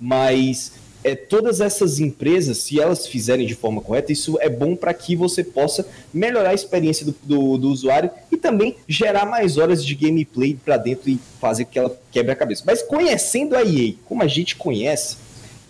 Mas 0.00 0.72
é, 1.02 1.14
todas 1.14 1.60
essas 1.60 1.98
empresas, 1.98 2.58
se 2.58 2.80
elas 2.80 3.06
fizerem 3.06 3.46
de 3.46 3.54
forma 3.54 3.80
correta, 3.80 4.12
isso 4.12 4.38
é 4.40 4.48
bom 4.48 4.76
para 4.76 4.92
que 4.92 5.16
você 5.16 5.42
possa 5.42 5.86
melhorar 6.12 6.50
a 6.50 6.54
experiência 6.54 7.06
do, 7.06 7.14
do, 7.22 7.58
do, 7.58 7.70
usuário 7.70 8.10
e 8.30 8.36
também 8.36 8.76
gerar 8.86 9.24
mais 9.24 9.56
horas 9.56 9.84
de 9.84 9.94
gameplay 9.94 10.58
para 10.62 10.76
dentro 10.76 11.08
e 11.08 11.18
fazer 11.40 11.64
que 11.64 11.78
ela 11.78 11.98
quebre 12.12 12.32
a 12.32 12.36
cabeça. 12.36 12.62
Mas 12.66 12.82
conhecendo 12.82 13.56
a 13.56 13.62
EA, 13.62 13.94
como 14.04 14.22
a 14.22 14.26
gente 14.26 14.56
conhece, 14.56 15.16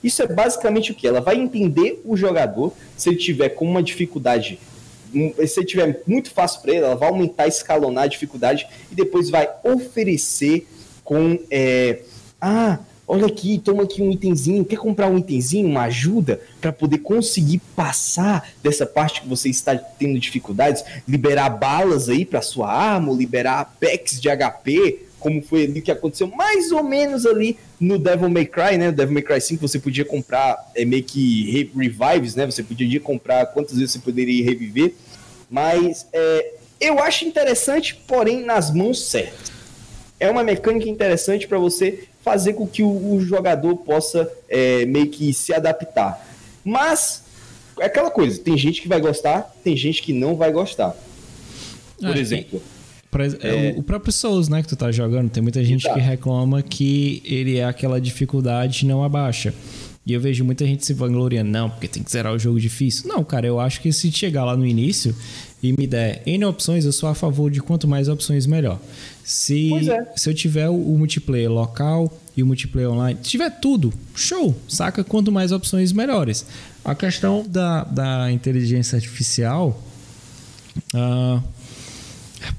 isso 0.03 0.23
é 0.23 0.27
basicamente 0.27 0.91
o 0.91 0.95
que? 0.95 1.07
Ela 1.07 1.21
vai 1.21 1.37
entender 1.37 2.01
o 2.05 2.17
jogador, 2.17 2.73
se 2.97 3.11
ele 3.11 3.19
tiver 3.19 3.51
com 3.51 3.65
uma 3.65 3.83
dificuldade, 3.83 4.59
se 5.13 5.61
ele 5.61 5.67
tiver 5.67 6.03
muito 6.07 6.31
fácil 6.31 6.61
para 6.63 6.73
ele, 6.73 6.85
ela 6.85 6.97
vai 6.97 7.09
aumentar, 7.09 7.47
escalonar 7.47 8.05
a 8.05 8.09
dificuldade 8.09 8.67
e 8.91 8.95
depois 8.95 9.31
vai 9.31 9.49
oferecer 9.63 10.67
com. 11.05 11.39
É, 11.51 12.01
ah, 12.41 12.79
olha 13.11 13.27
aqui, 13.27 13.59
toma 13.59 13.83
aqui 13.83 14.01
um 14.01 14.13
itemzinho, 14.13 14.65
quer 14.65 14.77
comprar 14.77 15.09
um 15.09 15.19
itemzinho, 15.19 15.69
uma 15.69 15.83
ajuda 15.83 16.41
para 16.61 16.73
poder 16.73 16.99
conseguir 16.99 17.61
passar 17.75 18.49
dessa 18.63 18.87
parte 18.87 19.23
que 19.23 19.29
você 19.29 19.49
está 19.49 19.77
tendo 19.77 20.17
dificuldades, 20.17 20.85
liberar 21.09 21.51
balas 21.51 22.09
aí 22.09 22.25
para 22.25 22.41
sua 22.41 22.73
arma, 22.73 23.13
liberar 23.13 23.77
packs 23.81 24.21
de 24.21 24.29
HP, 24.29 25.07
como 25.19 25.43
foi 25.43 25.65
ali 25.65 25.83
que 25.83 25.91
aconteceu 25.91 26.29
mais 26.29 26.71
ou 26.71 26.85
menos 26.85 27.27
ali 27.27 27.59
no 27.81 27.99
Devil 27.99 28.31
May 28.31 28.47
Cry, 28.47 28.79
né? 28.79 28.93
Devil 28.93 29.15
May 29.15 29.23
Cry 29.23 29.41
5 29.41 29.61
você 29.61 29.81
podia 29.81 30.05
comprar 30.05 30.71
é, 30.77 30.85
meio 30.85 31.03
que 31.03 31.51
re 31.51 31.71
revives, 31.77 32.37
né? 32.37 32.47
Você 32.47 32.63
podia 32.63 33.01
comprar 33.01 33.45
quantas 33.47 33.77
vezes 33.77 33.91
você 33.91 33.99
poderia 33.99 34.45
reviver. 34.45 34.95
Mas 35.51 36.07
é, 36.13 36.55
eu 36.81 37.01
acho 37.01 37.25
interessante, 37.25 38.01
porém 38.07 38.45
nas 38.45 38.73
mãos 38.73 39.05
certas. 39.11 39.51
É 40.21 40.31
uma 40.31 40.45
mecânica 40.45 40.89
interessante 40.89 41.49
para 41.49 41.59
você 41.59 42.10
fazer 42.23 42.55
com 42.55 42.67
que 42.67 42.83
o, 42.83 43.15
o 43.15 43.21
jogador 43.21 43.77
possa 43.77 44.31
é, 44.49 44.85
meio 44.85 45.09
que 45.09 45.33
se 45.33 45.53
adaptar. 45.53 46.27
Mas 46.65 47.25
é 47.79 47.87
aquela 47.87 48.11
coisa, 48.11 48.41
tem 48.41 48.57
gente 48.57 48.83
que 48.83 48.89
vai 48.89 49.01
gostar, 49.01 49.55
tem 49.65 49.77
gente 49.77 50.03
que 50.03 50.13
não 50.13 50.37
vai 50.37 50.53
gostar. 50.53 50.95
Por 51.99 52.17
é, 52.17 52.21
exemplo. 52.21 52.63
É, 53.43 53.75
o 53.77 53.83
próprio 53.83 54.13
Souls, 54.13 54.49
né, 54.49 54.63
que 54.63 54.69
tu 54.69 54.77
tá 54.77 54.93
jogando, 54.93 55.29
tem 55.29 55.43
muita 55.43 55.65
gente 55.65 55.83
tá. 55.83 55.95
que 55.95 56.01
reclama 56.01 56.63
que 56.63 57.21
ele 57.25 57.59
é 57.59 57.65
aquela 57.65 58.01
dificuldade 58.01 58.87
não 58.87 59.03
abaixa. 59.03 59.53
E 60.11 60.13
eu 60.13 60.21
vejo 60.21 60.45
muita 60.45 60.67
gente 60.67 60.85
se 60.85 60.93
vangloriando, 60.93 61.53
não, 61.53 61.71
porque 61.71 61.87
tem 61.87 62.03
que 62.03 62.11
zerar 62.11 62.35
o 62.35 62.39
jogo 62.39 62.59
difícil. 62.59 63.09
Não, 63.09 63.23
cara, 63.23 63.47
eu 63.47 63.61
acho 63.61 63.81
que 63.81 63.93
se 63.93 64.11
chegar 64.11 64.45
lá 64.45 64.57
no 64.57 64.67
início 64.67 65.15
e 65.63 65.73
me 65.73 65.87
der 65.87 66.21
N 66.27 66.45
opções, 66.47 66.85
eu 66.85 66.91
sou 66.91 67.09
a 67.09 67.15
favor 67.15 67.49
de 67.49 67.61
quanto 67.61 67.87
mais 67.87 68.09
opções, 68.09 68.45
melhor. 68.45 68.81
Se, 69.23 69.73
é. 69.89 70.13
se 70.17 70.29
eu 70.29 70.35
tiver 70.35 70.69
o, 70.69 70.75
o, 70.75 70.99
multiplayer 70.99 71.49
local 71.49 72.13
e 72.37 72.43
o 72.43 72.47
multiplayer 72.47 72.91
online, 72.91 73.21
se 73.23 73.31
tiver 73.31 73.51
tudo, 73.61 73.95
show, 74.17 74.53
saca? 74.67 75.05
Quanto 75.05 75.31
mais 75.31 75.53
opções, 75.53 75.93
melhores. 75.93 76.45
A 76.85 76.93
questão 76.93 77.47
da, 77.49 77.85
da 77.85 78.33
inteligência 78.33 78.97
artificial. 78.97 79.81
Uh, 80.93 81.41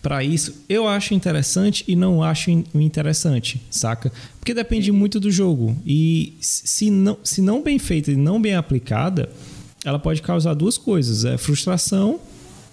para 0.01 0.23
isso, 0.23 0.63
eu 0.67 0.87
acho 0.87 1.13
interessante 1.13 1.83
e 1.87 1.95
não 1.95 2.23
acho 2.23 2.49
interessante, 2.73 3.61
saca? 3.69 4.11
Porque 4.39 4.53
depende 4.53 4.91
muito 4.91 5.19
do 5.19 5.31
jogo. 5.31 5.75
E 5.85 6.33
se 6.39 6.89
não, 6.89 7.17
se 7.23 7.41
não 7.41 7.61
bem 7.61 7.79
feita 7.79 8.11
e 8.11 8.15
não 8.15 8.41
bem 8.41 8.55
aplicada, 8.55 9.29
ela 9.85 9.99
pode 9.99 10.21
causar 10.21 10.53
duas 10.53 10.77
coisas: 10.77 11.25
é 11.25 11.37
frustração, 11.37 12.19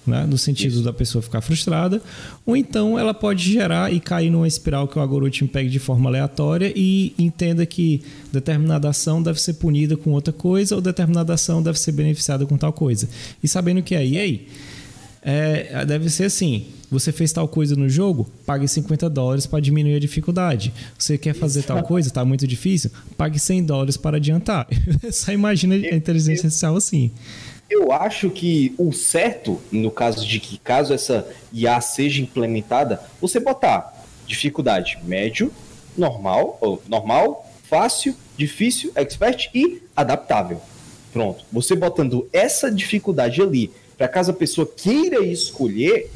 né? 0.06 0.26
no 0.26 0.38
sentido 0.38 0.74
isso. 0.74 0.82
da 0.82 0.92
pessoa 0.92 1.22
ficar 1.22 1.40
frustrada, 1.40 2.02
ou 2.44 2.56
então 2.56 2.98
ela 2.98 3.14
pode 3.14 3.50
gerar 3.50 3.92
e 3.92 4.00
cair 4.00 4.30
numa 4.30 4.48
espiral 4.48 4.88
que 4.88 4.98
o 4.98 5.02
algoritmo 5.02 5.48
pegue 5.48 5.68
de 5.68 5.78
forma 5.78 6.08
aleatória 6.08 6.72
e 6.74 7.14
entenda 7.18 7.64
que 7.66 8.02
determinada 8.32 8.88
ação 8.88 9.22
deve 9.22 9.40
ser 9.40 9.54
punida 9.54 9.96
com 9.96 10.10
outra 10.12 10.32
coisa 10.32 10.74
ou 10.74 10.80
determinada 10.80 11.34
ação 11.34 11.62
deve 11.62 11.78
ser 11.78 11.92
beneficiada 11.92 12.46
com 12.46 12.56
tal 12.56 12.72
coisa. 12.72 13.08
E 13.42 13.48
sabendo 13.48 13.82
que 13.82 13.94
aí, 13.94 14.18
aí 14.18 14.48
é, 15.22 15.84
deve 15.84 16.08
ser 16.08 16.24
assim: 16.24 16.66
você 16.90 17.12
fez 17.12 17.32
tal 17.32 17.46
coisa 17.46 17.76
no 17.76 17.88
jogo, 17.88 18.28
pague 18.46 18.66
50 18.66 19.08
dólares 19.10 19.46
para 19.46 19.60
diminuir 19.60 19.96
a 19.96 20.00
dificuldade. 20.00 20.72
Você 20.98 21.18
quer 21.18 21.34
fazer 21.34 21.62
tal 21.62 21.82
coisa, 21.82 22.08
está 22.08 22.24
muito 22.24 22.46
difícil, 22.46 22.90
pague 23.16 23.38
100 23.38 23.64
dólares 23.64 23.96
para 23.96 24.16
adiantar. 24.16 24.66
Só 25.12 25.32
imagina 25.32 25.74
a 25.74 25.94
inteligência 25.94 26.46
artificial 26.46 26.76
assim. 26.76 27.10
Eu 27.70 27.92
acho 27.92 28.30
que 28.30 28.74
o 28.78 28.92
certo, 28.92 29.60
no 29.70 29.90
caso 29.90 30.26
de 30.26 30.40
que 30.40 30.56
caso 30.56 30.94
essa 30.94 31.28
IA 31.52 31.80
seja 31.80 32.22
implementada, 32.22 33.00
você 33.20 33.38
botar 33.38 33.94
dificuldade 34.26 34.98
médio, 35.04 35.52
normal, 35.96 36.56
ou 36.60 36.82
normal, 36.88 37.50
fácil, 37.64 38.14
difícil, 38.36 38.90
expert 38.94 39.50
e 39.54 39.82
adaptável. 39.94 40.60
Pronto. 41.12 41.44
Você 41.52 41.74
botando 41.74 42.28
essa 42.32 42.70
dificuldade 42.70 43.42
ali 43.42 43.70
para 43.98 44.06
caso 44.06 44.30
a 44.30 44.34
pessoa 44.34 44.64
queira 44.64 45.18
escolher, 45.26 46.08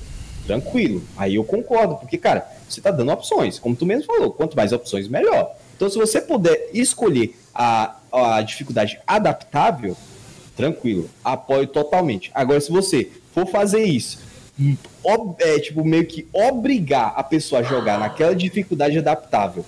tranquilo. 0.47 1.03
Aí 1.17 1.37
eu 1.37 1.45
concordo, 1.45 1.97
porque, 1.97 2.19
cara, 2.19 2.47
você 2.69 2.81
está 2.81 2.91
dando 2.91 3.13
opções, 3.13 3.59
como 3.59 3.77
tu 3.77 3.87
mesmo 3.87 4.05
falou, 4.05 4.31
quanto 4.31 4.57
mais 4.57 4.73
opções, 4.73 5.09
melhor. 5.09 5.55
Então, 5.77 5.89
se 5.89 5.99
você 5.99 6.21
puder 6.21 6.71
escolher 6.73 7.37
a, 7.55 7.97
a 8.13 8.43
dificuldade 8.43 8.99
adaptável, 9.07 9.97
tranquilo, 10.57 11.09
apoio 11.25 11.67
totalmente. 11.67 12.31
Agora, 12.35 12.61
se 12.61 12.71
você 12.71 13.11
for 13.35 13.47
fazer 13.47 13.85
isso, 13.85 14.19
é, 15.39 15.59
tipo, 15.59 15.85
meio 15.85 16.07
que 16.07 16.27
obrigar 16.33 17.15
a 17.17 17.23
pessoa 17.23 17.61
a 17.61 17.65
jogar 17.65 17.99
naquela 17.99 18.35
dificuldade 18.35 18.99
adaptável 18.99 19.65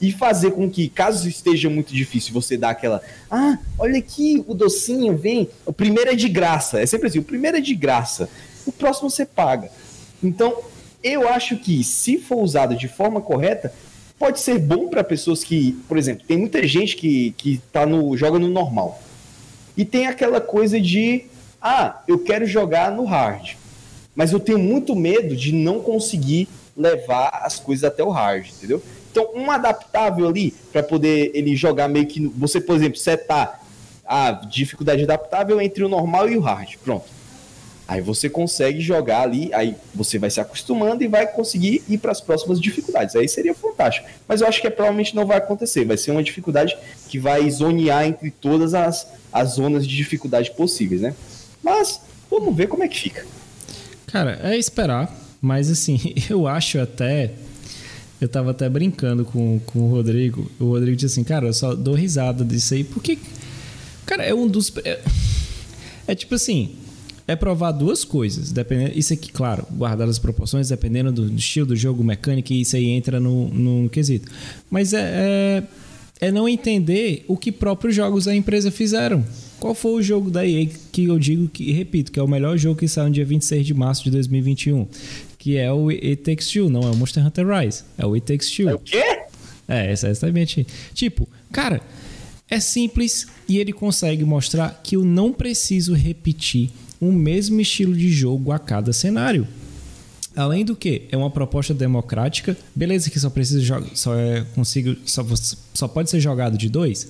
e 0.00 0.12
fazer 0.12 0.52
com 0.52 0.70
que, 0.70 0.88
caso 0.88 1.28
esteja 1.28 1.68
muito 1.68 1.92
difícil, 1.92 2.32
você 2.32 2.56
dá 2.56 2.70
aquela. 2.70 3.02
Ah, 3.30 3.58
olha 3.78 3.98
aqui, 3.98 4.42
o 4.46 4.54
docinho 4.54 5.14
vem. 5.16 5.50
O 5.66 5.72
primeiro 5.72 6.10
é 6.10 6.14
de 6.14 6.28
graça. 6.28 6.80
É 6.80 6.86
sempre 6.86 7.08
assim: 7.08 7.18
o 7.18 7.24
primeiro 7.24 7.58
é 7.58 7.60
de 7.60 7.74
graça. 7.74 8.30
O 8.64 8.72
próximo 8.72 9.10
você 9.10 9.26
paga. 9.26 9.70
Então, 10.22 10.62
eu 11.02 11.28
acho 11.28 11.56
que, 11.56 11.82
se 11.82 12.18
for 12.18 12.38
usado 12.42 12.76
de 12.76 12.88
forma 12.88 13.20
correta, 13.20 13.72
pode 14.18 14.38
ser 14.40 14.58
bom 14.58 14.88
para 14.88 15.02
pessoas 15.02 15.42
que, 15.42 15.72
por 15.88 15.96
exemplo, 15.96 16.24
tem 16.26 16.36
muita 16.36 16.66
gente 16.66 16.94
que, 16.94 17.32
que 17.32 17.60
tá 17.72 17.86
no, 17.86 18.16
joga 18.16 18.38
no 18.38 18.48
normal. 18.48 19.00
E 19.76 19.84
tem 19.84 20.06
aquela 20.06 20.40
coisa 20.40 20.78
de. 20.78 21.24
Ah, 21.60 22.02
eu 22.06 22.18
quero 22.18 22.46
jogar 22.46 22.90
no 22.90 23.04
hard. 23.04 23.54
Mas 24.14 24.32
eu 24.32 24.40
tenho 24.40 24.58
muito 24.58 24.94
medo 24.94 25.34
de 25.34 25.52
não 25.52 25.80
conseguir 25.80 26.48
levar 26.76 27.40
as 27.44 27.58
coisas 27.58 27.84
até 27.84 28.02
o 28.02 28.10
hard, 28.10 28.46
entendeu? 28.48 28.82
Então, 29.10 29.30
um 29.34 29.50
adaptável 29.50 30.28
ali, 30.28 30.52
para 30.72 30.82
poder 30.82 31.30
ele 31.34 31.56
jogar 31.56 31.88
meio 31.88 32.06
que. 32.06 32.26
Você, 32.36 32.60
por 32.60 32.76
exemplo, 32.76 32.98
setar 32.98 33.60
a 34.04 34.32
dificuldade 34.32 35.02
adaptável 35.04 35.60
entre 35.60 35.82
o 35.82 35.88
normal 35.88 36.28
e 36.28 36.36
o 36.36 36.40
hard. 36.40 36.76
Pronto. 36.84 37.19
Aí 37.90 38.00
você 38.00 38.30
consegue 38.30 38.80
jogar 38.80 39.22
ali, 39.22 39.52
aí 39.52 39.74
você 39.92 40.16
vai 40.16 40.30
se 40.30 40.40
acostumando 40.40 41.02
e 41.02 41.08
vai 41.08 41.26
conseguir 41.26 41.82
ir 41.88 41.98
para 41.98 42.12
as 42.12 42.20
próximas 42.20 42.60
dificuldades. 42.60 43.16
Aí 43.16 43.26
seria 43.26 43.52
fantástico. 43.52 44.06
Mas 44.28 44.40
eu 44.40 44.46
acho 44.46 44.60
que 44.62 44.70
provavelmente 44.70 45.16
não 45.16 45.26
vai 45.26 45.38
acontecer. 45.38 45.84
Vai 45.84 45.96
ser 45.96 46.12
uma 46.12 46.22
dificuldade 46.22 46.78
que 47.08 47.18
vai 47.18 47.50
zonear 47.50 48.06
entre 48.06 48.30
todas 48.30 48.74
as, 48.74 49.08
as 49.32 49.54
zonas 49.54 49.84
de 49.84 49.96
dificuldade 49.96 50.52
possíveis, 50.52 51.00
né? 51.00 51.16
Mas 51.60 52.00
vamos 52.30 52.54
ver 52.54 52.68
como 52.68 52.84
é 52.84 52.86
que 52.86 52.96
fica. 52.96 53.26
Cara, 54.06 54.38
é 54.40 54.56
esperar. 54.56 55.12
Mas 55.42 55.68
assim, 55.68 55.98
eu 56.30 56.46
acho 56.46 56.78
até 56.78 57.32
eu 58.20 58.28
tava 58.28 58.52
até 58.52 58.68
brincando 58.68 59.24
com, 59.24 59.58
com 59.66 59.80
o 59.80 59.90
Rodrigo. 59.90 60.48
O 60.60 60.66
Rodrigo 60.66 60.96
disse 60.96 61.14
assim, 61.14 61.24
cara, 61.24 61.48
eu 61.48 61.52
só 61.52 61.74
dou 61.74 61.94
risada 61.94 62.44
disso 62.44 62.72
aí, 62.72 62.84
porque. 62.84 63.18
Cara, 64.06 64.22
é 64.22 64.32
um 64.32 64.46
dos. 64.46 64.72
É, 64.84 65.00
é 66.06 66.14
tipo 66.14 66.36
assim. 66.36 66.76
É 67.30 67.36
provar 67.36 67.72
duas 67.72 68.04
coisas. 68.04 68.50
Dependendo, 68.50 68.98
isso 68.98 69.12
aqui, 69.12 69.30
claro, 69.30 69.66
guardar 69.70 70.08
as 70.08 70.18
proporções, 70.18 70.68
dependendo 70.68 71.12
do, 71.12 71.34
estilo 71.34 71.66
do 71.66 71.76
jogo, 71.76 72.02
mecânica, 72.02 72.52
isso 72.52 72.76
aí 72.76 72.88
entra 72.88 73.20
no, 73.20 73.48
no 73.48 73.88
quesito. 73.88 74.30
Mas 74.68 74.92
é, 74.92 75.62
é, 76.20 76.26
é 76.26 76.32
não 76.32 76.48
entender 76.48 77.24
o 77.28 77.36
que 77.36 77.52
próprios 77.52 77.94
jogos 77.94 78.24
da 78.24 78.34
empresa 78.34 78.70
fizeram. 78.70 79.24
Qual 79.60 79.74
foi 79.74 79.92
o 79.92 80.02
jogo 80.02 80.30
da 80.30 80.46
EA 80.46 80.66
que 80.90 81.04
eu 81.04 81.18
digo 81.18 81.48
que, 81.48 81.70
repito, 81.70 82.10
que 82.10 82.18
é 82.18 82.22
o 82.22 82.28
melhor 82.28 82.56
jogo 82.56 82.78
que 82.78 82.88
saiu 82.88 83.08
no 83.08 83.12
dia 83.12 83.24
26 83.24 83.66
de 83.66 83.74
março 83.74 84.04
de 84.04 84.10
2021? 84.10 84.88
que 85.40 85.56
é 85.56 85.72
o 85.72 85.88
It 85.88 86.16
Takes 86.18 86.48
Two, 86.50 86.68
não 86.68 86.82
é 86.82 86.90
o 86.90 86.94
Monster 86.94 87.26
Hunter 87.26 87.46
Rise, 87.48 87.82
é 87.96 88.04
o 88.04 88.12
It 88.12 88.26
Takes 88.30 88.50
Two. 88.50 88.68
É 88.68 88.74
o 88.74 88.78
quê? 88.78 89.02
É, 89.66 89.90
exatamente. 89.90 90.66
Tipo, 90.92 91.26
cara, 91.50 91.80
é 92.48 92.60
simples 92.60 93.26
e 93.48 93.58
ele 93.58 93.72
consegue 93.72 94.22
mostrar 94.22 94.80
que 94.84 94.96
eu 94.96 95.04
não 95.04 95.32
preciso 95.32 95.94
repetir 95.94 96.70
o 97.00 97.10
mesmo 97.10 97.60
estilo 97.60 97.96
de 97.96 98.10
jogo 98.10 98.52
a 98.52 98.58
cada 98.58 98.92
cenário. 98.92 99.46
Além 100.36 100.64
do 100.64 100.76
que, 100.76 101.08
é 101.10 101.16
uma 101.16 101.30
proposta 101.30 101.74
democrática. 101.74 102.56
Beleza 102.74 103.10
que 103.10 103.18
só 103.18 103.30
precisa 103.30 103.82
só 103.94 104.14
é 104.14 104.44
consigo, 104.54 104.96
só, 105.04 105.24
só 105.74 105.88
pode 105.88 106.10
ser 106.10 106.20
jogado 106.20 106.56
de 106.56 106.68
dois. 106.68 107.08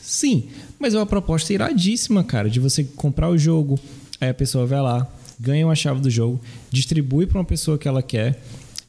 Sim, 0.00 0.48
mas 0.78 0.94
é 0.94 0.98
uma 0.98 1.06
proposta 1.06 1.52
iradíssima, 1.52 2.22
cara, 2.24 2.48
de 2.48 2.60
você 2.60 2.84
comprar 2.84 3.28
o 3.28 3.36
jogo, 3.36 3.78
aí 4.20 4.28
a 4.28 4.34
pessoa 4.34 4.66
vai 4.66 4.80
lá, 4.80 5.06
ganha 5.38 5.66
uma 5.66 5.74
chave 5.74 6.00
do 6.00 6.10
jogo, 6.10 6.40
distribui 6.70 7.26
para 7.26 7.38
uma 7.38 7.44
pessoa 7.44 7.78
que 7.78 7.86
ela 7.86 8.02
quer 8.02 8.42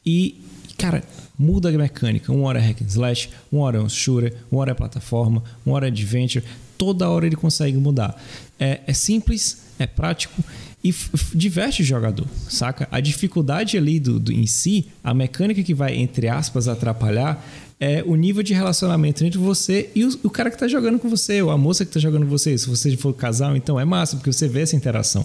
e, 0.04 0.40
cara, 0.78 1.02
muda 1.38 1.68
a 1.68 1.72
mecânica. 1.72 2.32
Uma 2.32 2.48
hora 2.48 2.58
é 2.60 2.62
hack 2.62 2.82
and 2.82 2.86
slash, 2.86 3.30
uma 3.50 3.62
hora 3.62 3.78
é 3.78 3.80
um 3.80 3.88
shooter, 3.88 4.34
uma 4.50 4.60
hora 4.60 4.70
é 4.72 4.74
plataforma, 4.74 5.42
uma 5.66 5.74
hora 5.74 5.86
é 5.86 5.90
adventure. 5.90 6.44
Toda 6.82 7.08
hora 7.08 7.26
ele 7.26 7.36
consegue 7.36 7.76
mudar. 7.76 8.20
É, 8.58 8.80
é 8.86 8.92
simples, 8.92 9.58
é 9.78 9.86
prático 9.86 10.42
e 10.82 10.92
diverte 11.32 11.82
o 11.82 11.84
jogador, 11.84 12.26
saca? 12.48 12.88
A 12.90 12.98
dificuldade 12.98 13.78
ali 13.78 14.00
do, 14.00 14.18
do, 14.18 14.32
em 14.32 14.46
si, 14.46 14.88
a 15.04 15.14
mecânica 15.14 15.62
que 15.62 15.72
vai, 15.74 15.94
entre 15.94 16.28
aspas, 16.28 16.66
atrapalhar 16.66 17.44
é 17.78 18.02
o 18.04 18.16
nível 18.16 18.42
de 18.42 18.52
relacionamento 18.52 19.24
entre 19.24 19.38
você 19.38 19.90
e 19.94 20.04
o, 20.04 20.18
o 20.24 20.30
cara 20.30 20.50
que 20.50 20.56
está 20.56 20.66
jogando 20.66 20.98
com 20.98 21.08
você, 21.08 21.40
ou 21.40 21.50
a 21.50 21.56
moça 21.56 21.84
que 21.84 21.90
está 21.90 22.00
jogando 22.00 22.24
com 22.24 22.30
você. 22.30 22.58
Se 22.58 22.68
você 22.68 22.96
for 22.96 23.12
casal, 23.12 23.56
então 23.56 23.78
é 23.78 23.84
massa, 23.84 24.16
porque 24.16 24.32
você 24.32 24.48
vê 24.48 24.62
essa 24.62 24.74
interação. 24.74 25.24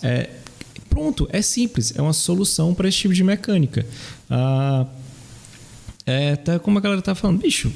É, 0.00 0.30
Pronto, 0.96 1.28
é 1.30 1.42
simples, 1.42 1.92
é 1.94 2.00
uma 2.00 2.14
solução 2.14 2.74
para 2.74 2.88
esse 2.88 2.96
tipo 2.96 3.12
de 3.12 3.22
mecânica. 3.22 3.84
Ah, 4.30 4.86
é 6.06 6.32
até 6.32 6.58
como 6.58 6.78
a 6.78 6.80
galera 6.80 7.02
tá 7.02 7.14
falando, 7.14 7.38
bicho, 7.38 7.70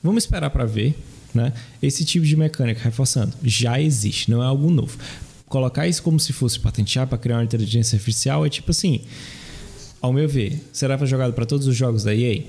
vamos 0.00 0.22
esperar 0.22 0.50
para 0.50 0.64
ver, 0.64 0.96
né? 1.36 1.52
Esse 1.82 2.04
tipo 2.04 2.24
de 2.24 2.36
mecânica, 2.36 2.80
reforçando, 2.82 3.32
já 3.44 3.80
existe, 3.80 4.30
não 4.30 4.42
é 4.42 4.46
algo 4.46 4.70
novo. 4.70 4.98
Colocar 5.46 5.86
isso 5.86 6.02
como 6.02 6.18
se 6.18 6.32
fosse 6.32 6.58
patentear 6.58 7.06
para 7.06 7.18
criar 7.18 7.36
uma 7.36 7.44
inteligência 7.44 7.96
artificial 7.96 8.44
é 8.44 8.48
tipo 8.48 8.70
assim, 8.72 9.02
ao 10.00 10.12
meu 10.12 10.28
ver, 10.28 10.60
será 10.72 10.96
jogado 11.04 11.32
para 11.32 11.46
todos 11.46 11.66
os 11.66 11.76
jogos 11.76 12.02
da 12.02 12.14
EA? 12.14 12.42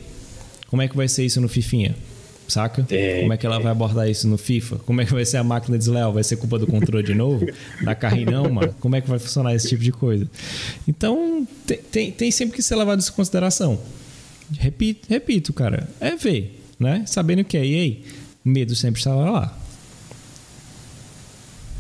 Como 0.68 0.82
é 0.82 0.88
que 0.88 0.98
vai 0.98 1.08
ser 1.08 1.26
isso 1.26 1.40
no 1.40 1.48
Fifinha? 1.48 1.96
Saca? 2.48 2.86
É, 2.90 3.22
Como 3.22 3.34
é 3.34 3.38
que 3.38 3.46
ela 3.46 3.60
vai 3.60 3.72
abordar 3.72 4.10
isso 4.10 4.28
no 4.28 4.38
FIFA? 4.38 4.78
Como 4.80 5.02
é 5.02 5.06
que 5.06 5.14
vai 5.14 5.26
ser 5.26 5.38
a 5.38 5.44
máquina 5.44 5.78
desleal? 5.78 6.14
Vai 6.14 6.24
ser 6.24 6.38
culpa 6.38 6.58
do 6.58 6.66
controle 6.66 7.06
de 7.06 7.14
novo? 7.14 7.46
Da 7.84 7.94
carrinão, 7.94 8.50
mano? 8.50 8.74
Como 8.80 8.96
é 8.96 9.02
que 9.02 9.10
vai 9.10 9.20
funcionar 9.20 9.54
esse 9.54 9.68
tipo 9.68 9.84
de 9.84 9.92
coisa? 9.92 10.30
Então, 10.88 11.46
tem, 11.66 11.78
tem, 11.78 12.12
tem 12.12 12.32
sempre 12.32 12.56
que 12.56 12.64
ser 12.64 12.76
levado 12.76 13.00
isso 13.00 13.12
em 13.12 13.16
consideração. 13.16 13.78
Repito, 14.58 15.08
repito, 15.10 15.52
cara. 15.52 15.90
É 16.00 16.16
ver, 16.16 16.58
né? 16.80 17.04
Sabendo 17.06 17.44
que 17.44 17.58
é 17.58 17.66
EA, 17.66 17.98
medo 18.48 18.76
sempre 18.76 19.00
estava 19.00 19.30
lá. 19.30 19.58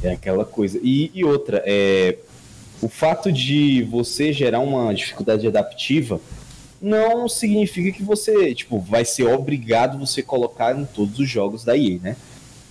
É 0.04 0.12
aquela 0.12 0.46
coisa. 0.46 0.80
E, 0.84 1.12
e 1.14 1.24
outra, 1.24 1.64
é, 1.66 2.18
o 2.82 2.88
fato 2.88 3.32
de 3.32 3.84
você 3.84 4.32
gerar 4.32 4.60
uma 4.60 4.94
dificuldade 4.94 5.48
adaptiva 5.48 6.22
não 6.80 7.28
significa 7.28 7.92
que 7.92 8.04
você, 8.04 8.54
tipo, 8.54 8.80
vai 8.80 9.04
ser 9.04 9.24
obrigado 9.24 9.98
você 9.98 10.22
colocar 10.22 10.78
em 10.78 10.86
todos 10.86 11.18
os 11.20 11.28
jogos 11.28 11.64
da 11.64 11.76
EA, 11.76 12.00
né? 12.02 12.16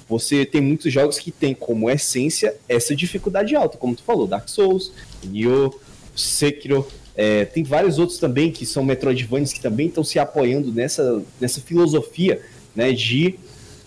Você 0.09 0.46
tem 0.46 0.61
muitos 0.61 0.92
jogos 0.92 1.18
que 1.18 1.32
tem 1.32 1.52
como 1.52 1.90
essência 1.90 2.54
essa 2.68 2.94
dificuldade 2.94 3.56
alta, 3.56 3.76
como 3.76 3.96
tu 3.96 4.04
falou, 4.04 4.28
Dark 4.28 4.48
Souls, 4.48 4.92
Nioh, 5.24 5.74
Sekiro, 6.14 6.87
é, 7.16 7.44
tem 7.44 7.64
vários 7.64 7.98
outros 7.98 8.18
também 8.18 8.52
que 8.52 8.64
são 8.64 8.85
Metroidvanias 8.85 9.52
que 9.52 9.61
também 9.61 9.88
estão 9.88 10.04
se 10.04 10.18
apoiando 10.18 10.70
nessa, 10.70 11.22
nessa 11.40 11.61
filosofia, 11.61 12.40
né, 12.74 12.92
de 12.92 13.37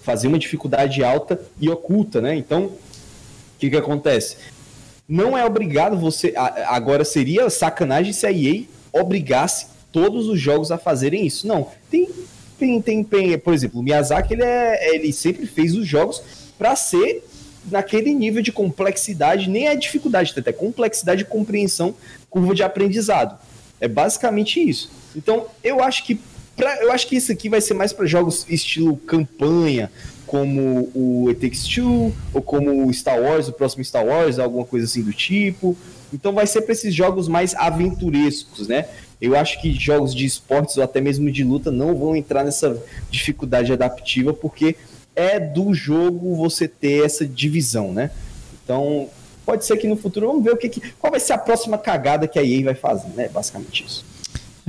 fazer 0.10 0.28
uma 0.28 0.40
dificuldade 0.40 1.04
alta 1.04 1.40
e 1.62 1.70
oculta, 1.70 2.20
né? 2.20 2.36
Então, 2.36 2.64
o 2.64 2.80
que 3.60 3.70
que 3.70 3.78
acontece? 3.78 4.38
Não 5.08 5.38
é 5.38 5.46
obrigado 5.46 6.00
você. 6.00 6.34
Agora 6.66 7.06
seria 7.06 7.48
sacanagem 7.48 8.12
se 8.12 8.26
a 8.26 8.32
EA 8.32 8.64
obrigasse 8.92 9.68
todos 9.92 10.28
os 10.28 10.40
jogos 10.40 10.72
a 10.72 10.80
fazerem 10.80 11.28
isso. 11.28 11.48
Não. 11.48 11.68
Tem, 11.92 12.10
tem, 12.58 12.82
tem, 12.82 13.04
tem 13.04 13.38
por 13.38 13.54
exemplo, 13.54 13.80
o 13.80 13.84
Miyazaki 13.84 14.34
ele, 14.34 14.44
é, 14.44 14.96
ele 14.96 15.14
sempre 15.14 15.46
fez 15.46 15.76
os 15.76 15.88
jogos 15.88 16.24
para 16.58 16.76
ser 16.76 17.24
naquele 17.70 18.12
nível 18.12 18.42
de 18.42 18.52
complexidade, 18.52 19.48
nem 19.48 19.68
é 19.68 19.76
dificuldade, 19.76 20.34
até 20.36 20.52
complexidade 20.52 21.24
de 21.24 21.30
compreensão, 21.30 21.94
curva 22.32 22.56
de 22.56 22.64
aprendizado. 22.64 23.38
É 23.80 23.88
basicamente 23.88 24.60
isso. 24.60 24.90
Então, 25.16 25.46
eu 25.64 25.84
acho 25.84 26.04
que 26.04 26.20
pra, 26.60 26.84
eu 26.84 26.92
acho 26.92 27.08
que 27.08 27.16
isso 27.16 27.32
aqui 27.32 27.48
vai 27.48 27.62
ser 27.62 27.74
mais 27.74 27.94
para 27.94 28.06
jogos 28.06 28.46
estilo 28.50 28.98
campanha, 28.98 29.90
como 30.28 30.92
o 30.94 31.30
It 31.30 31.40
Takes 31.40 31.64
Two, 31.64 32.14
ou 32.34 32.42
como 32.42 32.86
o 32.86 32.94
Star 32.94 33.20
Wars, 33.20 33.48
o 33.48 33.54
próximo 33.54 33.84
Star 33.84 34.06
Wars, 34.06 34.38
alguma 34.38 34.66
coisa 34.66 34.86
assim 34.86 35.02
do 35.02 35.14
tipo. 35.14 35.76
Então 36.14 36.34
vai 36.34 36.46
ser 36.46 36.62
para 36.62 36.74
esses 36.74 36.94
jogos 36.94 37.28
mais 37.28 37.56
aventurescos, 37.56 38.68
né? 38.68 38.86
Eu 39.22 39.36
acho 39.36 39.62
que 39.62 39.72
jogos 39.72 40.14
de 40.14 40.26
esportes 40.26 40.76
ou 40.78 40.84
até 40.84 41.00
mesmo 41.00 41.32
de 41.32 41.44
luta 41.44 41.72
não 41.72 41.96
vão 41.96 42.16
entrar 42.16 42.44
nessa 42.44 42.78
dificuldade 43.10 43.72
adaptiva, 43.72 44.34
porque 44.34 44.76
é 45.16 45.40
do 45.40 45.74
jogo 45.74 46.36
você 46.36 46.68
ter 46.68 47.06
essa 47.06 47.26
divisão, 47.26 47.94
né? 47.94 48.12
Então, 48.64 49.10
pode 49.46 49.66
ser 49.66 49.78
que 49.78 49.88
no 49.88 49.96
futuro 49.96 50.28
vamos 50.28 50.44
ver 50.44 50.52
o 50.52 50.58
que, 50.58 50.70
que 50.70 50.94
qual 51.00 51.12
vai 51.12 51.20
ser 51.20 51.34
a 51.34 51.38
próxima 51.38 51.78
cagada 51.78 52.28
que 52.28 52.38
a 52.38 52.44
EA 52.44 52.66
vai 52.66 52.76
fazer, 52.76 53.10
né? 53.10 53.30
Basicamente 53.30 53.86
isso. 53.86 54.09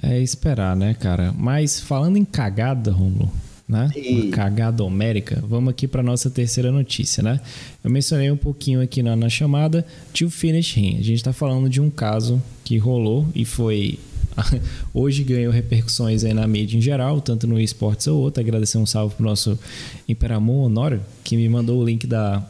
É 0.03 0.19
esperar, 0.21 0.75
né, 0.77 0.95
cara? 0.95 1.33
Mas 1.37 1.81
falando 1.81 2.17
em 2.17 2.25
cagada, 2.25 2.91
Romulo, 2.91 3.31
né? 3.69 3.91
E... 3.95 4.29
Cagada 4.29 4.83
homérica. 4.83 5.43
Vamos 5.47 5.71
aqui 5.71 5.87
para 5.87 6.03
nossa 6.03 6.31
terceira 6.31 6.73
notícia, 6.73 7.23
né? 7.23 7.41
Eu 7.85 7.91
mencionei 7.91 8.31
um 8.31 8.37
pouquinho 8.37 8.81
aqui 8.81 9.03
na, 9.03 9.15
na 9.15 9.29
chamada 9.29 9.85
de 10.13 10.25
o 10.25 10.31
Finish 10.31 10.75
Ring. 10.75 10.99
A 10.99 11.03
gente 11.03 11.17
está 11.17 11.33
falando 11.33 11.69
de 11.69 11.81
um 11.81 11.91
caso 11.91 12.43
que 12.65 12.79
rolou 12.79 13.29
e 13.35 13.45
foi 13.45 13.99
hoje 14.95 15.23
ganhou 15.23 15.53
repercussões 15.53 16.25
aí 16.25 16.33
na 16.33 16.47
mídia 16.47 16.77
em 16.77 16.81
geral, 16.81 17.21
tanto 17.21 17.47
no 17.47 17.61
esportes 17.61 18.07
ou 18.07 18.21
outro. 18.21 18.41
Agradecer 18.41 18.79
um 18.79 18.87
salve 18.87 19.15
pro 19.15 19.25
nosso 19.25 19.59
Imperamon 20.09 20.65
Honório, 20.65 21.03
que 21.23 21.37
me 21.37 21.49
mandou 21.49 21.81
o 21.81 21.85
link 21.85 22.07
da, 22.07 22.43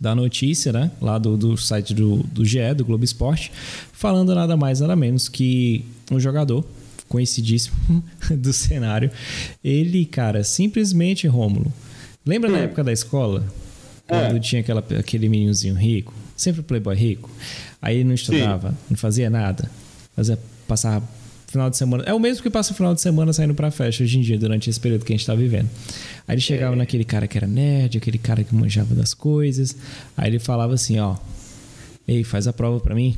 da 0.00 0.14
notícia, 0.14 0.72
né? 0.72 0.90
Lá 1.00 1.18
do, 1.18 1.36
do 1.36 1.56
site 1.56 1.94
do, 1.94 2.18
do 2.24 2.44
GE, 2.44 2.74
do 2.76 2.84
Globo 2.84 3.04
Esporte, 3.04 3.50
falando 3.92 4.34
nada 4.34 4.56
mais, 4.56 4.80
nada 4.80 4.96
menos 4.96 5.28
que 5.28 5.84
um 6.10 6.18
jogador 6.18 6.64
conhecidíssimo 7.08 8.02
do 8.30 8.52
cenário. 8.52 9.10
Ele, 9.62 10.04
cara, 10.04 10.44
simplesmente, 10.44 11.26
Rômulo, 11.26 11.72
lembra 12.24 12.48
hum. 12.48 12.52
na 12.52 12.58
época 12.60 12.84
da 12.84 12.92
escola? 12.92 13.44
Quando 14.06 14.36
é. 14.36 14.40
tinha 14.40 14.60
aquela, 14.60 14.84
aquele 14.98 15.28
meninozinho 15.28 15.74
rico, 15.74 16.12
sempre 16.36 16.62
playboy 16.62 16.96
rico. 16.96 17.30
Aí 17.80 17.96
ele 17.96 18.04
não 18.04 18.14
estudava, 18.14 18.70
Sim. 18.70 18.76
não 18.90 18.96
fazia 18.96 19.30
nada. 19.30 19.70
Fazia 20.16 20.38
passar 20.66 21.00
final 21.46 21.68
de 21.68 21.76
semana. 21.76 22.04
É 22.06 22.14
o 22.14 22.18
mesmo 22.18 22.42
que 22.42 22.50
passa 22.50 22.72
o 22.72 22.76
final 22.76 22.94
de 22.94 23.00
semana 23.00 23.32
saindo 23.32 23.54
pra 23.54 23.70
festa 23.70 24.02
hoje 24.02 24.18
em 24.18 24.20
dia, 24.20 24.38
durante 24.38 24.70
esse 24.70 24.78
período 24.78 25.04
que 25.04 25.12
a 25.12 25.16
gente 25.16 25.26
tá 25.26 25.34
vivendo. 25.34 25.68
Aí 26.26 26.34
ele 26.34 26.40
chegava 26.40 26.74
é. 26.74 26.78
naquele 26.78 27.04
cara 27.04 27.26
que 27.26 27.36
era 27.36 27.46
nerd, 27.46 27.98
aquele 27.98 28.18
cara 28.18 28.44
que 28.44 28.54
manjava 28.54 28.94
das 28.94 29.14
coisas. 29.14 29.76
Aí 30.16 30.30
ele 30.30 30.38
falava 30.38 30.74
assim: 30.74 30.98
ó, 30.98 31.16
ei, 32.06 32.22
faz 32.24 32.46
a 32.46 32.52
prova 32.52 32.80
pra 32.80 32.94
mim, 32.94 33.16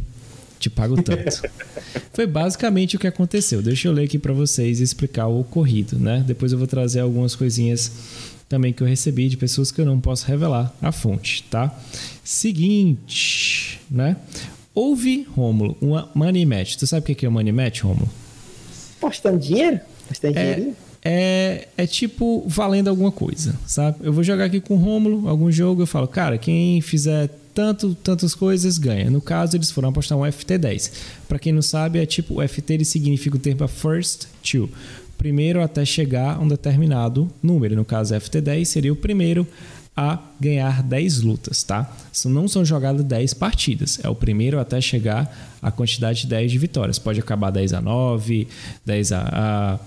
te 0.62 0.70
pago 0.70 1.00
tanto. 1.02 1.42
Foi 2.14 2.26
basicamente 2.26 2.96
o 2.96 2.98
que 2.98 3.06
aconteceu. 3.06 3.60
Deixa 3.62 3.88
eu 3.88 3.92
ler 3.92 4.04
aqui 4.04 4.18
para 4.18 4.32
vocês 4.32 4.80
e 4.80 4.82
explicar 4.82 5.26
o 5.26 5.40
ocorrido, 5.40 5.98
né? 5.98 6.22
Depois 6.26 6.52
eu 6.52 6.58
vou 6.58 6.66
trazer 6.66 7.00
algumas 7.00 7.34
coisinhas 7.34 7.90
também 8.48 8.72
que 8.72 8.82
eu 8.82 8.86
recebi 8.86 9.28
de 9.28 9.36
pessoas 9.36 9.72
que 9.72 9.80
eu 9.80 9.86
não 9.86 9.98
posso 9.98 10.26
revelar 10.26 10.74
a 10.80 10.92
fonte, 10.92 11.42
tá? 11.44 11.74
Seguinte, 12.22 13.80
né? 13.90 14.16
Houve, 14.74 15.26
Rômulo, 15.34 15.76
uma 15.80 16.10
money 16.14 16.46
match. 16.46 16.76
Tu 16.76 16.86
sabe 16.86 17.12
o 17.12 17.16
que 17.16 17.26
é 17.26 17.28
money 17.28 17.52
match, 17.52 17.80
Rômulo? 17.80 18.08
Postando 19.00 19.38
dinheiro? 19.38 19.80
Postando 20.06 20.38
é, 20.38 20.54
dinheiro? 20.54 20.76
É, 21.04 21.68
é 21.76 21.86
tipo 21.86 22.44
valendo 22.46 22.88
alguma 22.88 23.10
coisa, 23.10 23.58
sabe? 23.66 23.98
Eu 24.02 24.12
vou 24.12 24.22
jogar 24.22 24.44
aqui 24.44 24.60
com 24.60 24.74
o 24.74 24.78
Rômulo 24.78 25.28
algum 25.28 25.50
jogo, 25.50 25.82
eu 25.82 25.86
falo, 25.86 26.06
cara, 26.06 26.38
quem 26.38 26.80
fizer 26.80 27.28
tanto, 27.54 27.94
tantas 27.94 28.34
coisas 28.34 28.78
ganha. 28.78 29.10
No 29.10 29.20
caso, 29.20 29.56
eles 29.56 29.70
foram 29.70 29.90
apostar 29.90 30.16
um 30.18 30.22
FT10. 30.22 30.92
Para 31.28 31.38
quem 31.38 31.52
não 31.52 31.62
sabe, 31.62 31.98
é 31.98 32.06
tipo, 32.06 32.40
o 32.40 32.48
FT 32.48 32.74
ele 32.74 32.84
significa 32.84 33.36
o 33.36 33.38
termo 33.38 33.66
first 33.68 34.26
to. 34.42 34.68
Primeiro 35.18 35.62
até 35.62 35.84
chegar 35.84 36.36
a 36.36 36.40
um 36.40 36.48
determinado 36.48 37.30
número. 37.42 37.76
No 37.76 37.84
caso, 37.84 38.14
FT10 38.14 38.64
seria 38.64 38.92
o 38.92 38.96
primeiro 38.96 39.46
a 39.96 40.18
ganhar 40.40 40.82
10 40.82 41.20
lutas, 41.20 41.62
tá? 41.62 41.94
Não 42.24 42.48
são 42.48 42.64
jogadas 42.64 43.04
10 43.04 43.34
partidas, 43.34 44.00
é 44.02 44.08
o 44.08 44.14
primeiro 44.14 44.58
até 44.58 44.80
chegar 44.80 45.30
à 45.60 45.70
quantidade 45.70 46.22
de 46.22 46.28
10 46.28 46.50
de 46.50 46.58
vitórias. 46.58 46.98
Pode 46.98 47.20
acabar 47.20 47.50
10 47.50 47.74
a 47.74 47.80
9, 47.80 48.48
10 48.86 49.12
a, 49.12 49.20
a 49.20 49.78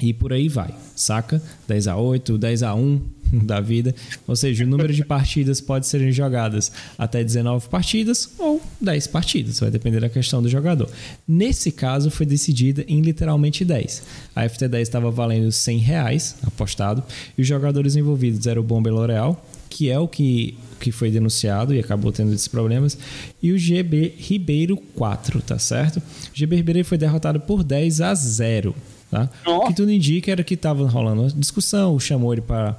e 0.00 0.12
por 0.12 0.32
aí 0.32 0.48
vai, 0.48 0.74
saca? 0.94 1.42
10 1.66 1.88
a 1.88 1.96
8, 1.96 2.36
10 2.36 2.62
a 2.62 2.74
1 2.74 3.00
da 3.44 3.60
vida. 3.60 3.94
Ou 4.26 4.36
seja, 4.36 4.64
o 4.64 4.66
número 4.66 4.92
de 4.92 5.04
partidas 5.04 5.60
pode 5.60 5.86
ser 5.86 6.10
jogadas 6.12 6.70
até 6.98 7.22
19 7.22 7.68
partidas 7.68 8.30
ou 8.38 8.60
10 8.80 9.06
partidas, 9.08 9.60
vai 9.60 9.70
depender 9.70 10.00
da 10.00 10.08
questão 10.08 10.42
do 10.42 10.48
jogador. 10.48 10.90
Nesse 11.26 11.72
caso, 11.72 12.10
foi 12.10 12.26
decidida 12.26 12.84
em 12.88 13.00
literalmente 13.00 13.64
10. 13.64 14.02
A 14.34 14.44
FT10 14.44 14.80
estava 14.80 15.10
valendo 15.10 15.50
100 15.50 15.78
reais 15.78 16.36
apostado 16.42 17.02
e 17.36 17.42
os 17.42 17.46
jogadores 17.46 17.96
envolvidos 17.96 18.46
eram 18.46 18.62
o 18.62 18.64
Bomber 18.64 18.92
L'Oreal, 18.92 19.44
que 19.68 19.90
é 19.90 19.98
o 19.98 20.06
que, 20.06 20.56
que 20.78 20.92
foi 20.92 21.10
denunciado 21.10 21.74
e 21.74 21.80
acabou 21.80 22.12
tendo 22.12 22.32
esses 22.32 22.48
problemas, 22.48 22.96
e 23.42 23.52
o 23.52 23.58
GB 23.58 24.14
Ribeiro 24.16 24.76
4, 24.76 25.42
tá 25.42 25.58
certo? 25.58 25.98
O 25.98 26.02
GB 26.32 26.56
Ribeiro 26.56 26.84
foi 26.84 26.96
derrotado 26.96 27.40
por 27.40 27.62
10 27.62 28.00
a 28.00 28.14
0. 28.14 28.74
Tá? 29.10 29.30
O 29.46 29.66
que 29.66 29.74
tudo 29.74 29.90
indica 29.90 30.32
era 30.32 30.42
que 30.42 30.54
estava 30.54 30.86
rolando 30.88 31.22
uma 31.22 31.30
discussão, 31.30 31.98
chamou 31.98 32.32
ele 32.32 32.42
para 32.42 32.76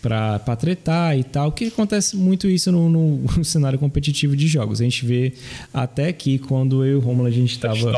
para 0.00 0.54
tretar 0.56 1.18
e 1.18 1.24
tal, 1.24 1.50
que 1.50 1.68
acontece 1.68 2.14
muito 2.14 2.46
isso 2.46 2.70
no, 2.70 2.90
no, 2.90 3.42
cenário 3.44 3.78
competitivo 3.78 4.36
de 4.36 4.46
jogos. 4.46 4.80
A 4.80 4.84
gente 4.84 5.04
vê 5.06 5.32
até 5.72 6.12
que 6.12 6.38
quando 6.38 6.84
eu 6.84 6.92
e 6.92 6.94
o 6.96 7.00
Romulo 7.00 7.26
a 7.26 7.30
gente 7.30 7.52
estava 7.52 7.90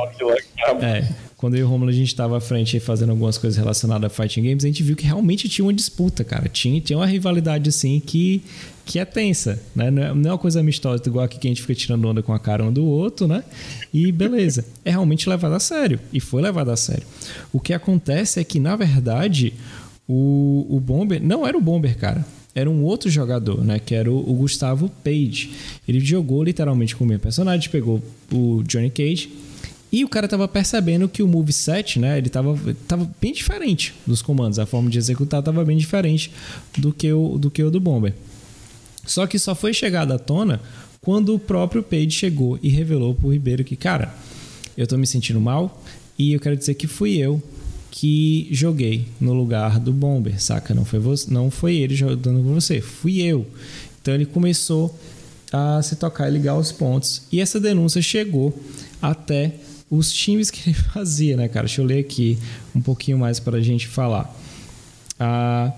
é, 0.81 1.09
quando 1.37 1.55
eu 1.55 1.61
e 1.61 1.62
o 1.64 1.68
Romulo 1.68 1.90
a 1.90 1.92
gente 1.92 2.09
estava 2.09 2.38
à 2.38 2.40
frente 2.40 2.81
fazendo 2.81 3.11
algumas 3.11 3.37
coisas 3.37 3.59
relacionadas 3.59 4.11
a 4.11 4.14
fighting 4.14 4.42
games, 4.42 4.64
a 4.64 4.68
gente 4.68 4.83
viu 4.83 4.96
que 4.96 5.05
realmente 5.05 5.49
tinha 5.49 5.64
uma 5.66 5.72
disputa, 5.72 6.25
cara. 6.25 6.49
Tinha, 6.49 6.81
tinha 6.81 6.99
uma 6.99 7.07
rivalidade 7.07 7.68
assim 7.68 8.01
que 8.01 8.42
que 8.87 9.01
é 9.01 9.05
tensa, 9.05 9.61
né? 9.75 9.90
Não 9.90 10.03
é, 10.03 10.14
não 10.14 10.31
é 10.31 10.33
uma 10.33 10.38
coisa 10.38 10.61
amistosa 10.61 11.03
igual 11.05 11.25
aqui 11.25 11.38
que 11.38 11.49
a 11.49 11.51
gente 11.51 11.61
fica 11.61 11.75
tirando 11.75 12.07
onda 12.07 12.22
com 12.22 12.33
a 12.33 12.38
cara 12.38 12.64
um 12.64 12.72
do 12.72 12.87
outro, 12.87 13.27
né? 13.27 13.42
E 13.92 14.12
beleza. 14.12 14.64
É 14.85 14.90
realmente 14.90 15.29
levado 15.29 15.55
a 15.55 15.61
sério. 15.61 15.99
E 16.12 16.20
foi 16.20 16.40
levado 16.40 16.70
a 16.70 16.77
sério. 16.77 17.03
O 17.53 17.59
que 17.59 17.75
acontece 17.75 18.38
é 18.38 18.44
que, 18.44 18.61
na 18.61 18.77
verdade, 18.77 19.53
o, 20.09 20.66
o 20.70 20.79
Bomber 20.79 21.20
não 21.20 21.44
era 21.44 21.59
o 21.59 21.61
Bomber, 21.61 21.99
cara. 21.99 22.25
Era 22.55 22.70
um 22.70 22.85
outro 22.85 23.11
jogador, 23.11 23.62
né? 23.64 23.81
Que 23.81 23.94
era 23.94 24.11
o, 24.11 24.18
o 24.18 24.35
Gustavo 24.35 24.88
Page. 25.03 25.51
Ele 25.87 25.99
jogou 25.99 26.44
literalmente 26.44 26.94
com 26.94 27.05
o 27.05 27.07
meu 27.07 27.18
personagem, 27.18 27.68
pegou 27.68 28.01
o 28.33 28.62
Johnny 28.62 28.88
Cage. 28.88 29.31
E 29.97 30.05
o 30.05 30.09
cara 30.11 30.29
tava 30.29 30.47
percebendo 30.47 31.09
que 31.09 31.23
o 31.23 31.27
moveset, 31.27 31.99
né? 31.99 32.19
Ele 32.19 32.29
tava, 32.29 32.55
tava 32.87 33.11
bem 33.19 33.33
diferente 33.33 33.95
dos 34.07 34.21
comandos. 34.21 34.59
A 34.59 34.67
forma 34.67 34.91
de 34.91 34.99
executar 34.99 35.43
tava 35.43 35.65
bem 35.65 35.75
diferente 35.75 36.31
do 36.77 36.93
que 36.93 37.11
o 37.11 37.39
do, 37.39 37.51
que 37.51 37.63
o 37.63 37.71
do 37.71 37.81
Bomber. 37.81 38.13
Só 39.07 39.27
que 39.27 39.39
só 39.39 39.55
foi 39.55 39.73
chegada 39.73 40.17
à 40.17 40.19
tona 40.19 40.61
quando 41.01 41.35
o 41.35 41.39
próprio 41.39 41.83
Page 41.83 42.11
chegou 42.11 42.59
e 42.63 42.69
revelou 42.69 43.15
pro 43.15 43.33
Ribeiro 43.33 43.65
que, 43.65 43.75
cara, 43.75 44.15
eu 44.77 44.87
tô 44.87 44.99
me 44.99 45.07
sentindo 45.07 45.41
mal, 45.41 45.83
E 46.19 46.35
eu 46.35 46.41
quero 46.41 46.59
dizer 46.59 46.75
que 46.75 46.87
fui 46.87 47.17
eu 47.17 47.43
que 47.91 48.49
joguei 48.51 49.07
no 49.19 49.33
lugar 49.33 49.81
do 49.81 49.95
Bomber, 49.95 50.39
saca? 50.39 50.75
Não 50.75 50.85
foi, 50.85 50.99
você, 50.99 51.33
não 51.33 51.51
foi 51.51 51.77
ele 51.77 51.95
jogando 51.95 52.43
com 52.43 52.53
você, 52.53 52.83
fui 52.83 53.23
eu. 53.23 53.47
Então 54.03 54.13
ele 54.13 54.27
começou 54.27 54.95
a 55.51 55.81
se 55.81 55.97
tocar 55.97 56.29
e 56.29 56.33
ligar 56.33 56.55
os 56.55 56.71
pontos. 56.71 57.23
E 57.33 57.41
essa 57.41 57.59
denúncia 57.59 58.03
chegou 58.03 58.53
até 59.01 59.55
os 59.90 60.12
times 60.12 60.51
que 60.51 60.70
ele 60.70 60.75
fazia, 60.92 61.37
né, 61.37 61.49
cara? 61.49 61.66
Deixa 61.66 61.81
eu 61.81 61.87
ler 61.87 62.01
aqui 62.01 62.38
um 62.75 62.81
pouquinho 62.81 63.18
mais 63.18 63.40
para 63.40 63.59
a 63.59 63.61
gente 63.61 63.87
falar. 63.87 64.35
Ah, 65.18 65.72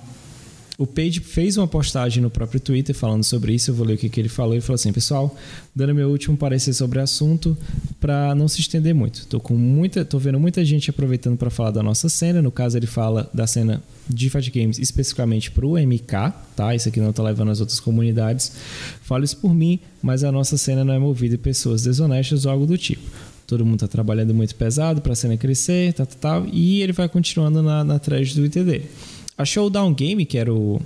o 0.79 0.87
Page 0.87 1.18
fez 1.18 1.57
uma 1.57 1.66
postagem 1.66 2.23
no 2.23 2.31
próprio 2.31 2.61
Twitter 2.61 2.94
falando 2.94 3.25
sobre 3.25 3.53
isso. 3.53 3.73
Eu 3.73 3.75
vou 3.75 3.85
ler 3.85 3.94
o 3.94 3.99
que, 3.99 4.09
que 4.09 4.21
ele 4.21 4.29
falou. 4.29 4.55
Ele 4.55 4.61
falou 4.61 4.77
assim: 4.77 4.92
Pessoal, 4.92 5.37
dando 5.75 5.92
meu 5.92 6.09
último 6.09 6.37
parecer 6.37 6.73
sobre 6.73 7.01
o 7.01 7.03
assunto, 7.03 7.59
para 8.01 8.33
não 8.37 8.47
se 8.47 8.61
estender 8.61 8.94
muito. 8.94 9.27
Tô 9.27 9.40
com 9.40 9.55
muita, 9.55 10.05
tô 10.05 10.21
vendo 10.21 10.38
muita 10.38 10.64
gente 10.64 10.88
aproveitando 10.88 11.37
para 11.37 11.51
falar 11.51 11.73
da 11.73 11.83
nossa 11.83 12.09
cena. 12.09 12.40
No 12.40 12.53
caso, 12.53 12.77
ele 12.79 12.87
fala 12.87 13.29
da 13.35 13.44
cena 13.44 13.83
de 14.09 14.31
Fight 14.31 14.53
Games 14.53 14.79
especificamente 14.79 15.51
para 15.51 15.66
o 15.66 15.77
MK, 15.77 16.33
tá? 16.55 16.73
Isso 16.73 16.88
aqui 16.88 17.01
não 17.01 17.12
tá 17.12 17.25
levando 17.25 17.51
as 17.51 17.59
outras 17.59 17.81
comunidades. 17.81 18.53
Falo 19.03 19.25
isso 19.25 19.37
por 19.38 19.53
mim, 19.53 19.81
mas 20.01 20.23
a 20.23 20.31
nossa 20.31 20.57
cena 20.57 20.85
não 20.85 20.94
é 20.94 20.99
movida 21.01 21.37
de 21.37 21.42
pessoas 21.42 21.83
desonestas 21.83 22.47
ou 22.47 22.53
algo 22.53 22.66
do 22.66 22.79
tipo. 22.79 23.03
Todo 23.49 23.65
mundo 23.65 23.81
tá 23.81 23.89
trabalhando 23.89 24.35
muito 24.35 24.55
pesado 24.55 25.01
para 25.01 25.15
a 25.15 25.17
cena 25.17 25.35
crescer, 25.35 25.95
tal, 25.95 26.05
tal, 26.05 26.19
tal, 26.21 26.47
e 26.53 26.83
ele 26.83 26.93
vai 26.93 27.09
continuando 27.09 27.63
na, 27.63 27.83
na 27.83 27.99
thread 27.99 28.39
do 28.39 28.47
dele. 28.47 28.85
A 29.39 29.45
Showdown 29.45 29.95
Game, 29.95 30.27
que 30.27 30.37
era 30.37 30.53
o 30.53 30.79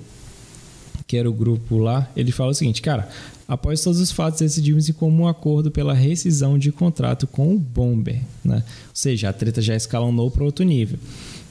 que 1.05 1.16
era 1.16 1.29
o 1.29 1.33
grupo 1.33 1.77
lá, 1.77 2.09
ele 2.16 2.31
fala 2.31 2.53
o 2.53 2.55
seguinte, 2.55 2.81
cara, 2.81 3.09
após 3.48 3.83
todos 3.83 3.98
os 4.01 4.12
fatos 4.12 4.38
decidimos 4.38 4.88
em 4.88 4.92
comum 4.92 5.27
acordo 5.27 5.72
pela 5.72 5.92
rescisão 5.92 6.57
de 6.57 6.70
contrato 6.70 7.27
com 7.27 7.53
o 7.53 7.59
Bomber, 7.59 8.22
né? 8.44 8.62
Ou 8.64 8.94
seja, 8.94 9.29
a 9.29 9.33
treta 9.33 9.61
já 9.61 9.75
escalonou 9.75 10.31
para 10.31 10.44
outro 10.44 10.64
nível. 10.64 10.98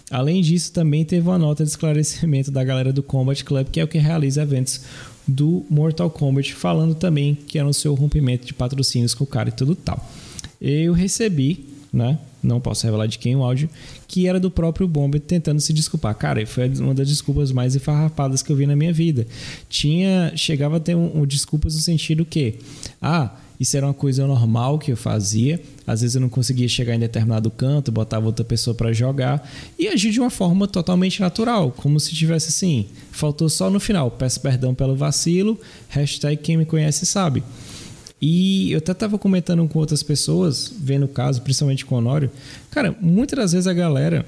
Além 0.10 0.42
disso, 0.42 0.72
também 0.72 1.04
teve 1.04 1.28
uma 1.28 1.38
nota 1.38 1.66
de 1.66 1.70
esclarecimento 1.70 2.50
da 2.50 2.64
galera 2.64 2.94
do 2.94 3.04
Combat 3.04 3.44
Club, 3.44 3.68
que 3.68 3.82
é 3.82 3.84
o 3.84 3.88
que 3.88 3.98
realiza 3.98 4.44
eventos 4.44 4.82
do 5.28 5.66
Mortal 5.70 6.10
Kombat, 6.10 6.56
falando 6.56 6.96
também 6.96 7.36
que 7.36 7.60
anunciou 7.60 7.96
o 7.96 8.00
rompimento 8.00 8.48
de 8.48 8.54
patrocínios 8.54 9.14
com 9.14 9.26
o 9.26 9.28
cara 9.28 9.50
e 9.50 9.52
tudo 9.52 9.76
tal. 9.76 10.10
Eu 10.62 10.94
recebi, 10.94 11.66
né? 11.92 12.20
não 12.44 12.60
posso 12.60 12.86
revelar 12.86 13.08
de 13.08 13.20
quem 13.20 13.36
o 13.36 13.44
áudio, 13.44 13.70
que 14.08 14.28
era 14.28 14.40
do 14.40 14.50
próprio 14.50 14.88
Bomber 14.88 15.22
tentando 15.22 15.62
se 15.62 15.72
desculpar. 15.74 16.16
Cara, 16.16 16.46
foi 16.46 16.70
uma 16.70 16.94
das 16.94 17.08
desculpas 17.08 17.52
mais 17.52 17.76
enfarrapadas 17.76 18.42
que 18.42 18.52
eu 18.52 18.56
vi 18.56 18.66
na 18.66 18.76
minha 18.76 18.92
vida. 18.92 19.28
Tinha, 19.70 20.34
chegava 20.36 20.78
a 20.78 20.80
ter 20.80 20.96
um, 20.96 21.22
um 21.22 21.26
desculpas 21.26 21.76
no 21.76 21.82
sentido 21.82 22.26
que, 22.26 22.56
ah, 23.02 23.36
isso 23.60 23.78
era 23.78 23.86
uma 23.86 23.94
coisa 23.94 24.26
normal 24.26 24.80
que 24.80 24.92
eu 24.92 24.98
fazia. 24.98 25.62
Às 25.86 26.02
vezes 26.02 26.16
eu 26.16 26.22
não 26.22 26.30
conseguia 26.30 26.68
chegar 26.68 26.96
em 26.96 27.00
determinado 27.00 27.52
canto, 27.52 27.92
botava 27.92 28.26
outra 28.26 28.44
pessoa 28.44 28.74
para 28.74 28.92
jogar 28.92 29.48
e 29.78 29.88
agir 29.88 30.10
de 30.10 30.20
uma 30.20 30.32
forma 30.32 30.68
totalmente 30.68 31.22
natural, 31.22 31.72
como 31.72 32.00
se 32.00 32.16
tivesse 32.16 32.50
assim. 32.50 32.88
Faltou 33.12 33.48
só 33.50 33.70
no 33.70 33.80
final. 33.80 34.10
Peço 34.10 34.42
perdão 34.42 34.74
pelo 34.74 34.96
vacilo. 34.96 35.60
Hashtag 35.90 36.38
quem 36.38 36.58
me 36.58 36.66
conhece 36.66 37.06
sabe. 37.06 37.44
E 38.22 38.72
eu 38.72 38.78
até 38.78 38.92
estava 38.92 39.18
comentando 39.18 39.68
com 39.68 39.80
outras 39.80 40.04
pessoas, 40.04 40.72
vendo 40.80 41.06
o 41.06 41.10
caso, 41.10 41.42
principalmente 41.42 41.86
com 41.86 41.96
o 41.96 41.98
Honório. 41.98 42.30
Cara, 42.70 42.96
muitas 43.02 43.38
das 43.38 43.52
vezes 43.54 43.68
a 43.68 43.74
galera 43.74 44.26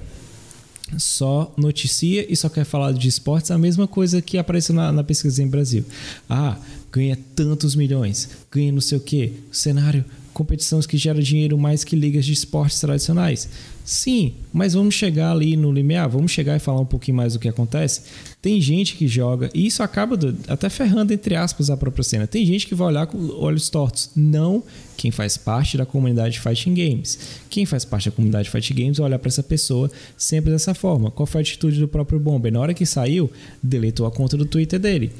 só 0.98 1.52
noticia 1.56 2.26
e 2.30 2.36
só 2.36 2.48
quer 2.48 2.64
falar 2.64 2.92
de 2.92 3.08
esportes, 3.08 3.50
a 3.50 3.58
mesma 3.58 3.86
coisa 3.86 4.20
que 4.20 4.36
apareceu 4.36 4.74
na, 4.74 4.90
na 4.90 5.04
pesquisa 5.04 5.42
em 5.42 5.48
Brasil. 5.48 5.84
Ah, 6.28 6.58
ganha 6.92 7.18
tantos 7.34 7.74
milhões, 7.74 8.28
ganha 8.50 8.72
não 8.72 8.80
sei 8.80 8.98
o 8.98 9.00
quê, 9.00 9.32
cenário 9.50 10.04
competições 10.34 10.84
que 10.84 10.98
geram 10.98 11.20
dinheiro 11.20 11.56
mais 11.56 11.84
que 11.84 11.94
ligas 11.94 12.26
de 12.26 12.32
esportes 12.32 12.80
tradicionais. 12.80 13.48
Sim, 13.84 14.32
mas 14.50 14.72
vamos 14.72 14.94
chegar 14.94 15.32
ali 15.32 15.58
no 15.58 15.70
limiar, 15.70 16.08
vamos 16.08 16.32
chegar 16.32 16.56
e 16.56 16.58
falar 16.58 16.80
um 16.80 16.86
pouquinho 16.86 17.18
mais 17.18 17.34
do 17.34 17.38
que 17.38 17.46
acontece. 17.46 18.04
Tem 18.40 18.58
gente 18.58 18.96
que 18.96 19.06
joga, 19.06 19.50
e 19.52 19.66
isso 19.66 19.82
acaba 19.82 20.16
do, 20.16 20.34
até 20.48 20.70
ferrando, 20.70 21.12
entre 21.12 21.36
aspas, 21.36 21.68
a 21.68 21.76
própria 21.76 22.02
cena. 22.02 22.26
Tem 22.26 22.46
gente 22.46 22.66
que 22.66 22.74
vai 22.74 22.88
olhar 22.88 23.06
com 23.06 23.18
olhos 23.38 23.68
tortos. 23.68 24.10
Não 24.16 24.62
quem 24.96 25.10
faz 25.10 25.36
parte 25.36 25.76
da 25.76 25.84
comunidade 25.84 26.40
Fighting 26.40 26.72
Games. 26.72 27.18
Quem 27.50 27.66
faz 27.66 27.84
parte 27.84 28.08
da 28.08 28.16
comunidade 28.16 28.48
Fighting 28.48 28.74
Games 28.74 28.96
vai 28.96 29.06
olhar 29.06 29.18
para 29.18 29.28
essa 29.28 29.42
pessoa 29.42 29.90
sempre 30.16 30.50
dessa 30.50 30.72
forma. 30.72 31.10
Qual 31.10 31.26
foi 31.26 31.40
a 31.40 31.42
atitude 31.42 31.78
do 31.78 31.86
próprio 31.86 32.18
Bomber? 32.18 32.50
Na 32.50 32.60
hora 32.60 32.72
que 32.72 32.86
saiu, 32.86 33.30
deletou 33.62 34.06
a 34.06 34.10
conta 34.10 34.34
do 34.34 34.46
Twitter 34.46 34.80
dele. 34.80 35.12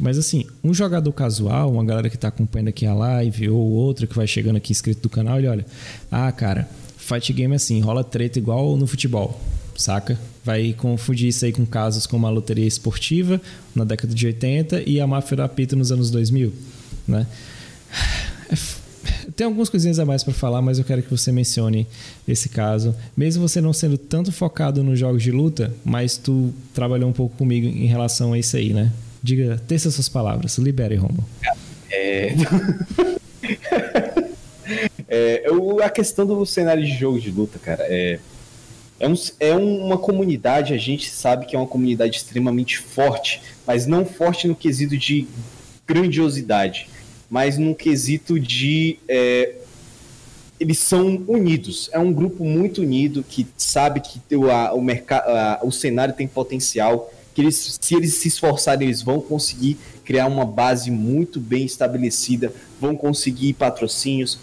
Mas 0.00 0.18
assim, 0.18 0.44
um 0.62 0.72
jogador 0.72 1.12
casual, 1.12 1.72
uma 1.72 1.84
galera 1.84 2.08
que 2.08 2.16
está 2.16 2.28
acompanhando 2.28 2.68
aqui 2.68 2.86
a 2.86 2.94
live, 2.94 3.48
ou 3.48 3.72
outro 3.72 4.06
que 4.06 4.14
vai 4.14 4.26
chegando 4.26 4.56
aqui 4.56 4.72
inscrito 4.72 5.02
do 5.02 5.08
canal, 5.08 5.38
ele 5.38 5.48
olha, 5.48 5.66
ah, 6.10 6.30
cara, 6.32 6.68
fight 7.04 7.32
game 7.32 7.54
assim, 7.54 7.80
rola 7.80 8.02
treta 8.02 8.38
igual 8.38 8.76
no 8.76 8.86
futebol, 8.86 9.40
saca? 9.76 10.18
Vai 10.44 10.72
confundir 10.72 11.28
isso 11.28 11.44
aí 11.44 11.52
com 11.52 11.64
casos 11.64 12.06
como 12.06 12.26
a 12.26 12.30
loteria 12.30 12.66
esportiva 12.66 13.40
na 13.74 13.84
década 13.84 14.14
de 14.14 14.26
80 14.26 14.82
e 14.86 15.00
a 15.00 15.06
máfia 15.06 15.36
da 15.36 15.48
pita 15.48 15.76
nos 15.76 15.92
anos 15.92 16.10
2000, 16.10 16.52
né? 17.06 17.26
É 18.50 18.84
tem 19.36 19.46
algumas 19.46 19.68
coisinhas 19.68 19.98
a 19.98 20.04
mais 20.04 20.22
para 20.22 20.32
falar, 20.32 20.62
mas 20.62 20.78
eu 20.78 20.84
quero 20.84 21.02
que 21.02 21.10
você 21.10 21.32
mencione 21.32 21.86
esse 22.26 22.48
caso. 22.48 22.94
Mesmo 23.16 23.46
você 23.46 23.60
não 23.60 23.72
sendo 23.72 23.98
tanto 23.98 24.30
focado 24.30 24.82
nos 24.82 24.98
jogos 24.98 25.22
de 25.22 25.30
luta, 25.30 25.74
mas 25.84 26.16
tu 26.16 26.52
trabalhou 26.72 27.08
um 27.08 27.12
pouco 27.12 27.36
comigo 27.36 27.66
em 27.66 27.86
relação 27.86 28.32
a 28.32 28.38
isso 28.38 28.56
aí, 28.56 28.72
né? 28.72 28.92
Diga, 29.22 29.60
teça 29.66 29.90
suas 29.90 30.08
palavras. 30.08 30.58
Libere, 30.58 30.96
Romo. 30.96 31.26
É... 31.90 32.34
é, 35.14 35.42
eu, 35.44 35.80
a 35.80 35.88
questão 35.88 36.26
do 36.26 36.44
cenário 36.44 36.84
de 36.84 36.90
jogo 36.90 37.20
de 37.20 37.30
luta, 37.30 37.56
cara, 37.56 37.84
é, 37.86 38.18
é, 38.98 39.06
um, 39.06 39.14
é 39.38 39.54
uma 39.54 39.96
comunidade, 39.96 40.74
a 40.74 40.76
gente 40.76 41.08
sabe 41.08 41.46
que 41.46 41.54
é 41.54 41.58
uma 41.58 41.68
comunidade 41.68 42.16
extremamente 42.16 42.78
forte, 42.78 43.40
mas 43.64 43.86
não 43.86 44.04
forte 44.04 44.48
no 44.48 44.56
quesito 44.56 44.98
de 44.98 45.28
grandiosidade, 45.86 46.88
mas 47.30 47.56
no 47.56 47.76
quesito 47.76 48.40
de. 48.40 48.98
É, 49.06 49.54
eles 50.58 50.80
são 50.80 51.22
unidos. 51.28 51.88
É 51.92 51.98
um 51.98 52.12
grupo 52.12 52.44
muito 52.44 52.80
unido 52.80 53.22
que 53.22 53.46
sabe 53.56 54.00
que 54.00 54.34
o, 54.34 54.50
a, 54.50 54.74
o, 54.74 54.82
mercado, 54.82 55.64
o 55.64 55.70
cenário 55.70 56.14
tem 56.14 56.26
potencial 56.26 57.12
que 57.32 57.40
eles, 57.40 57.78
se 57.80 57.94
eles 57.94 58.14
se 58.14 58.28
esforçarem, 58.28 58.88
eles 58.88 59.02
vão 59.02 59.20
conseguir 59.20 59.76
criar 60.04 60.26
uma 60.26 60.44
base 60.44 60.90
muito 60.90 61.38
bem 61.38 61.64
estabelecida, 61.64 62.52
vão 62.80 62.96
conseguir 62.96 63.52
patrocínios 63.54 64.38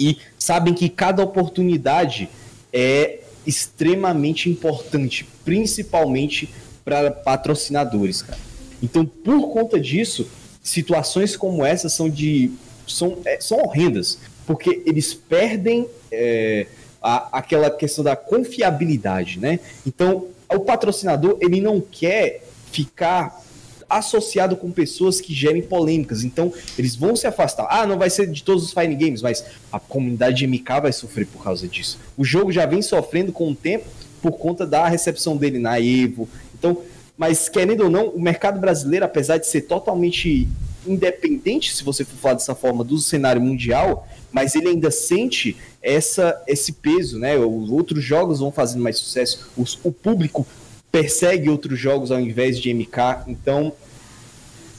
e 0.00 0.16
sabem 0.38 0.72
que 0.72 0.88
cada 0.88 1.22
oportunidade 1.22 2.30
é 2.72 3.18
extremamente 3.46 4.48
importante, 4.48 5.28
principalmente 5.44 6.48
para 6.82 7.10
patrocinadores, 7.10 8.22
cara. 8.22 8.38
Então, 8.82 9.04
por 9.04 9.52
conta 9.52 9.78
disso, 9.78 10.26
situações 10.62 11.36
como 11.36 11.64
essa 11.64 11.90
são 11.90 12.08
de 12.08 12.50
são, 12.86 13.18
é, 13.26 13.38
são 13.40 13.58
horrendas, 13.58 14.18
porque 14.46 14.82
eles 14.86 15.12
perdem 15.12 15.86
é, 16.10 16.66
a, 17.02 17.38
aquela 17.38 17.70
questão 17.70 18.02
da 18.02 18.16
confiabilidade, 18.16 19.38
né? 19.38 19.60
Então, 19.86 20.28
o 20.48 20.60
patrocinador 20.60 21.36
ele 21.40 21.60
não 21.60 21.80
quer 21.80 22.42
ficar 22.72 23.44
associado 23.90 24.56
com 24.56 24.70
pessoas 24.70 25.20
que 25.20 25.34
gerem 25.34 25.60
polêmicas. 25.60 26.22
Então, 26.22 26.52
eles 26.78 26.94
vão 26.94 27.16
se 27.16 27.26
afastar. 27.26 27.66
Ah, 27.68 27.86
não 27.86 27.98
vai 27.98 28.08
ser 28.08 28.30
de 28.30 28.42
todos 28.42 28.64
os 28.64 28.72
Fine 28.72 28.94
Games, 28.94 29.20
mas 29.20 29.44
a 29.72 29.80
comunidade 29.80 30.38
de 30.38 30.46
MK 30.46 30.80
vai 30.80 30.92
sofrer 30.92 31.26
por 31.26 31.42
causa 31.42 31.66
disso. 31.66 31.98
O 32.16 32.24
jogo 32.24 32.52
já 32.52 32.64
vem 32.64 32.80
sofrendo 32.80 33.32
com 33.32 33.50
o 33.50 33.54
tempo 33.54 33.86
por 34.22 34.32
conta 34.32 34.64
da 34.66 34.86
recepção 34.86 35.36
dele 35.36 35.58
na 35.58 35.80
Evo. 35.80 36.28
Então, 36.56 36.78
mas 37.18 37.48
querendo 37.48 37.84
ou 37.84 37.90
não, 37.90 38.08
o 38.08 38.20
mercado 38.20 38.60
brasileiro, 38.60 39.04
apesar 39.04 39.38
de 39.38 39.46
ser 39.46 39.62
totalmente 39.62 40.48
independente, 40.86 41.74
se 41.74 41.84
você 41.84 42.04
for 42.04 42.16
falar 42.16 42.34
dessa 42.34 42.54
forma, 42.54 42.82
do 42.82 42.98
cenário 42.98 43.42
mundial, 43.42 44.08
mas 44.32 44.54
ele 44.54 44.68
ainda 44.68 44.90
sente 44.90 45.56
essa, 45.82 46.40
esse 46.46 46.72
peso, 46.72 47.18
né? 47.18 47.36
Os 47.36 47.70
outros 47.70 48.02
jogos 48.02 48.38
vão 48.38 48.52
fazendo 48.52 48.82
mais 48.82 48.98
sucesso, 48.98 49.50
os, 49.56 49.78
o 49.82 49.92
público 49.92 50.46
persegue 50.90 51.48
outros 51.48 51.78
jogos 51.78 52.10
ao 52.10 52.20
invés 52.20 52.58
de 52.58 52.72
MK, 52.72 53.24
então 53.28 53.72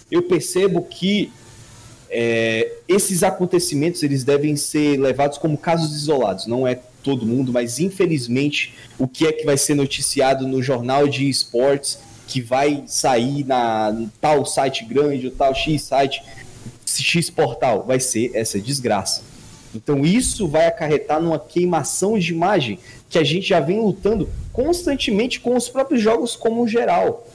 eu 0.09 0.23
percebo 0.23 0.81
que 0.83 1.31
é, 2.09 2.73
esses 2.87 3.23
acontecimentos 3.23 4.03
eles 4.03 4.23
devem 4.23 4.55
ser 4.57 4.97
levados 4.97 5.37
como 5.37 5.57
casos 5.57 5.95
isolados, 5.95 6.45
não 6.45 6.67
é 6.67 6.75
todo 7.01 7.25
mundo, 7.25 7.53
mas 7.53 7.79
infelizmente 7.79 8.73
o 8.99 9.07
que 9.07 9.25
é 9.25 9.31
que 9.31 9.45
vai 9.45 9.57
ser 9.57 9.75
noticiado 9.75 10.45
no 10.47 10.61
jornal 10.61 11.07
de 11.07 11.27
esportes 11.29 11.97
que 12.27 12.41
vai 12.41 12.83
sair 12.87 13.45
na 13.45 14.07
tal 14.19 14.45
site 14.45 14.85
grande 14.85 15.27
ou 15.27 15.31
tal 15.31 15.55
X 15.55 15.81
site, 15.81 16.21
X 16.85 17.29
portal, 17.29 17.83
vai 17.83 17.99
ser 17.99 18.31
essa 18.33 18.59
desgraça. 18.59 19.30
Então 19.73 20.05
isso 20.05 20.47
vai 20.47 20.67
acarretar 20.67 21.21
numa 21.21 21.39
queimação 21.39 22.17
de 22.17 22.31
imagem 22.31 22.79
que 23.09 23.17
a 23.17 23.23
gente 23.23 23.47
já 23.47 23.59
vem 23.59 23.79
lutando 23.79 24.29
constantemente 24.51 25.39
com 25.39 25.55
os 25.55 25.69
próprios 25.69 26.01
jogos 26.01 26.35
como 26.35 26.67
geral. 26.67 27.27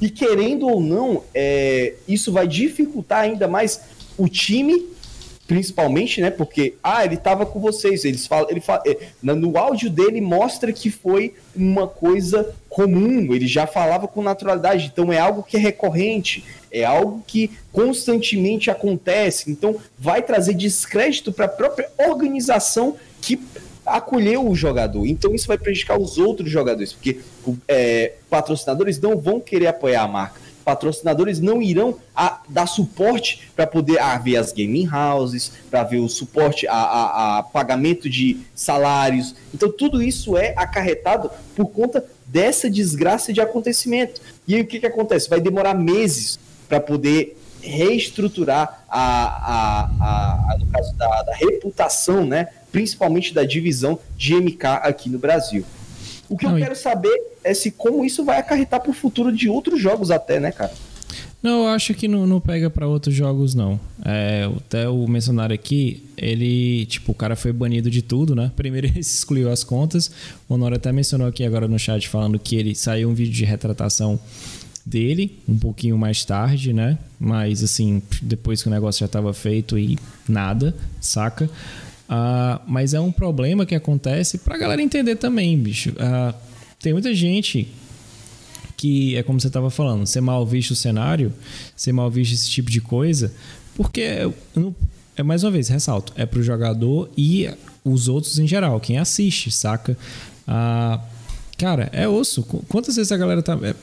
E 0.00 0.10
querendo 0.10 0.68
ou 0.68 0.80
não, 0.80 1.22
é, 1.34 1.94
isso 2.08 2.32
vai 2.32 2.46
dificultar 2.48 3.20
ainda 3.20 3.46
mais 3.46 3.80
o 4.18 4.28
time, 4.28 4.86
principalmente, 5.52 6.18
né? 6.22 6.30
Porque, 6.30 6.76
ah, 6.82 7.04
ele 7.04 7.18
tava 7.18 7.44
com 7.44 7.60
vocês. 7.60 8.06
Eles 8.06 8.26
falam, 8.26 8.48
ele 8.48 8.60
fala, 8.62 8.82
eh, 8.86 8.96
no 9.22 9.58
áudio 9.58 9.90
dele 9.90 10.18
mostra 10.18 10.72
que 10.72 10.90
foi 10.90 11.34
uma 11.54 11.86
coisa 11.86 12.54
comum. 12.70 13.34
Ele 13.34 13.46
já 13.46 13.66
falava 13.66 14.08
com 14.08 14.22
naturalidade. 14.22 14.90
Então 14.90 15.12
é 15.12 15.18
algo 15.18 15.42
que 15.42 15.58
é 15.58 15.60
recorrente, 15.60 16.42
é 16.70 16.84
algo 16.84 17.22
que 17.26 17.50
constantemente 17.70 18.70
acontece. 18.70 19.50
Então 19.50 19.76
vai 19.98 20.22
trazer 20.22 20.54
descrédito 20.54 21.30
para 21.30 21.44
a 21.44 21.48
própria 21.48 21.90
organização 21.98 22.96
que 23.20 23.38
acolheu 23.84 24.48
o 24.48 24.54
jogador. 24.54 25.04
Então 25.04 25.34
isso 25.34 25.46
vai 25.46 25.58
prejudicar 25.58 26.00
os 26.00 26.16
outros 26.16 26.50
jogadores, 26.50 26.94
porque 26.94 27.20
é, 27.68 28.14
patrocinadores 28.30 28.98
não 28.98 29.18
vão 29.18 29.38
querer 29.38 29.66
apoiar 29.66 30.04
a 30.04 30.08
marca 30.08 30.40
patrocinadores 30.62 31.40
não 31.40 31.60
irão 31.60 31.98
a, 32.14 32.40
dar 32.48 32.66
suporte 32.66 33.50
para 33.54 33.66
poder 33.66 33.98
a, 33.98 34.16
ver 34.16 34.36
as 34.36 34.52
gaming 34.52 34.88
houses, 34.88 35.52
para 35.70 35.82
ver 35.82 35.98
o 35.98 36.08
suporte 36.08 36.66
a, 36.66 36.74
a, 36.74 37.38
a, 37.38 37.42
pagamento 37.42 38.08
de 38.08 38.40
salários. 38.54 39.34
Então 39.54 39.70
tudo 39.70 40.02
isso 40.02 40.36
é 40.36 40.54
acarretado 40.56 41.30
por 41.54 41.66
conta 41.66 42.04
dessa 42.26 42.70
desgraça 42.70 43.32
de 43.32 43.40
acontecimento. 43.40 44.20
E 44.46 44.54
aí 44.54 44.62
o 44.62 44.66
que, 44.66 44.80
que 44.80 44.86
acontece? 44.86 45.28
Vai 45.28 45.40
demorar 45.40 45.74
meses 45.74 46.38
para 46.68 46.80
poder 46.80 47.36
reestruturar 47.60 48.84
a, 48.88 49.00
a, 49.00 49.90
a, 50.00 50.52
a, 50.52 50.58
no 50.58 50.66
caso 50.66 50.94
da, 50.96 51.22
da 51.22 51.34
reputação, 51.34 52.24
né? 52.26 52.48
principalmente 52.72 53.34
da 53.34 53.44
divisão 53.44 53.98
de 54.16 54.34
MK 54.34 54.64
aqui 54.82 55.10
no 55.10 55.18
Brasil. 55.18 55.64
O 56.28 56.36
que 56.36 56.46
não, 56.46 56.58
eu 56.58 56.64
quero 56.64 56.76
saber 56.76 57.14
é 57.44 57.52
se 57.52 57.70
como 57.70 58.04
isso 58.04 58.24
vai 58.24 58.38
acarretar 58.38 58.80
para 58.80 58.90
o 58.90 58.94
futuro 58.94 59.32
de 59.32 59.48
outros 59.48 59.80
jogos 59.80 60.10
até, 60.10 60.40
né, 60.40 60.52
cara? 60.52 60.72
Não, 61.42 61.64
eu 61.64 61.68
acho 61.68 61.92
que 61.92 62.06
não, 62.06 62.24
não 62.24 62.40
pega 62.40 62.70
para 62.70 62.86
outros 62.86 63.14
jogos, 63.14 63.52
não. 63.52 63.78
É, 64.04 64.48
até 64.56 64.88
o 64.88 65.08
mencionário 65.08 65.52
aqui, 65.52 66.04
ele, 66.16 66.86
tipo, 66.86 67.10
o 67.10 67.14
cara 67.14 67.34
foi 67.34 67.52
banido 67.52 67.90
de 67.90 68.00
tudo, 68.00 68.34
né? 68.34 68.52
Primeiro 68.56 68.86
ele 68.86 69.00
excluiu 69.00 69.50
as 69.50 69.64
contas. 69.64 70.10
O 70.48 70.54
Honor 70.54 70.74
até 70.74 70.92
mencionou 70.92 71.26
aqui 71.26 71.44
agora 71.44 71.66
no 71.66 71.78
chat 71.78 72.08
falando 72.08 72.38
que 72.38 72.54
ele 72.54 72.74
saiu 72.76 73.08
um 73.08 73.14
vídeo 73.14 73.32
de 73.32 73.44
retratação 73.44 74.20
dele 74.86 75.38
um 75.48 75.56
pouquinho 75.58 75.98
mais 75.98 76.24
tarde, 76.24 76.72
né? 76.72 76.96
Mas 77.18 77.62
assim, 77.62 78.00
depois 78.20 78.62
que 78.62 78.68
o 78.68 78.70
negócio 78.70 79.00
já 79.00 79.06
estava 79.06 79.32
feito 79.32 79.76
e 79.76 79.98
nada, 80.28 80.74
saca? 81.00 81.50
Uh, 82.12 82.60
mas 82.66 82.92
é 82.92 83.00
um 83.00 83.10
problema 83.10 83.64
que 83.64 83.74
acontece 83.74 84.36
pra 84.36 84.58
galera 84.58 84.82
entender 84.82 85.16
também, 85.16 85.58
bicho. 85.58 85.90
Uh, 85.92 86.34
tem 86.78 86.92
muita 86.92 87.14
gente 87.14 87.66
que 88.76 89.16
é 89.16 89.22
como 89.22 89.40
você 89.40 89.46
estava 89.46 89.70
falando, 89.70 90.06
ser 90.06 90.20
mal 90.20 90.44
visto 90.44 90.72
o 90.72 90.76
cenário, 90.76 91.32
ser 91.74 91.92
mal 91.92 92.10
visto 92.10 92.34
esse 92.34 92.50
tipo 92.50 92.70
de 92.70 92.82
coisa, 92.82 93.32
porque 93.74 94.30
é 95.16 95.22
mais 95.22 95.42
uma 95.42 95.50
vez, 95.50 95.68
ressalto, 95.68 96.12
é 96.16 96.26
pro 96.26 96.42
jogador 96.42 97.08
e 97.16 97.48
os 97.82 98.08
outros 98.08 98.38
em 98.38 98.46
geral, 98.46 98.78
quem 98.78 98.98
assiste, 98.98 99.50
saca? 99.50 99.96
Uh, 100.46 101.00
cara, 101.56 101.88
é 101.92 102.06
osso. 102.06 102.42
Quantas 102.68 102.96
vezes 102.96 103.10
a 103.10 103.16
galera 103.16 103.42
tá. 103.42 103.58
É, 103.62 103.74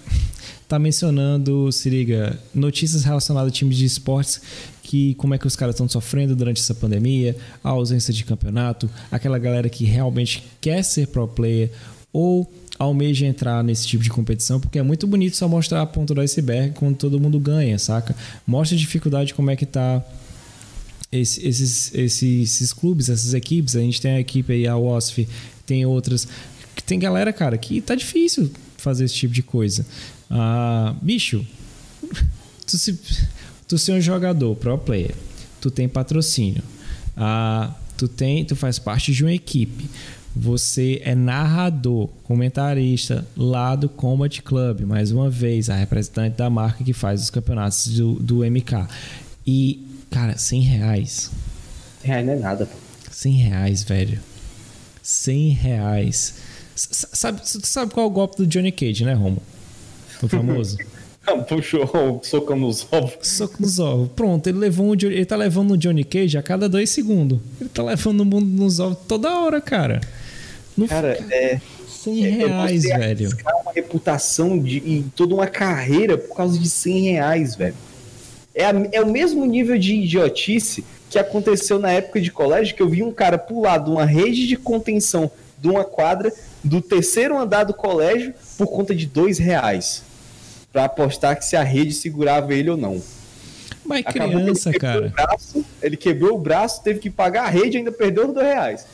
tá 0.70 0.78
mencionando, 0.78 1.72
se 1.72 1.89
liga, 1.89 2.39
notícias 2.53 3.03
relacionadas 3.03 3.51
a 3.51 3.53
times 3.53 3.76
de 3.76 3.86
esportes 3.86 4.39
que 4.84 5.15
como 5.15 5.34
é 5.34 5.38
que 5.38 5.47
os 5.47 5.55
caras 5.55 5.74
estão 5.76 5.89
sofrendo 5.89 6.36
durante 6.36 6.61
essa 6.61 6.76
pandemia, 6.76 7.36
a 7.63 7.70
ausência 7.70 8.13
de 8.13 8.24
campeonato, 8.24 8.89
aquela 9.11 9.39
galera 9.39 9.67
que 9.67 9.84
realmente 9.84 10.43
quer 10.61 10.84
ser 10.84 11.07
pro 11.07 11.28
player 11.28 11.72
ou 12.13 12.51
almeja 12.78 13.26
entrar 13.26 13.63
nesse 13.63 13.88
tipo 13.88 14.03
de 14.03 14.09
competição, 14.09 14.59
porque 14.59 14.80
é 14.80 14.84
muito 14.84 15.05
bonito 15.05 15.36
só 15.36 15.47
mostrar 15.47 15.82
a 15.82 15.86
ponta 15.86 16.13
do 16.13 16.22
iceberg 16.22 16.76
quando 16.76 16.95
todo 16.95 17.20
mundo 17.20 17.39
ganha, 17.39 17.78
saca? 17.78 18.15
Mostra 18.45 18.76
a 18.78 18.80
dificuldade 18.80 19.34
como 19.34 19.49
é 19.49 19.55
que 19.55 19.65
tá 19.65 20.03
esse, 21.11 21.45
esses, 21.45 21.93
esses, 21.95 22.41
esses 22.41 22.74
clubes, 22.74 23.09
essas 23.09 23.34
equipes. 23.34 23.76
A 23.76 23.80
gente 23.80 23.99
tem 23.99 24.11
a 24.11 24.20
equipe 24.20 24.53
aí, 24.53 24.67
a 24.67 24.78
WOSF, 24.78 25.28
tem 25.65 25.86
outras. 25.86 26.28
Tem 26.86 26.99
galera, 26.99 27.34
cara, 27.34 27.57
que 27.57 27.82
tá 27.82 27.95
difícil 27.95 28.51
fazer 28.78 29.05
esse 29.05 29.15
tipo 29.15 29.34
de 29.34 29.43
coisa. 29.43 29.86
Ah, 30.30 30.95
bicho, 31.01 31.45
tu, 32.67 32.77
se, 32.77 32.99
tu 33.67 33.77
ser 33.77 33.93
um 33.93 34.01
jogador 34.01 34.55
pro 34.55 34.77
player, 34.77 35.15
tu 35.59 35.71
tem 35.71 35.88
patrocínio, 35.88 36.63
ah, 37.17 37.73
tu, 37.97 38.07
tem, 38.07 38.45
tu 38.45 38.55
faz 38.55 38.77
parte 38.77 39.11
de 39.13 39.23
uma 39.23 39.34
equipe, 39.34 39.89
você 40.36 41.01
é 41.03 41.15
narrador, 41.15 42.07
comentarista 42.23 43.27
lá 43.36 43.75
do 43.75 43.89
Combat 43.89 44.41
Club, 44.41 44.82
mais 44.82 45.11
uma 45.11 45.30
vez, 45.30 45.69
a 45.69 45.75
representante 45.75 46.38
da 46.38 46.49
marca 46.49 46.84
que 46.84 46.93
faz 46.93 47.21
os 47.23 47.30
campeonatos 47.30 47.88
do, 47.89 48.13
do 48.13 48.45
MK. 48.45 48.88
E, 49.45 49.86
cara, 50.11 50.38
100 50.38 50.61
reais. 50.61 51.32
100 52.01 52.07
reais 52.07 52.25
não 52.25 52.34
é 52.34 52.36
nada, 52.38 52.65
pô. 52.65 52.75
100 53.11 53.34
reais, 53.34 53.84
velho. 53.84 54.19
100 55.01 55.49
reais. 55.49 56.36
Sabe, 56.75 57.41
sabe 57.43 57.93
qual 57.93 58.05
é 58.05 58.09
o 58.09 58.11
golpe 58.11 58.38
do 58.38 58.47
Johnny 58.47 58.71
Cage, 58.71 59.03
né, 59.03 59.13
Romo? 59.13 59.41
O 60.22 60.28
famoso. 60.28 60.78
Puxou 61.47 61.84
o 61.84 62.24
soco 62.24 62.55
nos 62.55 62.88
ovos. 62.91 63.13
Soco 63.22 63.61
nos 63.61 63.80
ovos. 63.80 64.09
Pronto, 64.15 64.47
ele 64.47 64.57
levou 64.57 64.88
um, 64.88 64.93
ele 64.93 65.26
tá 65.26 65.36
levando 65.36 65.72
o 65.72 65.78
Johnny 65.78 66.03
Cage 66.03 66.38
a 66.38 66.43
cada 66.43 66.67
dois 66.67 66.89
segundos. 66.89 67.39
Ele 67.59 67.70
tá 67.70 67.84
levando 67.84 68.22
o 68.22 68.26
mundo 68.26 68.47
nos 68.47 68.80
ovos 68.80 68.97
toda 69.07 69.38
hora, 69.39 69.61
cara. 69.61 70.01
No 70.76 70.88
cara, 70.88 71.20
é. 71.30 71.59
100 71.88 72.26
é, 72.26 72.30
reais, 72.30 72.84
velho. 72.84 73.30
uma 73.63 73.74
reputação 73.74 74.57
de, 74.57 74.78
e 74.78 75.05
toda 75.15 75.36
uma 75.36 75.47
carreira 75.47 76.17
por 76.17 76.36
causa 76.36 76.57
de 76.57 76.70
100 76.70 77.01
reais, 77.11 77.55
velho. 77.55 77.76
É, 78.55 78.65
a, 78.65 78.74
é 78.93 79.01
o 79.01 79.11
mesmo 79.11 79.45
nível 79.45 79.78
de 79.78 79.95
idiotice 79.95 80.84
que 81.09 81.20
aconteceu 81.20 81.78
na 81.78 81.91
época 81.91 82.22
de 82.22 82.32
colégio, 82.32 82.76
que 82.76 82.82
eu 82.82 82.89
vi 82.89 83.03
um 83.03 83.11
cara 83.11 83.38
pular 83.38 83.80
de 83.80 83.89
uma 83.89 84.05
rede 84.05 84.47
de 84.47 84.55
contenção 84.55 85.30
de 85.59 85.67
uma 85.67 85.84
quadra 85.84 86.32
do 86.63 86.82
terceiro 86.82 87.38
andar 87.38 87.65
do 87.65 87.74
colégio 87.74 88.34
por 88.57 88.67
conta 88.67 88.95
de 88.95 89.05
dois 89.05 89.38
reais 89.38 90.09
para 90.72 90.86
apostar 90.86 91.38
que 91.38 91.45
se 91.45 91.55
a 91.55 91.63
rede 91.63 91.93
segurava 91.93 92.53
ele 92.53 92.70
ou 92.70 92.78
não. 92.78 93.01
Mas 93.86 94.05
Acabou 94.05 94.39
criança, 94.39 94.70
ele 94.70 94.80
cara. 94.80 95.13
Braço, 95.15 95.65
ele 95.82 95.97
quebrou 95.97 96.36
o 96.36 96.39
braço, 96.39 96.84
teve 96.84 96.99
que 96.99 97.09
pagar 97.09 97.45
a 97.45 97.49
rede 97.49 97.76
e 97.76 97.80
ainda 97.80 97.91
perdeu 97.91 98.28
os 98.28 98.34
dois 98.34 98.45
reais. 98.45 98.86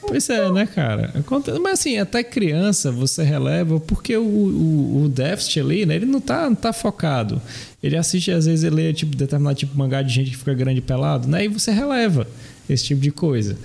Pois 0.00 0.30
é, 0.30 0.50
né, 0.50 0.64
cara? 0.64 1.12
Mas 1.60 1.80
assim, 1.80 1.98
até 1.98 2.22
criança 2.22 2.90
você 2.90 3.22
releva 3.22 3.80
porque 3.80 4.16
o, 4.16 4.22
o, 4.22 5.02
o 5.02 5.08
déficit 5.08 5.60
ali, 5.60 5.84
né? 5.84 5.96
Ele 5.96 6.06
não 6.06 6.20
tá, 6.20 6.48
não 6.48 6.54
tá 6.54 6.72
focado. 6.72 7.42
Ele 7.82 7.96
assiste, 7.96 8.30
às 8.30 8.46
vezes, 8.46 8.64
ele 8.64 8.76
lê 8.76 8.92
tipo, 8.92 9.14
determinado 9.14 9.56
tipo 9.56 9.72
de 9.72 9.78
mangá 9.78 10.00
de 10.00 10.12
gente 10.12 10.30
que 10.30 10.36
fica 10.36 10.54
grande 10.54 10.78
e 10.78 10.82
pelado, 10.82 11.28
né? 11.28 11.44
E 11.44 11.48
você 11.48 11.70
releva 11.70 12.26
esse 12.70 12.84
tipo 12.84 13.00
de 13.00 13.10
coisa. 13.10 13.58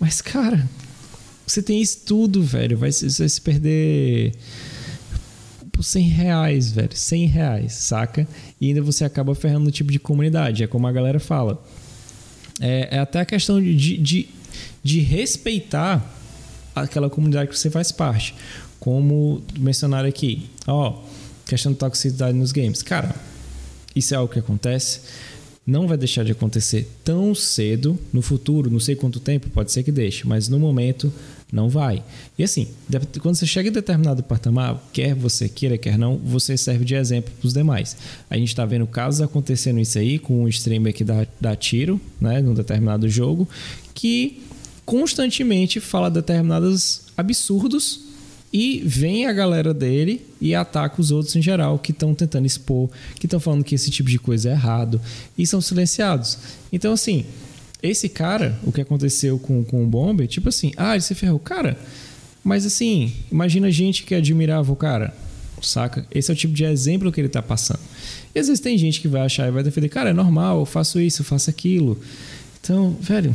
Mas, 0.00 0.20
cara, 0.20 0.66
você 1.46 1.60
tem 1.62 1.80
isso 1.82 2.00
tudo, 2.06 2.42
velho. 2.42 2.78
Vai, 2.78 2.90
vai 2.90 3.28
se 3.28 3.40
perder 3.40 4.32
por 5.82 5.84
100 5.84 6.08
reais, 6.08 6.70
velho. 6.70 6.90
100 6.94 7.26
reais, 7.26 7.72
saca? 7.72 8.26
E 8.60 8.68
ainda 8.68 8.80
você 8.80 9.04
acaba 9.04 9.34
ferrando 9.34 9.68
o 9.68 9.72
tipo 9.72 9.90
de 9.90 9.98
comunidade. 9.98 10.62
É 10.62 10.66
como 10.68 10.86
a 10.86 10.92
galera 10.92 11.18
fala. 11.18 11.60
É, 12.60 12.96
é 12.96 12.98
até 13.00 13.18
a 13.20 13.24
questão 13.24 13.60
de, 13.60 13.98
de, 13.98 14.28
de 14.82 15.00
respeitar 15.00 16.08
aquela 16.72 17.10
comunidade 17.10 17.50
que 17.50 17.58
você 17.58 17.68
faz 17.68 17.90
parte. 17.90 18.32
Como 18.78 19.42
mencionaram 19.58 20.08
aqui. 20.08 20.48
Ó, 20.68 21.02
questão 21.46 21.72
de 21.72 21.78
toxicidade 21.78 22.38
nos 22.38 22.52
games. 22.52 22.80
Cara, 22.80 23.12
isso 23.94 24.14
é 24.14 24.16
algo 24.16 24.32
que 24.32 24.38
acontece. 24.38 25.00
Não 25.66 25.88
vai 25.88 25.96
deixar 25.96 26.24
de 26.24 26.30
acontecer 26.30 26.88
tão 27.02 27.34
cedo. 27.34 27.98
No 28.12 28.22
futuro, 28.22 28.70
não 28.70 28.78
sei 28.78 28.94
quanto 28.94 29.18
tempo, 29.18 29.50
pode 29.50 29.72
ser 29.72 29.82
que 29.82 29.90
deixe. 29.90 30.28
Mas 30.28 30.48
no 30.48 30.60
momento 30.60 31.12
não 31.52 31.68
vai. 31.68 32.02
E 32.38 32.42
assim, 32.42 32.66
quando 33.20 33.36
você 33.36 33.46
chega 33.46 33.68
em 33.68 33.72
determinado 33.72 34.22
patamar, 34.22 34.82
quer 34.90 35.14
você 35.14 35.50
queira, 35.50 35.76
quer 35.76 35.98
não, 35.98 36.16
você 36.16 36.56
serve 36.56 36.82
de 36.82 36.94
exemplo 36.94 37.30
para 37.38 37.46
os 37.46 37.52
demais. 37.52 37.94
A 38.30 38.38
gente 38.38 38.48
está 38.48 38.64
vendo 38.64 38.86
casos 38.86 39.20
acontecendo 39.20 39.78
isso 39.78 39.98
aí 39.98 40.18
com 40.18 40.44
um 40.44 40.48
streamer 40.48 40.94
que 40.94 41.04
dá, 41.04 41.26
dá 41.38 41.54
tiro, 41.54 42.00
né, 42.18 42.40
num 42.40 42.54
determinado 42.54 43.06
jogo, 43.06 43.46
que 43.94 44.42
constantemente 44.86 45.78
fala 45.78 46.10
determinados 46.10 47.02
absurdos 47.16 48.12
e 48.52 48.82
vem 48.84 49.26
a 49.26 49.32
galera 49.32 49.72
dele 49.72 50.26
e 50.40 50.54
ataca 50.54 51.00
os 51.00 51.10
outros 51.10 51.36
em 51.36 51.42
geral 51.42 51.78
que 51.78 51.92
estão 51.92 52.14
tentando 52.14 52.46
expor, 52.46 52.90
que 53.18 53.26
estão 53.26 53.40
falando 53.40 53.64
que 53.64 53.74
esse 53.74 53.90
tipo 53.90 54.08
de 54.08 54.18
coisa 54.18 54.48
é 54.48 54.52
errado 54.52 55.00
e 55.36 55.46
são 55.46 55.60
silenciados. 55.60 56.38
Então, 56.72 56.92
assim, 56.92 57.24
esse 57.82 58.08
cara, 58.08 58.58
o 58.62 58.70
que 58.70 58.80
aconteceu 58.80 59.38
com, 59.38 59.64
com 59.64 59.82
o 59.82 59.86
Bomber, 59.86 60.28
tipo 60.28 60.48
assim, 60.48 60.72
ah, 60.76 60.94
ele 60.94 61.02
se 61.02 61.14
ferrou. 61.14 61.38
Cara, 61.38 61.76
mas 62.44 62.64
assim, 62.64 63.12
imagina 63.30 63.70
gente 63.70 64.04
que 64.04 64.14
admirava 64.14 64.70
o 64.72 64.76
cara, 64.76 65.14
saca? 65.60 66.06
Esse 66.10 66.30
é 66.30 66.34
o 66.34 66.36
tipo 66.36 66.54
de 66.54 66.64
exemplo 66.64 67.10
que 67.10 67.20
ele 67.20 67.28
tá 67.28 67.42
passando. 67.42 67.80
E 68.34 68.38
às 68.38 68.46
vezes 68.46 68.60
tem 68.60 68.78
gente 68.78 69.00
que 69.00 69.08
vai 69.08 69.22
achar 69.22 69.48
e 69.48 69.50
vai 69.50 69.62
defender, 69.62 69.88
cara, 69.88 70.10
é 70.10 70.12
normal, 70.12 70.60
eu 70.60 70.66
faço 70.66 71.00
isso, 71.00 71.22
eu 71.22 71.26
faço 71.26 71.50
aquilo. 71.50 72.00
Então, 72.60 72.96
velho, 73.00 73.34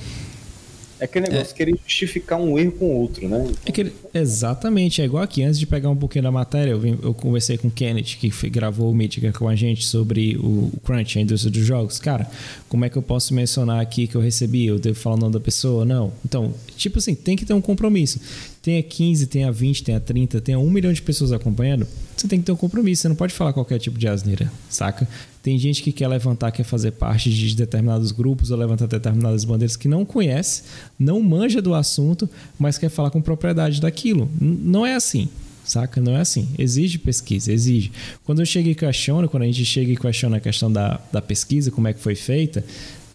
É 1.00 1.06
aquele 1.06 1.28
negócio, 1.28 1.54
é. 1.54 1.56
querer 1.56 1.76
justificar 1.86 2.39
um 2.39 2.58
erro 2.58 2.72
com 2.72 2.86
o 2.86 3.02
outro, 3.02 3.28
né? 3.28 3.48
É 3.66 3.72
que, 3.72 3.91
exatamente, 4.14 5.02
é 5.02 5.06
igual 5.06 5.24
aqui. 5.24 5.43
Antes 5.43 5.60
de 5.60 5.68
pegar 5.68 5.89
um 5.89 5.95
pouquinho 5.95 6.24
da 6.24 6.32
matéria, 6.32 6.72
eu, 6.72 6.80
vim, 6.80 6.98
eu 7.02 7.14
conversei 7.14 7.58
com 7.58 7.68
o 7.68 7.72
Kenneth, 7.72 8.18
que 8.20 8.32
foi, 8.32 8.50
gravou 8.50 8.91
o 8.91 8.95
Mítica 8.95 9.32
com 9.32 9.48
a 9.48 9.56
gente 9.56 9.86
sobre 9.86 10.38
o, 10.38 10.72
o 10.74 10.80
Crunch, 10.84 11.20
a 11.20 11.22
indústria 11.22 11.52
dos 11.52 11.64
jogos. 11.64 12.00
Cara, 12.00 12.30
como 12.68 12.84
é 12.86 12.89
que 12.89 12.98
eu 12.98 13.02
posso 13.02 13.34
mencionar 13.34 13.80
aqui 13.80 14.08
que 14.08 14.16
eu 14.16 14.22
recebi? 14.22 14.66
Eu 14.66 14.80
devo 14.80 14.98
falar 14.98 15.16
o 15.16 15.20
nome 15.20 15.34
da 15.34 15.39
pessoa? 15.39 15.86
Não. 15.86 16.12
Então, 16.26 16.54
tipo 16.76 16.98
assim, 16.98 17.14
tem 17.14 17.36
que 17.36 17.45
ter 17.45 17.54
um 17.54 17.62
compromisso. 17.62 18.20
Tenha 18.68 18.84
15, 18.84 19.28
tenha 19.28 19.49
20, 19.49 19.82
tenha 19.82 19.97
30, 19.97 20.41
tenha 20.41 20.59
um 20.59 20.70
milhão 20.70 20.91
de 20.91 21.01
pessoas 21.01 21.32
acompanhando, 21.32 21.88
você 22.18 22.28
tem 22.28 22.38
que 22.38 22.45
ter 22.45 22.51
um 22.51 22.57
compromisso. 22.57 23.03
Você 23.03 23.07
não 23.07 23.15
pode 23.15 23.34
falar 23.34 23.53
qualquer 23.53 23.80
tipo 23.80 23.97
de 23.97 24.09
asneira, 24.09 24.51
saca? 24.70 25.07
Tem 25.41 25.57
gente 25.57 25.82
que 25.82 25.89
quer 25.93 26.09
levantar, 26.09 26.51
quer 26.51 26.65
fazer 26.65 26.91
parte 26.91 27.30
de 27.30 27.55
determinados 27.55 28.11
grupos 28.11 28.51
ou 28.51 28.57
levantar 28.57 28.86
determinadas 28.86 29.45
bandeiras 29.45 29.78
que 29.78 29.88
não 29.88 30.03
conhece, 30.03 30.63
não 30.99 31.22
manja 31.22 31.61
do 31.61 31.74
assunto, 31.74 32.30
mas 32.59 32.78
quer 32.78 32.89
falar 32.89 33.09
com 33.09 33.22
propriedade 33.22 33.80
daquilo. 33.80 34.30
Não 34.38 34.86
é 34.86 34.95
assim 34.95 35.30
saca? 35.63 36.01
Não 36.01 36.18
é 36.18 36.22
assim. 36.22 36.49
Exige 36.57 36.97
pesquisa, 36.97 37.51
exige. 37.51 37.91
Quando 38.26 38.41
eu 38.41 38.45
cheguei 38.45 38.74
e 38.74 38.76
questiono, 38.76 39.30
quando 39.30 39.43
a 39.43 39.45
gente 39.45 39.63
chega 39.63 39.91
e 39.91 39.97
questiona 39.97 40.38
a 40.38 40.39
questão 40.41 40.70
da, 40.72 40.99
da 41.11 41.22
pesquisa, 41.22 41.72
como 41.72 41.88
é 41.88 41.93
que 41.93 41.99
foi 41.99 42.15
feita, 42.15 42.65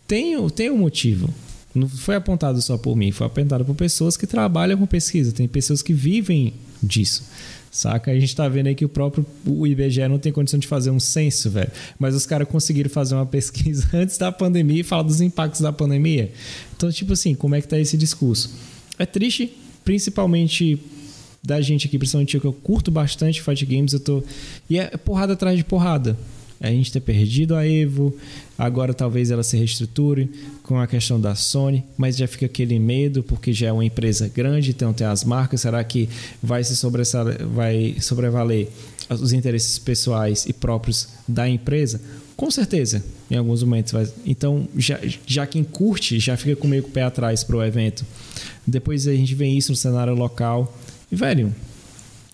tem, 0.06 0.48
tem 0.50 0.70
um 0.70 0.76
motivo. 0.76 1.28
Não 1.74 1.88
foi 1.88 2.14
apontado 2.14 2.60
só 2.60 2.76
por 2.76 2.96
mim, 2.96 3.10
foi 3.10 3.26
apontado 3.26 3.64
por 3.64 3.74
pessoas 3.74 4.16
que 4.16 4.26
trabalham 4.26 4.76
com 4.76 4.86
pesquisa, 4.86 5.32
tem 5.32 5.48
pessoas 5.48 5.82
que 5.82 5.92
vivem 5.92 6.52
disso. 6.82 7.24
Saca? 7.70 8.10
A 8.10 8.20
gente 8.20 8.36
tá 8.36 8.46
vendo 8.48 8.66
aí 8.66 8.74
que 8.74 8.84
o 8.84 8.88
próprio 8.88 9.24
o 9.46 9.66
IBGE 9.66 10.06
não 10.06 10.18
tem 10.18 10.30
condição 10.30 10.60
de 10.60 10.66
fazer 10.66 10.90
um 10.90 11.00
censo, 11.00 11.48
velho. 11.48 11.70
Mas 11.98 12.14
os 12.14 12.26
caras 12.26 12.46
conseguiram 12.46 12.90
fazer 12.90 13.14
uma 13.14 13.24
pesquisa 13.24 13.88
antes 13.96 14.18
da 14.18 14.30
pandemia 14.30 14.80
e 14.80 14.82
falar 14.82 15.04
dos 15.04 15.22
impactos 15.22 15.62
da 15.62 15.72
pandemia. 15.72 16.30
Então, 16.76 16.92
tipo 16.92 17.14
assim, 17.14 17.34
como 17.34 17.54
é 17.54 17.62
que 17.62 17.68
tá 17.68 17.78
esse 17.78 17.96
discurso? 17.96 18.50
É 18.98 19.06
triste, 19.06 19.56
principalmente 19.82 20.78
da 21.42 21.62
gente 21.62 21.86
aqui, 21.86 21.98
principalmente 21.98 22.34
eu 22.34 22.40
que 22.42 22.46
eu 22.46 22.52
curto 22.52 22.90
bastante 22.90 23.40
Fight 23.40 23.64
Games, 23.64 23.94
eu 23.94 24.00
tô. 24.00 24.22
E 24.68 24.78
é 24.78 24.88
porrada 24.98 25.32
atrás 25.32 25.56
de 25.56 25.64
porrada 25.64 26.14
a 26.62 26.70
gente 26.70 26.92
ter 26.92 27.00
perdido 27.00 27.56
a 27.56 27.66
Evo, 27.66 28.16
agora 28.56 28.94
talvez 28.94 29.30
ela 29.30 29.42
se 29.42 29.56
reestruture 29.56 30.30
com 30.62 30.78
a 30.78 30.86
questão 30.86 31.20
da 31.20 31.34
Sony, 31.34 31.84
mas 31.96 32.16
já 32.16 32.28
fica 32.28 32.46
aquele 32.46 32.78
medo 32.78 33.22
porque 33.22 33.52
já 33.52 33.66
é 33.66 33.72
uma 33.72 33.84
empresa 33.84 34.30
grande, 34.32 34.70
então 34.70 34.92
tem 34.92 35.06
as 35.06 35.24
marcas, 35.24 35.62
será 35.62 35.82
que 35.82 36.08
vai 36.40 36.62
se 36.62 36.74
vai 37.52 37.96
sobrevaler 38.00 38.68
os 39.10 39.32
interesses 39.32 39.78
pessoais 39.78 40.46
e 40.46 40.52
próprios 40.52 41.08
da 41.26 41.48
empresa? 41.48 42.00
Com 42.36 42.50
certeza, 42.50 43.04
em 43.30 43.36
alguns 43.36 43.62
momentos 43.62 43.92
vai. 43.92 44.08
Então, 44.24 44.66
já, 44.76 44.98
já 45.26 45.46
quem 45.46 45.62
curte 45.64 46.18
já 46.18 46.36
fica 46.36 46.56
com 46.56 46.66
meio 46.66 46.82
com 46.82 46.88
o 46.88 46.92
pé 46.92 47.02
atrás 47.02 47.44
para 47.44 47.56
o 47.56 47.62
evento. 47.62 48.04
Depois 48.66 49.06
a 49.06 49.12
gente 49.12 49.34
vê 49.34 49.46
isso 49.48 49.72
no 49.72 49.76
cenário 49.76 50.14
local. 50.14 50.76
E, 51.10 51.16
velho, 51.16 51.54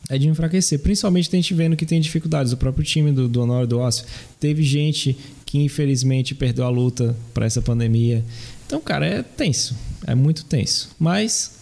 é 0.09 0.17
de 0.17 0.29
enfraquecer. 0.29 0.79
Principalmente 0.81 1.29
tem 1.29 1.43
gente 1.43 1.55
vendo 1.55 1.77
que 1.77 1.85
tem 1.85 2.01
dificuldades. 2.01 2.53
O 2.53 2.57
próprio 2.57 2.85
time 2.85 3.13
do, 3.13 3.29
do 3.29 3.43
Honório 3.43 3.67
do 3.67 3.79
Ócio 3.79 4.05
teve 4.41 4.63
gente 4.63 5.17
que 5.45 5.59
infelizmente 5.59 6.35
perdeu 6.35 6.65
a 6.65 6.69
luta 6.69 7.17
para 7.35 7.47
essa 7.47 7.61
pandemia. 7.61 8.25
Então, 8.67 8.81
cara, 8.81 9.07
é 9.07 9.23
tenso. 9.23 9.77
É 10.07 10.15
muito 10.15 10.45
tenso. 10.45 10.91
Mas 10.99 11.59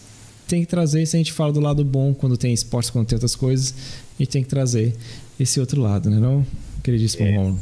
tem 0.47 0.61
que 0.61 0.67
trazer, 0.67 1.05
se 1.05 1.15
a 1.15 1.19
gente 1.19 1.33
fala 1.33 1.51
do 1.51 1.59
lado 1.59 1.83
bom, 1.83 2.13
quando 2.13 2.37
tem 2.37 2.53
esportes, 2.53 2.89
quando 2.89 3.07
tem 3.07 3.15
outras 3.15 3.35
coisas, 3.35 3.73
a 4.17 4.23
gente 4.23 4.29
tem 4.29 4.43
que 4.43 4.49
trazer 4.49 4.95
esse 5.39 5.59
outro 5.59 5.81
lado, 5.81 6.09
né? 6.09 6.17
Não, 6.17 6.45
queridíssimo 6.83 7.27
é. 7.27 7.35
Romulo. 7.35 7.59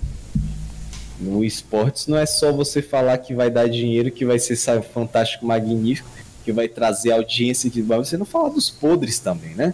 No 1.19 1.43
esportes 1.43 2.07
não 2.07 2.17
é 2.17 2.25
só 2.25 2.51
você 2.51 2.81
falar 2.81 3.17
que 3.17 3.33
vai 3.33 3.49
dar 3.49 3.67
dinheiro, 3.67 4.11
que 4.11 4.25
vai 4.25 4.37
ser 4.37 4.55
sabe, 4.55 4.85
fantástico, 4.93 5.45
magnífico, 5.45 6.09
que 6.43 6.51
vai 6.51 6.67
trazer 6.67 7.11
audiência, 7.11 7.69
que 7.69 7.81
você 7.81 8.17
não 8.17 8.25
fala 8.25 8.49
dos 8.49 8.69
podres 8.69 9.17
também, 9.19 9.55
né? 9.55 9.73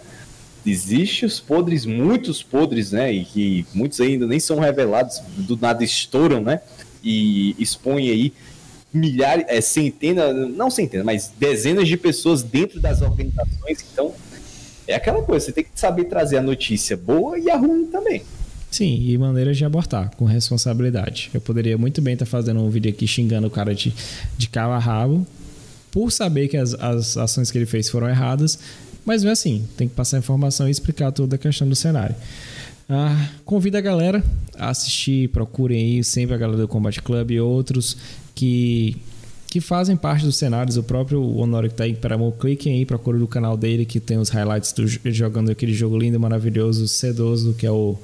Existem 0.64 1.26
os 1.26 1.40
podres, 1.40 1.84
muitos 1.84 2.42
podres, 2.42 2.92
né? 2.92 3.12
E 3.12 3.24
que 3.24 3.66
muitos 3.74 4.00
ainda 4.00 4.26
nem 4.26 4.38
são 4.38 4.58
revelados, 4.60 5.20
do 5.36 5.56
nada 5.56 5.82
estouram, 5.82 6.40
né? 6.40 6.60
E 7.02 7.56
expõem 7.58 8.10
aí 8.10 8.32
milhares, 8.92 9.44
é, 9.48 9.60
centenas, 9.60 10.34
não 10.50 10.70
centenas, 10.70 11.06
mas 11.06 11.32
dezenas 11.38 11.88
de 11.88 11.96
pessoas 11.96 12.42
dentro 12.42 12.80
das 12.80 13.00
organizações. 13.00 13.84
Então, 13.92 14.12
é 14.86 14.94
aquela 14.94 15.22
coisa, 15.22 15.46
você 15.46 15.52
tem 15.52 15.64
que 15.64 15.70
saber 15.74 16.04
trazer 16.04 16.36
a 16.36 16.42
notícia 16.42 16.96
boa 16.96 17.38
e 17.38 17.50
a 17.50 17.56
ruim 17.56 17.86
também. 17.86 18.22
Sim, 18.70 19.06
e 19.06 19.18
maneiras 19.18 19.56
de 19.56 19.64
abortar, 19.64 20.10
com 20.16 20.24
responsabilidade. 20.24 21.30
Eu 21.34 21.40
poderia 21.40 21.76
muito 21.76 22.00
bem 22.00 22.14
estar 22.14 22.26
fazendo 22.26 22.60
um 22.60 22.70
vídeo 22.70 22.90
aqui 22.90 23.06
xingando 23.06 23.46
o 23.46 23.50
cara 23.50 23.74
de, 23.74 23.94
de 24.36 24.48
cabo 24.48 24.72
a 24.72 24.78
rabo, 24.78 25.26
por 25.90 26.10
saber 26.10 26.48
que 26.48 26.56
as, 26.56 26.72
as 26.74 27.16
ações 27.18 27.50
que 27.50 27.58
ele 27.58 27.66
fez 27.66 27.90
foram 27.90 28.08
erradas, 28.08 28.58
mas 29.04 29.22
não 29.22 29.30
é 29.30 29.32
assim, 29.32 29.66
tem 29.76 29.88
que 29.88 29.94
passar 29.94 30.18
informação 30.18 30.68
e 30.68 30.70
explicar 30.70 31.10
toda 31.12 31.36
a 31.36 31.38
questão 31.38 31.68
do 31.68 31.74
cenário. 31.74 32.14
Ah, 32.88 33.30
convido 33.44 33.76
a 33.76 33.80
galera 33.80 34.22
a 34.56 34.70
assistir, 34.70 35.28
procurem 35.30 35.78
aí 35.78 36.04
sempre 36.04 36.34
a 36.34 36.38
galera 36.38 36.60
do 36.60 36.68
Combat 36.68 37.00
Club 37.00 37.30
e 37.30 37.40
outros 37.40 37.96
que, 38.34 38.96
que 39.48 39.60
fazem 39.60 39.96
parte 39.96 40.24
dos 40.24 40.36
cenários. 40.36 40.76
O 40.76 40.82
próprio 40.82 41.22
Honório 41.36 41.68
que 41.68 41.74
está 41.74 41.84
aí 41.84 41.94
para 41.94 42.18
cliquem 42.38 42.74
aí, 42.74 42.84
procurem 42.84 43.20
do 43.20 43.26
canal 43.26 43.56
dele 43.56 43.84
que 43.84 43.98
tem 43.98 44.18
os 44.18 44.28
highlights 44.28 44.72
do, 44.72 44.86
jogando 45.10 45.50
aquele 45.50 45.72
jogo 45.72 45.96
lindo, 45.96 46.20
maravilhoso, 46.20 46.86
sedoso 46.86 47.54
que 47.54 47.66
é 47.66 47.70
o 47.70 47.96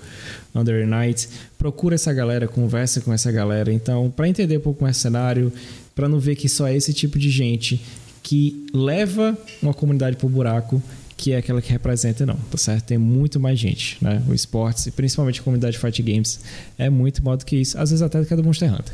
Under 0.54 0.86
Night. 0.86 1.28
Procura 1.58 1.94
essa 1.94 2.12
galera, 2.12 2.48
conversa 2.48 3.00
com 3.00 3.12
essa 3.12 3.30
galera. 3.30 3.72
Então, 3.72 4.10
para 4.10 4.28
entender 4.28 4.56
um 4.56 4.62
pouco 4.62 4.82
mais 4.82 4.96
o 4.96 5.00
cenário, 5.00 5.52
para 5.94 6.08
não 6.08 6.18
ver 6.18 6.34
que 6.36 6.48
só 6.48 6.66
é 6.66 6.74
esse 6.74 6.94
tipo 6.94 7.18
de 7.18 7.28
gente 7.28 7.80
que 8.28 8.66
leva 8.74 9.34
uma 9.62 9.72
comunidade 9.72 10.18
pro 10.18 10.28
buraco 10.28 10.82
que 11.16 11.32
é 11.32 11.38
aquela 11.38 11.62
que 11.62 11.72
representa, 11.72 12.26
não, 12.26 12.36
tá 12.36 12.58
certo? 12.58 12.84
Tem 12.84 12.98
muito 12.98 13.40
mais 13.40 13.58
gente, 13.58 13.96
né? 14.04 14.22
O 14.28 14.34
esportes, 14.34 14.86
e 14.86 14.90
principalmente 14.90 15.40
a 15.40 15.42
comunidade 15.42 15.72
de 15.72 15.78
Fight 15.78 16.02
Games, 16.02 16.38
é 16.78 16.90
muito 16.90 17.24
maior 17.24 17.36
do 17.36 17.46
que 17.46 17.56
isso, 17.56 17.76
às 17.78 17.88
vezes 17.88 18.02
até 18.02 18.20
do 18.20 18.26
que 18.26 18.34
a 18.34 18.36
do 18.36 18.44
Monster 18.44 18.72
Hunter. 18.72 18.92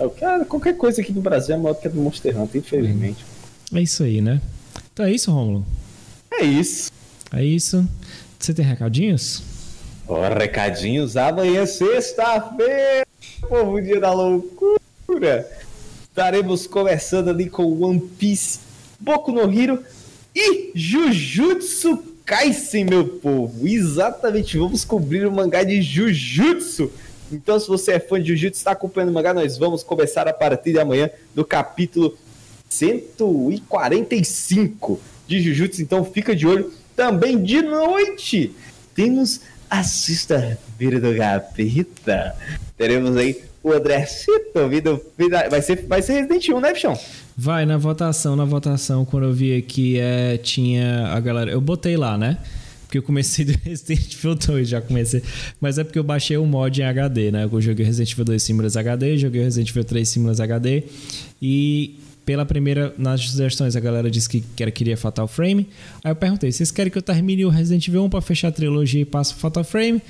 É, 0.00 0.08
cara, 0.08 0.44
qualquer 0.44 0.76
coisa 0.76 1.00
aqui 1.00 1.12
no 1.12 1.22
Brasil 1.22 1.54
é 1.54 1.58
maior 1.58 1.74
do 1.74 1.80
que 1.80 1.86
a 1.86 1.90
do 1.90 2.00
Monster 2.00 2.38
Hunter, 2.38 2.60
infelizmente. 2.60 3.24
É 3.72 3.80
isso 3.80 4.02
aí, 4.02 4.20
né? 4.20 4.42
Então 4.92 5.06
é 5.06 5.12
isso, 5.12 5.30
Romulo? 5.30 5.64
É 6.32 6.42
isso. 6.42 6.90
É 7.32 7.44
isso. 7.44 7.88
Você 8.36 8.52
tem 8.52 8.64
recadinhos? 8.64 9.44
Oh, 10.08 10.20
recadinhos, 10.20 11.16
amanhã 11.16 11.64
sexta-feira, 11.64 13.06
povo 13.48 13.80
dia 13.80 14.00
da 14.00 14.12
loucura 14.12 14.80
estaremos 16.20 16.66
conversando 16.66 17.30
ali 17.30 17.48
com 17.48 17.82
One 17.82 17.98
Piece, 17.98 18.58
Boku 19.00 19.32
no 19.32 19.50
Hero 19.50 19.82
e 20.36 20.70
Jujutsu 20.74 21.96
Kaisen, 22.26 22.84
meu 22.84 23.08
povo. 23.08 23.66
Exatamente, 23.66 24.58
vamos 24.58 24.84
cobrir 24.84 25.26
o 25.26 25.32
mangá 25.32 25.62
de 25.62 25.80
Jujutsu. 25.80 26.92
Então, 27.32 27.58
se 27.58 27.66
você 27.66 27.92
é 27.92 28.00
fã 28.00 28.20
de 28.20 28.36
Jujutsu, 28.36 28.58
está 28.58 28.72
acompanhando 28.72 29.08
o 29.08 29.14
mangá, 29.14 29.32
nós 29.32 29.56
vamos 29.56 29.82
começar 29.82 30.28
a 30.28 30.32
partir 30.34 30.72
de 30.72 30.78
amanhã 30.78 31.08
do 31.34 31.42
capítulo 31.42 32.14
145 32.68 35.00
de 35.26 35.40
Jujutsu. 35.40 35.80
Então, 35.80 36.04
fica 36.04 36.36
de 36.36 36.46
olho. 36.46 36.70
Também 36.94 37.42
de 37.42 37.62
noite 37.62 38.54
temos 38.94 39.40
a 39.70 39.82
sexta-feira 39.82 41.00
do 41.00 41.14
Gapita. 41.14 42.36
Teremos 42.76 43.16
aí 43.16 43.48
o 43.62 43.72
André 43.72 44.06
Cito, 44.06 44.68
vida, 44.68 45.00
vida, 45.18 45.48
vai, 45.50 45.60
ser, 45.60 45.86
vai 45.86 46.02
ser 46.02 46.14
Resident 46.14 46.44
Evil, 46.44 46.60
né, 46.60 46.72
bichão? 46.72 46.98
Vai, 47.36 47.66
na 47.66 47.76
votação, 47.76 48.34
na 48.36 48.44
votação, 48.44 49.04
quando 49.04 49.24
eu 49.24 49.32
vi 49.32 49.56
aqui, 49.56 49.98
é, 49.98 50.36
tinha 50.38 51.08
a 51.08 51.20
galera. 51.20 51.50
Eu 51.50 51.60
botei 51.60 51.96
lá, 51.96 52.16
né? 52.16 52.38
Porque 52.84 52.98
eu 52.98 53.02
comecei 53.02 53.44
do 53.46 53.52
Resident 53.62 54.14
Evil 54.14 54.34
2, 54.34 54.68
já 54.68 54.80
comecei. 54.80 55.22
Mas 55.60 55.78
é 55.78 55.84
porque 55.84 55.98
eu 55.98 56.04
baixei 56.04 56.36
o 56.36 56.46
mod 56.46 56.80
em 56.80 56.84
HD, 56.84 57.30
né? 57.30 57.44
Eu 57.44 57.60
joguei 57.60 57.84
Resident 57.84 58.12
Evil 58.12 58.24
2 58.24 58.42
Simulas 58.42 58.76
HD, 58.76 59.16
joguei 59.18 59.42
Resident 59.42 59.70
Evil 59.70 59.84
3 59.84 60.08
Simulas 60.08 60.40
HD. 60.40 60.84
E 61.40 61.98
pela 62.24 62.46
primeira, 62.46 62.94
nas 62.96 63.20
sugestões, 63.22 63.74
a 63.74 63.80
galera 63.80 64.10
disse 64.10 64.28
que 64.28 64.40
queria 64.70 64.96
Fatal 64.96 65.26
Frame. 65.26 65.68
Aí 66.04 66.10
eu 66.10 66.16
perguntei: 66.16 66.50
vocês 66.50 66.70
querem 66.70 66.90
que 66.90 66.98
eu 66.98 67.02
termine 67.02 67.44
o 67.44 67.48
Resident 67.48 67.86
Evil 67.88 68.04
1 68.04 68.10
pra 68.10 68.20
fechar 68.20 68.48
a 68.48 68.52
trilogia 68.52 69.00
e 69.00 69.04
passe 69.04 69.34
Fatal 69.34 69.64
Frame? 69.64 70.00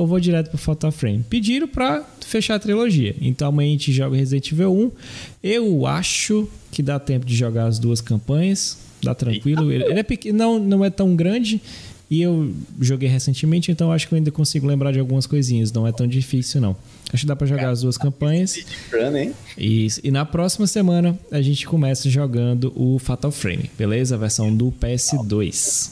Ou 0.00 0.06
vou 0.06 0.18
direto 0.18 0.48
pro 0.48 0.58
Fatal 0.58 0.90
Frame. 0.90 1.24
Pediram 1.28 1.68
para 1.68 2.02
fechar 2.26 2.54
a 2.54 2.58
trilogia. 2.58 3.14
Então 3.20 3.48
amanhã 3.48 3.68
a 3.68 3.72
gente 3.72 3.92
joga 3.92 4.16
Resident 4.16 4.50
Evil 4.50 4.72
1. 4.72 4.90
Eu 5.42 5.86
acho 5.86 6.48
que 6.72 6.82
dá 6.82 6.98
tempo 6.98 7.26
de 7.26 7.36
jogar 7.36 7.66
as 7.66 7.78
duas 7.78 8.00
campanhas. 8.00 8.78
Dá 9.02 9.14
tranquilo. 9.14 9.70
Ele, 9.70 9.84
é 9.84 10.02
pequeno, 10.02 10.38
não, 10.38 10.58
não 10.58 10.84
é 10.84 10.88
tão 10.88 11.14
grande. 11.14 11.60
E 12.10 12.22
eu 12.22 12.52
joguei 12.80 13.08
recentemente, 13.08 13.70
então 13.70 13.92
acho 13.92 14.08
que 14.08 14.14
eu 14.14 14.16
ainda 14.16 14.32
consigo 14.32 14.66
lembrar 14.66 14.90
de 14.90 14.98
algumas 14.98 15.26
coisinhas. 15.26 15.70
Não 15.70 15.86
é 15.86 15.92
tão 15.92 16.06
difícil, 16.06 16.60
não. 16.60 16.74
Acho 17.12 17.22
que 17.22 17.26
dá 17.26 17.36
para 17.36 17.46
jogar 17.46 17.68
as 17.68 17.82
duas 17.82 17.98
campanhas. 17.98 18.56
E, 19.56 19.86
e 20.02 20.10
na 20.10 20.24
próxima 20.24 20.66
semana 20.66 21.16
a 21.30 21.42
gente 21.42 21.66
começa 21.66 22.08
jogando 22.08 22.72
o 22.74 22.98
Fatal 22.98 23.30
Frame, 23.30 23.70
beleza? 23.78 24.14
A 24.14 24.18
versão 24.18 24.54
do 24.54 24.72
PS2. 24.72 25.90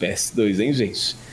PS2, 0.00 0.60
hein, 0.60 0.72
gente? 0.72 1.27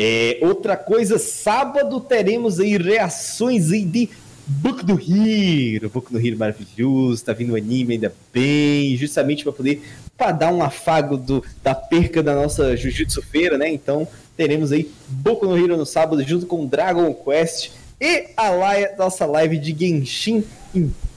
É, 0.00 0.38
outra 0.42 0.76
coisa, 0.76 1.18
sábado 1.18 1.98
teremos 1.98 2.60
aí 2.60 2.76
reações 2.76 3.72
aí 3.72 3.84
de 3.84 4.08
Book 4.46 4.84
do 4.84 4.94
Hero, 4.94 5.90
Book 5.90 6.12
do 6.12 6.24
Hero 6.24 6.38
maravilhoso, 6.38 7.24
tá 7.24 7.32
vindo 7.32 7.52
o 7.52 7.56
anime 7.56 7.94
ainda 7.94 8.14
bem, 8.32 8.96
justamente 8.96 9.42
para 9.42 9.52
poder 9.52 9.82
para 10.16 10.30
dar 10.30 10.52
um 10.52 10.62
afago 10.62 11.16
do, 11.16 11.44
da 11.64 11.74
perca 11.74 12.22
da 12.22 12.34
nossa 12.34 12.76
Jujutsu 12.76 13.20
Feira, 13.22 13.58
né? 13.58 13.68
Então 13.68 14.06
teremos 14.36 14.70
aí 14.70 14.88
Boku 15.08 15.46
no 15.46 15.58
Hero 15.58 15.76
no 15.76 15.84
sábado 15.84 16.22
junto 16.22 16.46
com 16.46 16.64
Dragon 16.64 17.12
Quest 17.12 17.72
e 18.00 18.28
a 18.36 18.96
nossa 18.96 19.26
live 19.26 19.58
de 19.58 19.76
Genshin 19.76 20.44
Impact, 20.72 21.07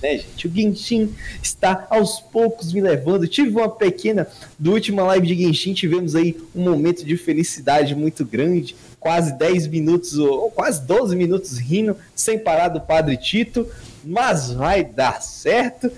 né, 0.00 0.18
gente? 0.18 0.46
O 0.46 0.50
Genshin 0.50 1.12
está 1.42 1.86
aos 1.90 2.20
poucos 2.20 2.72
me 2.72 2.80
levando. 2.80 3.26
Tive 3.26 3.50
uma 3.50 3.68
pequena, 3.68 4.26
do 4.58 4.72
última 4.72 5.02
live 5.04 5.26
de 5.26 5.34
Genshin, 5.34 5.74
tivemos 5.74 6.14
aí 6.14 6.36
um 6.54 6.64
momento 6.64 7.04
de 7.04 7.16
felicidade 7.16 7.94
muito 7.94 8.24
grande. 8.24 8.76
Quase 8.98 9.36
10 9.38 9.66
minutos, 9.68 10.18
ou 10.18 10.50
quase 10.50 10.82
12 10.86 11.16
minutos 11.16 11.58
rindo, 11.58 11.96
sem 12.14 12.38
parar 12.38 12.68
do 12.68 12.80
Padre 12.80 13.16
Tito. 13.16 13.66
Mas 14.04 14.52
vai 14.52 14.84
dar 14.84 15.20
certo. 15.22 15.90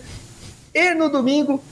E 0.74 0.94
no 0.94 1.09
domingo, 1.09 1.62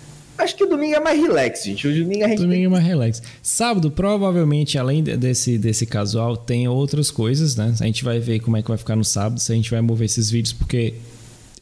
Acho 0.40 0.56
que 0.56 0.64
o 0.64 0.66
domingo 0.66 0.94
é 0.94 1.00
mais 1.00 1.20
relax, 1.20 1.64
gente. 1.64 1.86
O 1.86 1.94
domingo 1.94 2.24
a 2.24 2.28
gente. 2.28 2.38
Domingo 2.38 2.54
tem... 2.54 2.64
é 2.64 2.68
mais 2.68 2.84
relax. 2.84 3.22
Sábado, 3.42 3.90
provavelmente, 3.90 4.78
além 4.78 5.02
desse, 5.02 5.58
desse 5.58 5.84
casual, 5.84 6.34
tem 6.34 6.66
outras 6.66 7.10
coisas, 7.10 7.56
né? 7.56 7.74
A 7.78 7.84
gente 7.84 8.02
vai 8.02 8.18
ver 8.18 8.40
como 8.40 8.56
é 8.56 8.62
que 8.62 8.68
vai 8.68 8.78
ficar 8.78 8.96
no 8.96 9.04
sábado, 9.04 9.38
se 9.38 9.52
a 9.52 9.54
gente 9.54 9.70
vai 9.70 9.82
mover 9.82 10.06
esses 10.06 10.30
vídeos, 10.30 10.54
porque 10.54 10.94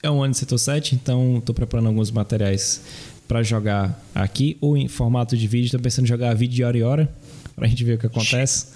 é 0.02 0.10
um 0.10 0.22
ano 0.22 0.32
de 0.32 0.38
setor 0.38 0.58
7, 0.58 0.94
então 0.94 1.42
tô 1.44 1.52
preparando 1.52 1.86
alguns 1.86 2.10
materiais 2.10 2.82
para 3.26 3.42
jogar 3.42 4.02
aqui, 4.14 4.56
ou 4.60 4.76
em 4.76 4.88
formato 4.88 5.36
de 5.36 5.46
vídeo. 5.46 5.70
Tô 5.70 5.78
pensando 5.78 6.04
em 6.04 6.08
jogar 6.08 6.34
vídeo 6.34 6.54
de 6.54 6.64
hora 6.64 6.78
e 6.78 6.82
hora 6.82 7.08
pra 7.58 7.66
gente 7.66 7.84
ver 7.84 7.94
o 7.94 7.98
que 7.98 8.06
acontece. 8.06 8.68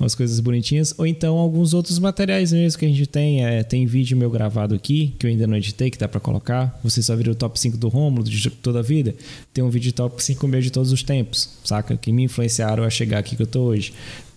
Umas 0.00 0.14
coisas 0.14 0.40
bonitinhas. 0.40 0.94
Ou 0.98 1.06
então 1.06 1.36
alguns 1.36 1.74
outros 1.74 1.98
materiais 1.98 2.52
mesmo 2.52 2.78
que 2.78 2.86
a 2.86 2.88
gente 2.88 3.06
tem. 3.06 3.44
É, 3.44 3.62
tem 3.62 3.86
vídeo 3.86 4.16
meu 4.16 4.30
gravado 4.30 4.74
aqui, 4.74 5.14
que 5.18 5.26
eu 5.26 5.30
ainda 5.30 5.46
não 5.46 5.56
editei, 5.56 5.90
que 5.90 5.98
dá 5.98 6.08
para 6.08 6.20
colocar. 6.20 6.78
Você 6.82 7.02
só 7.02 7.14
viram 7.14 7.32
o 7.32 7.34
top 7.36 7.58
5 7.60 7.76
do 7.76 7.88
Romulo 7.88 8.24
de 8.24 8.50
toda 8.50 8.80
a 8.80 8.82
vida. 8.82 9.14
Tem 9.52 9.62
um 9.62 9.70
vídeo 9.70 9.92
top 9.92 10.22
5 10.22 10.48
meu 10.48 10.60
de 10.60 10.70
todos 10.70 10.90
os 10.90 11.02
tempos, 11.02 11.50
saca? 11.64 11.96
Que 11.96 12.10
me 12.10 12.24
influenciaram 12.24 12.82
a 12.82 12.90
chegar 12.90 13.18
aqui 13.18 13.36
que 13.36 13.42
eu 13.42 13.46
tô 13.46 13.60
hoje. 13.60 13.92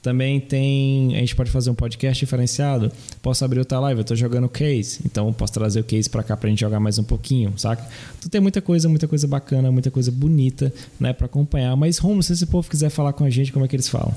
Também 0.07 0.39
tem. 0.39 1.17
A 1.17 1.19
gente 1.19 1.35
pode 1.35 1.51
fazer 1.51 1.69
um 1.69 1.73
podcast 1.73 2.17
diferenciado. 2.17 2.89
Posso 3.21 3.43
abrir 3.43 3.59
outra 3.59 3.77
live, 3.81 3.99
eu 3.99 4.05
tô 4.05 4.15
jogando 4.15 4.47
case. 4.47 5.01
Então 5.05 5.33
posso 5.33 5.51
trazer 5.51 5.81
o 5.81 5.83
case 5.83 6.09
para 6.09 6.23
cá 6.23 6.37
pra 6.37 6.49
gente 6.49 6.61
jogar 6.61 6.79
mais 6.79 6.97
um 6.97 7.03
pouquinho, 7.03 7.53
saca? 7.57 7.85
Então 8.17 8.29
tem 8.29 8.39
muita 8.39 8.61
coisa, 8.61 8.87
muita 8.87 9.05
coisa 9.05 9.27
bacana, 9.27 9.69
muita 9.69 9.91
coisa 9.91 10.09
bonita, 10.09 10.73
né, 10.97 11.11
para 11.11 11.25
acompanhar. 11.25 11.75
Mas, 11.75 11.97
Romulo, 11.97 12.23
se 12.23 12.31
esse 12.31 12.45
povo 12.45 12.69
quiser 12.69 12.89
falar 12.89 13.11
com 13.11 13.25
a 13.25 13.29
gente, 13.29 13.51
como 13.51 13.65
é 13.65 13.67
que 13.67 13.75
eles 13.75 13.89
falam? 13.89 14.15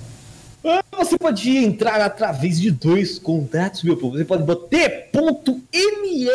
Ah, 0.64 0.84
você 0.96 1.18
pode 1.18 1.50
entrar 1.56 2.00
através 2.00 2.60
de 2.60 2.70
dois 2.70 3.18
contatos, 3.18 3.82
meu 3.82 3.96
povo. 3.96 4.16
Você 4.16 4.24
pode 4.24 4.44
botar 4.44 4.88
t.me 5.10 6.28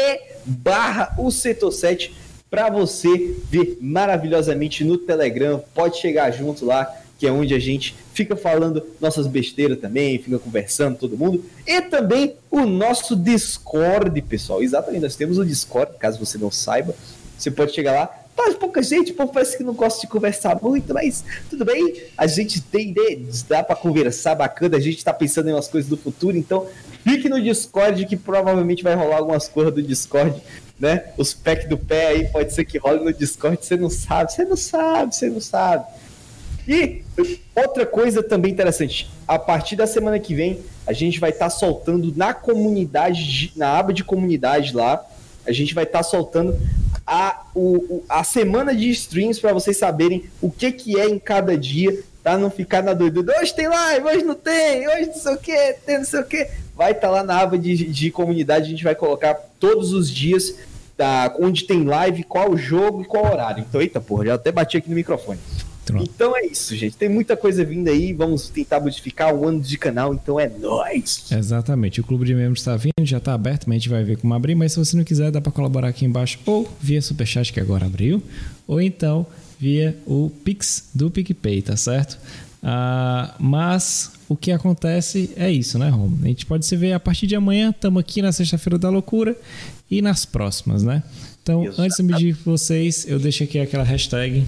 barra 0.45 1.15
o 1.17 1.31
setor 1.31 1.71
7 1.71 2.13
para 2.49 2.69
você 2.69 3.37
ver 3.49 3.77
maravilhosamente 3.79 4.83
no 4.83 4.97
Telegram. 4.97 5.63
Pode 5.73 5.95
chegar 5.95 6.29
junto 6.31 6.65
lá 6.65 6.93
que 7.17 7.25
é 7.25 7.31
onde 7.31 7.53
a 7.53 7.59
gente 7.59 7.95
fica 8.13 8.35
falando 8.35 8.85
nossas 8.99 9.27
besteiras 9.27 9.79
também, 9.79 10.19
fica 10.19 10.37
conversando 10.37 10.97
todo 10.97 11.17
mundo. 11.17 11.43
E 11.65 11.81
também 11.81 12.35
o 12.51 12.65
nosso 12.65 13.15
Discord, 13.15 14.21
pessoal. 14.23 14.61
Exatamente, 14.61 15.03
nós 15.03 15.15
temos 15.15 15.37
o 15.37 15.45
Discord, 15.45 15.93
caso 15.97 16.19
você 16.19 16.37
não 16.37 16.51
saiba. 16.51 16.95
Você 17.37 17.51
pode 17.51 17.73
chegar 17.73 17.93
lá. 17.93 18.07
Tá 18.35 18.53
pouca 18.59 18.83
gente, 18.83 19.13
o 19.13 19.15
povo 19.15 19.31
parece 19.31 19.57
que 19.57 19.63
não 19.63 19.73
gosta 19.73 20.01
de 20.01 20.07
conversar 20.07 20.59
muito, 20.61 20.93
mas 20.93 21.23
tudo 21.49 21.63
bem. 21.63 22.03
A 22.17 22.27
gente 22.27 22.59
tem 22.61 22.89
ideia, 22.89 23.17
dá 23.47 23.63
para 23.63 23.77
conversar 23.77 24.35
bacana, 24.35 24.75
a 24.75 24.79
gente 24.79 25.03
tá 25.03 25.13
pensando 25.13 25.49
em 25.49 25.53
umas 25.53 25.69
coisas 25.69 25.89
do 25.89 25.95
futuro, 25.95 26.35
então 26.35 26.67
fique 27.03 27.29
no 27.29 27.41
Discord 27.41 28.05
que 28.05 28.17
provavelmente 28.17 28.83
vai 28.83 28.93
rolar 28.93 29.17
algumas 29.17 29.47
coisas 29.47 29.73
do 29.73 29.81
Discord, 29.81 30.41
né? 30.77 31.05
Os 31.17 31.33
packs 31.33 31.69
do 31.69 31.77
pé 31.77 32.07
aí 32.07 32.27
pode 32.27 32.53
ser 32.53 32.65
que 32.65 32.77
role 32.77 33.05
no 33.05 33.13
Discord, 33.13 33.57
você 33.65 33.77
não 33.77 33.89
sabe, 33.89 34.33
você 34.33 34.43
não 34.43 34.57
sabe, 34.57 35.15
você 35.15 35.29
não 35.29 35.39
sabe. 35.39 35.85
E 36.67 37.03
outra 37.55 37.85
coisa 37.85 38.23
também 38.23 38.51
interessante, 38.51 39.09
a 39.27 39.37
partir 39.37 39.75
da 39.75 39.85
semana 39.85 40.19
que 40.19 40.33
vem, 40.33 40.59
a 40.85 40.93
gente 40.93 41.19
vai 41.19 41.29
estar 41.29 41.45
tá 41.45 41.49
soltando 41.49 42.13
na 42.15 42.33
comunidade, 42.33 43.53
na 43.55 43.77
aba 43.77 43.93
de 43.93 44.03
comunidade 44.03 44.75
lá, 44.75 45.05
a 45.45 45.51
gente 45.51 45.73
vai 45.73 45.83
estar 45.83 45.99
tá 45.99 46.03
soltando 46.03 46.57
a, 47.05 47.45
o, 47.55 48.03
a 48.09 48.23
semana 48.23 48.75
de 48.75 48.89
streams 48.89 49.39
para 49.39 49.53
vocês 49.53 49.77
saberem 49.77 50.25
o 50.41 50.49
que, 50.49 50.71
que 50.71 50.99
é 50.99 51.07
em 51.07 51.19
cada 51.19 51.55
dia, 51.55 51.99
tá? 52.23 52.35
Não 52.37 52.49
ficar 52.49 52.81
na 52.81 52.93
doida. 52.93 53.33
Hoje 53.39 53.53
tem 53.53 53.67
live, 53.67 54.07
hoje 54.07 54.23
não 54.23 54.35
tem, 54.35 54.87
hoje 54.87 55.05
não 55.07 55.13
sei 55.13 55.33
o 55.33 55.37
que, 55.37 55.75
tem 55.85 55.97
não 55.99 56.05
sei 56.05 56.19
o 56.19 56.25
que. 56.25 56.47
Vai 56.75 56.91
estar 56.91 57.07
tá 57.07 57.13
lá 57.13 57.23
na 57.23 57.39
aba 57.39 57.57
de, 57.57 57.85
de 57.85 58.09
comunidade, 58.09 58.65
a 58.65 58.69
gente 58.69 58.83
vai 58.83 58.95
colocar 58.95 59.35
todos 59.59 59.93
os 59.93 60.09
dias 60.09 60.55
tá, 60.97 61.33
onde 61.39 61.65
tem 61.65 61.83
live, 61.83 62.23
qual 62.23 62.57
jogo 62.57 63.01
e 63.01 63.05
qual 63.05 63.31
horário. 63.31 63.63
Então, 63.67 63.81
eita 63.81 64.01
porra, 64.01 64.25
já 64.25 64.33
até 64.33 64.51
bati 64.51 64.77
aqui 64.77 64.89
no 64.89 64.95
microfone. 64.95 65.39
Então 65.93 66.35
é 66.35 66.45
isso, 66.45 66.75
gente. 66.75 66.95
Tem 66.95 67.09
muita 67.09 67.35
coisa 67.35 67.63
vindo 67.63 67.87
aí. 67.87 68.13
Vamos 68.13 68.49
tentar 68.49 68.79
modificar 68.79 69.33
um 69.33 69.47
ano 69.47 69.61
de 69.61 69.77
canal, 69.77 70.13
então 70.13 70.39
é 70.39 70.49
nóis. 70.49 71.25
Exatamente. 71.31 72.01
O 72.01 72.03
clube 72.03 72.25
de 72.25 72.33
membros 72.33 72.59
está 72.59 72.75
vindo, 72.75 73.03
já 73.03 73.17
está 73.17 73.33
aberto, 73.33 73.65
mas 73.67 73.75
a 73.75 73.79
gente 73.79 73.89
vai 73.89 74.03
ver 74.03 74.17
como 74.17 74.33
abrir. 74.33 74.55
Mas 74.55 74.73
se 74.73 74.79
você 74.79 74.95
não 74.97 75.03
quiser, 75.03 75.31
dá 75.31 75.41
para 75.41 75.51
colaborar 75.51 75.89
aqui 75.89 76.05
embaixo 76.05 76.39
ou 76.45 76.69
via 76.81 77.01
Superchat, 77.01 77.51
que 77.51 77.59
agora 77.59 77.85
abriu, 77.85 78.21
ou 78.67 78.81
então 78.81 79.25
via 79.59 79.97
o 80.05 80.29
Pix 80.43 80.89
do 80.93 81.09
PicPay, 81.09 81.61
tá 81.61 81.77
certo? 81.77 82.17
Ah, 82.61 83.35
mas 83.39 84.11
o 84.27 84.35
que 84.35 84.51
acontece 84.51 85.29
é 85.35 85.51
isso, 85.51 85.77
né, 85.77 85.89
Rom? 85.89 86.11
A 86.23 86.27
gente 86.27 86.45
pode 86.45 86.65
se 86.65 86.75
ver 86.75 86.93
a 86.93 86.99
partir 86.99 87.27
de 87.27 87.35
amanhã. 87.35 87.69
Estamos 87.69 87.99
aqui 87.99 88.21
na 88.21 88.31
Sexta-feira 88.31 88.77
da 88.77 88.89
Loucura 88.89 89.37
e 89.89 90.01
nas 90.01 90.25
próximas, 90.25 90.81
né? 90.81 91.03
Então, 91.43 91.63
Exato. 91.63 91.81
antes 91.83 91.97
de 91.97 92.03
me 92.03 92.13
pedir 92.13 92.33
vocês, 92.43 93.05
eu 93.07 93.19
deixo 93.19 93.43
aqui 93.43 93.59
aquela 93.59 93.83
hashtag 93.83 94.43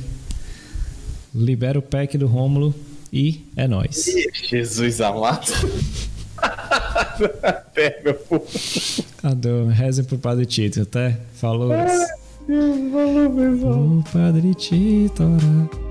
libera 1.38 1.80
o 1.80 1.82
pack 1.82 2.18
do 2.18 2.28
Rômulo 2.28 2.74
e 3.12 3.46
é 3.56 3.68
nóis. 3.68 4.06
Jesus 4.50 5.00
amado. 5.02 5.52
até, 7.42 8.02
meu 8.04 8.14
povo. 8.14 8.46
Adoro. 9.24 9.68
Rezem 9.68 10.06
pro 10.06 10.18
Padre 10.18 10.46
Tito, 10.46 10.82
até. 10.82 11.18
Falou. 11.34 11.70
Falou, 12.92 13.30
pessoal. 13.30 13.80
O 13.80 14.04
Padre 14.12 14.54
Tito. 14.56 15.87